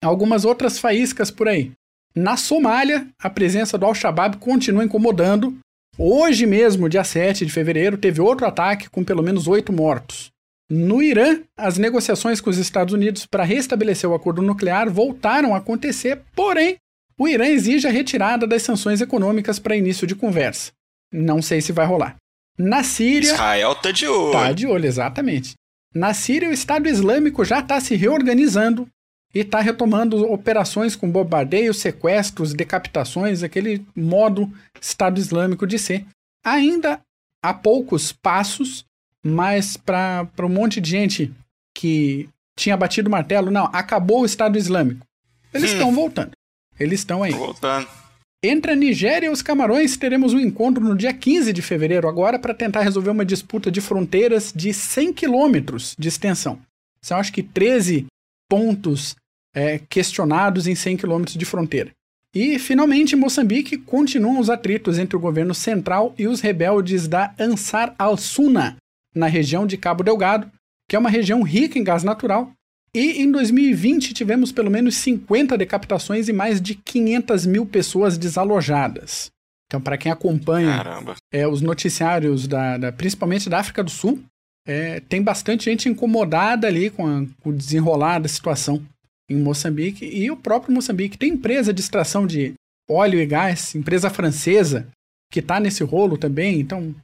algumas 0.05 0.45
outras 0.45 0.79
faíscas 0.79 1.31
por 1.31 1.49
aí. 1.49 1.73
Na 2.15 2.37
Somália, 2.37 3.07
a 3.23 3.31
presença 3.31 3.79
do 3.79 3.87
Al-Shabaab 3.87 4.37
continua 4.39 4.85
incomodando. 4.85 5.57
Hoje 5.97 6.45
mesmo, 6.47 6.89
dia 6.89 7.03
7 7.03 7.47
de 7.47 7.53
fevereiro, 7.53 7.97
teve 7.97 8.21
outro 8.21 8.47
ataque 8.47 8.91
com 8.91 9.03
pelo 9.03 9.23
menos 9.23 9.49
oito 9.49 9.73
mortos. 9.73 10.31
No 10.71 11.03
Irã, 11.03 11.41
as 11.57 11.79
negociações 11.79 12.41
com 12.41 12.51
os 12.51 12.59
Estados 12.59 12.93
Unidos 12.93 13.25
para 13.25 13.45
restabelecer 13.45 14.09
o 14.09 14.15
acordo 14.15 14.43
nuclear 14.43 14.91
voltaram 14.91 15.55
a 15.55 15.59
acontecer, 15.59 16.21
porém, 16.35 16.77
o 17.19 17.27
Irã 17.27 17.47
exige 17.47 17.87
a 17.87 17.91
retirada 17.91 18.47
das 18.47 18.63
sanções 18.63 19.01
econômicas 19.01 19.59
para 19.59 19.77
início 19.77 20.07
de 20.07 20.15
conversa. 20.15 20.73
Não 21.13 21.41
sei 21.41 21.61
se 21.61 21.73
vai 21.73 21.87
rolar. 21.87 22.17
Na 22.59 22.83
Síria. 22.83 23.33
Israel 23.33 23.75
tá 23.77 23.91
de 23.91 24.07
olho. 24.07 24.33
Tá 24.33 24.53
de 24.53 24.67
olho, 24.67 24.87
exatamente. 24.87 25.55
Na 25.95 26.13
Síria, 26.13 26.51
o 26.51 26.53
Estado 26.53 26.89
Islâmico 26.89 27.45
já 27.45 27.61
está 27.61 27.81
se 27.81 27.97
reorganizando 27.97 28.87
e 29.35 29.41
está 29.41 29.61
retomando 29.61 30.31
operações 30.31 30.95
com 30.95 31.11
bombardeios, 31.11 31.79
sequestros, 31.79 32.53
decapitações, 32.53 33.43
aquele 33.43 33.85
modo 33.97 34.53
Estado 34.81 35.19
Islâmico 35.19 35.67
de 35.67 35.79
ser. 35.79 36.07
Ainda 36.45 37.01
há 37.43 37.55
poucos 37.55 38.13
passos, 38.13 38.85
mas 39.25 39.77
para 39.77 40.29
um 40.41 40.49
monte 40.49 40.81
de 40.81 40.91
gente 40.91 41.33
que 41.77 42.29
tinha 42.59 42.77
batido 42.77 43.09
o 43.09 43.13
martelo, 43.13 43.51
não, 43.51 43.65
acabou 43.73 44.23
o 44.23 44.27
Estado 44.27 44.59
Islâmico. 44.59 45.07
Eles 45.55 45.71
Hum. 45.71 45.75
estão 45.75 45.95
voltando. 45.95 46.33
Eles 46.79 47.01
estão 47.01 47.23
aí. 47.23 47.33
Voltando. 47.33 47.89
Entre 48.43 48.71
a 48.71 48.77
Nigéria 48.77 49.27
e 49.27 49.31
os 49.31 49.43
Camarões, 49.43 49.97
teremos 49.97 50.33
um 50.33 50.39
encontro 50.39 50.83
no 50.83 50.97
dia 50.97 51.13
15 51.13 51.53
de 51.53 51.61
fevereiro, 51.61 52.09
agora, 52.09 52.39
para 52.39 52.55
tentar 52.55 52.83
resolver 52.83 53.11
uma 53.11 53.25
disputa 53.25 53.69
de 53.71 53.81
fronteiras 53.81 54.53
de 54.55 54.73
100 54.73 55.13
quilômetros 55.13 55.97
de 55.99 56.07
extensão. 56.09 56.61
São, 57.03 57.19
acho 57.19 57.33
que, 57.33 57.43
13 57.43 58.07
pontos 58.49 59.17
é, 59.55 59.81
questionados 59.89 60.69
em 60.69 60.75
100 60.77 60.97
quilômetros 60.99 61.37
de 61.37 61.45
fronteira. 61.45 61.91
E, 62.35 62.59
finalmente, 62.61 63.15
em 63.15 63.19
Moçambique, 63.19 63.77
continuam 63.77 64.39
os 64.39 64.49
atritos 64.51 64.99
entre 64.99 65.17
o 65.17 65.21
governo 65.21 65.55
central 65.55 66.15
e 66.17 66.29
os 66.29 66.41
rebeldes 66.41 67.09
da 67.09 67.35
Ansar 67.41 67.95
al-Sunna, 67.99 68.77
na 69.19 69.27
região 69.27 69.67
de 69.67 69.77
Cabo 69.77 70.05
Delgado, 70.05 70.51
que 70.89 70.95
é 70.95 70.99
uma 70.99 71.11
região 71.11 71.43
rica 71.43 71.79
em 71.79 71.85
gás 71.85 72.05
natural 72.05 72.53
E 72.95 73.21
em 73.21 73.31
2020 73.31 74.15
tivemos 74.15 74.51
pelo 74.53 74.71
menos 74.71 74.97
50 74.97 75.59
decapitações 75.59 76.29
e 76.29 76.33
mais 76.33 76.61
de 76.61 76.75
500 76.75 77.45
mil 77.45 77.67
pessoas 77.67 78.17
desalojadas. 78.17 79.31
Então, 79.67 79.81
para 79.81 79.99
quem 79.99 80.11
acompanha 80.11 80.83
é, 81.31 81.47
os 81.47 81.61
noticiários, 81.61 82.49
da, 82.49 82.79
da, 82.79 82.91
principalmente 82.91 83.51
da 83.51 83.59
África 83.59 83.85
do 83.85 83.91
Sul, 83.91 84.23
é, 84.67 85.01
tem 85.01 85.23
bastante 85.23 85.67
gente 85.67 85.89
incomodada 85.89 86.67
ali 86.67 86.89
com, 86.89 87.07
a, 87.07 87.27
com 87.43 87.51
o 87.51 87.53
desenrolar 87.55 88.21
da 88.21 88.29
situação 88.29 88.83
em 89.29 89.37
Moçambique. 89.37 90.07
E 90.07 90.31
o 90.31 90.37
próprio 90.37 90.73
Moçambique 90.73 91.19
tem 91.19 91.35
empresa 91.35 91.75
de 91.75 91.83
extração 91.83 92.27
de 92.27 92.55
óleo 92.89 93.21
e 93.21 93.27
gás, 93.27 93.75
empresa 93.75 94.09
francesa, 94.09 94.89
que 95.31 95.41
está 95.41 95.61
nesse 95.61 95.85
rolo 95.85 96.17
também. 96.17 96.59
Então, 96.59 96.95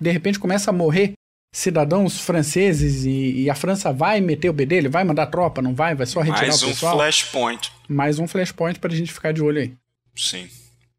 de 0.00 0.10
repente, 0.10 0.38
começa 0.38 0.70
a 0.70 0.72
morrer 0.72 1.12
cidadãos 1.54 2.20
franceses 2.20 3.04
e, 3.04 3.42
e, 3.42 3.50
a 3.50 3.54
França 3.54 3.92
vai 3.92 4.20
meter 4.20 4.50
o 4.50 4.52
bedelho, 4.52 4.90
vai 4.90 5.04
mandar 5.04 5.26
tropa, 5.26 5.62
não 5.62 5.72
vai? 5.72 5.94
Vai 5.94 6.04
só 6.04 6.20
retirar 6.20 6.48
Mais 6.48 6.60
o 6.60 6.66
pessoal? 6.66 6.96
Mais 6.96 7.14
um 7.14 7.20
flashpoint. 7.20 7.72
Mais 7.88 8.18
um 8.18 8.26
flashpoint 8.26 8.80
pra 8.80 8.92
gente 8.92 9.12
ficar 9.12 9.32
de 9.32 9.40
olho 9.40 9.60
aí. 9.60 9.72
Sim. 10.16 10.48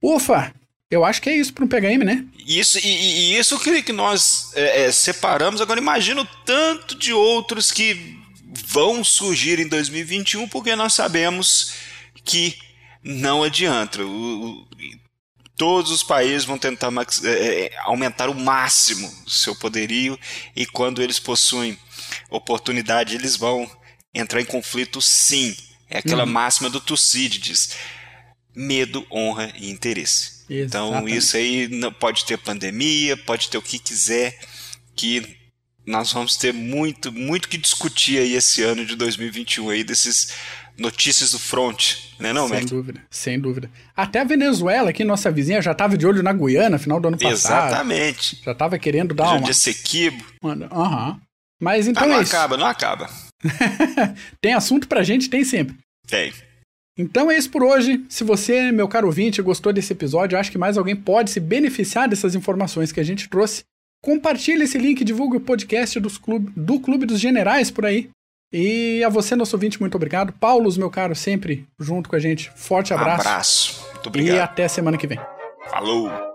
Ufa! 0.02 0.54
Eu 0.90 1.04
acho 1.04 1.22
que 1.22 1.30
é 1.30 1.36
isso 1.36 1.52
para 1.52 1.66
um 1.66 1.68
PHM, 1.68 2.06
né? 2.06 2.24
Isso, 2.48 2.80
e, 2.80 2.88
e 2.88 3.38
isso 3.38 3.60
que, 3.60 3.84
que 3.84 3.92
nós 3.92 4.54
é, 4.56 4.84
é, 4.84 4.92
separamos. 4.94 5.60
Agora 5.60 5.80
imagino 5.80 6.26
tanto 6.46 6.98
de 6.98 7.12
outros 7.12 7.70
que 7.70 8.18
vão 8.68 9.04
surgir 9.04 9.60
em 9.60 9.68
2021, 9.68 10.48
porque 10.48 10.74
nós 10.74 10.94
sabemos 10.94 11.74
que 12.24 12.58
não 13.04 13.44
adianta. 13.44 14.04
O, 14.04 14.62
o, 14.62 14.68
todos 15.58 15.92
os 15.92 16.04
países 16.04 16.46
vão 16.46 16.58
tentar 16.58 16.92
é, 17.24 17.30
é, 17.30 17.78
aumentar 17.80 18.30
o 18.30 18.36
máximo 18.36 19.12
o 19.26 19.30
seu 19.30 19.56
poderio 19.56 20.20
e 20.56 20.66
quando 20.66 21.02
eles 21.02 21.20
possuem 21.20 21.78
oportunidade, 22.30 23.16
eles 23.16 23.36
vão 23.36 23.70
entrar 24.14 24.42
em 24.42 24.46
conflito 24.46 25.02
sim. 25.02 25.56
É 25.90 26.00
aquela 26.00 26.24
uhum. 26.24 26.32
máxima 26.32 26.70
do 26.70 26.80
Tucídides. 26.80 27.72
Medo, 28.56 29.06
honra 29.12 29.52
e 29.58 29.70
interesse. 29.70 30.46
Então, 30.50 30.88
Exatamente. 30.88 30.98
Então 30.98 31.08
isso 31.08 31.38
aí 31.38 31.70
pode 32.00 32.26
ter 32.26 32.38
pandemia, 32.38 33.18
pode 33.18 33.50
ter 33.50 33.58
o 33.58 33.62
que 33.62 33.78
quiser, 33.78 34.40
que 34.96 35.38
nós 35.86 36.12
vamos 36.14 36.38
ter 36.38 36.54
muito, 36.54 37.12
muito 37.12 37.50
que 37.50 37.58
discutir 37.58 38.18
aí 38.18 38.34
esse 38.34 38.64
ano 38.64 38.86
de 38.86 38.96
2021 38.96 39.70
aí 39.70 39.84
desses 39.84 40.30
notícias 40.78 41.32
do 41.32 41.40
front, 41.40 41.96
né 42.20 42.34
não, 42.34 42.48
Sem 42.48 42.60
Mac? 42.60 42.70
dúvida, 42.70 43.02
sem 43.10 43.40
dúvida. 43.40 43.70
Até 43.96 44.20
a 44.20 44.24
Venezuela, 44.24 44.90
aqui 44.90 45.04
nossa 45.04 45.32
vizinha, 45.32 45.62
já 45.62 45.72
estava 45.72 45.98
de 45.98 46.06
olho 46.06 46.22
na 46.22 46.34
Guiana, 46.34 46.78
final 46.78 47.00
do 47.00 47.08
ano 47.08 47.18
passado. 47.18 47.68
Exatamente. 47.68 48.42
Já 48.44 48.52
estava 48.52 48.78
querendo 48.78 49.14
dar 49.14 49.26
já 49.26 49.32
uma... 49.34 49.48
de 49.48 49.54
Sequibo. 49.54 50.24
Aham. 50.44 51.10
Uhum. 51.10 51.20
Mas 51.62 51.88
então 51.88 52.04
ah, 52.04 52.08
não 52.08 52.18
é 52.18 52.22
isso. 52.22 52.36
acaba, 52.36 52.58
não 52.58 52.66
acaba. 52.66 53.10
tem 54.42 54.54
assunto 54.54 54.88
pra 54.88 55.04
gente? 55.04 55.30
Tem 55.30 55.44
sempre. 55.44 55.78
Tem. 56.08 56.34
Então 56.98 57.30
é 57.30 57.38
isso 57.38 57.50
por 57.50 57.64
hoje. 57.64 58.06
Se 58.10 58.24
você, 58.24 58.72
meu 58.72 58.88
caro 58.88 59.08
ouvinte, 59.08 59.42
gostou 59.42 59.74
desse 59.74 59.94
episódio, 59.94 60.38
acho 60.38 60.52
que 60.52 60.58
mais 60.58 60.78
alguém 60.78 60.96
pode 60.96 61.30
se 61.30 61.40
beneficiar 61.40 62.08
dessas 62.08 62.36
informações 62.36 62.92
que 62.92 63.00
a 63.00 63.04
gente 63.04 63.30
trouxe, 63.30 63.64
compartilhe 64.02 64.64
esse 64.64 64.78
link, 64.78 65.04
divulgue 65.04 65.38
o 65.38 65.42
podcast 65.42 66.00
dos 66.00 66.18
clube, 66.18 66.52
do 66.56 66.80
Clube 66.80 67.06
dos 67.06 67.20
Generais 67.20 67.70
por 67.70 67.86
aí. 67.86 68.10
E 68.58 69.04
a 69.04 69.10
você, 69.10 69.36
nosso 69.36 69.54
ouvinte, 69.54 69.82
muito 69.82 69.96
obrigado. 69.96 70.32
Paulos, 70.32 70.78
meu 70.78 70.90
caro, 70.90 71.14
sempre 71.14 71.68
junto 71.78 72.08
com 72.08 72.16
a 72.16 72.20
gente. 72.20 72.50
Forte 72.56 72.94
abraço. 72.94 73.18
Um 73.18 73.20
abraço. 73.20 73.86
Muito 73.96 74.08
obrigado. 74.08 74.38
E 74.38 74.40
até 74.40 74.66
semana 74.70 74.98
que 74.98 75.06
vem. 75.06 75.20
Falou. 75.70 76.35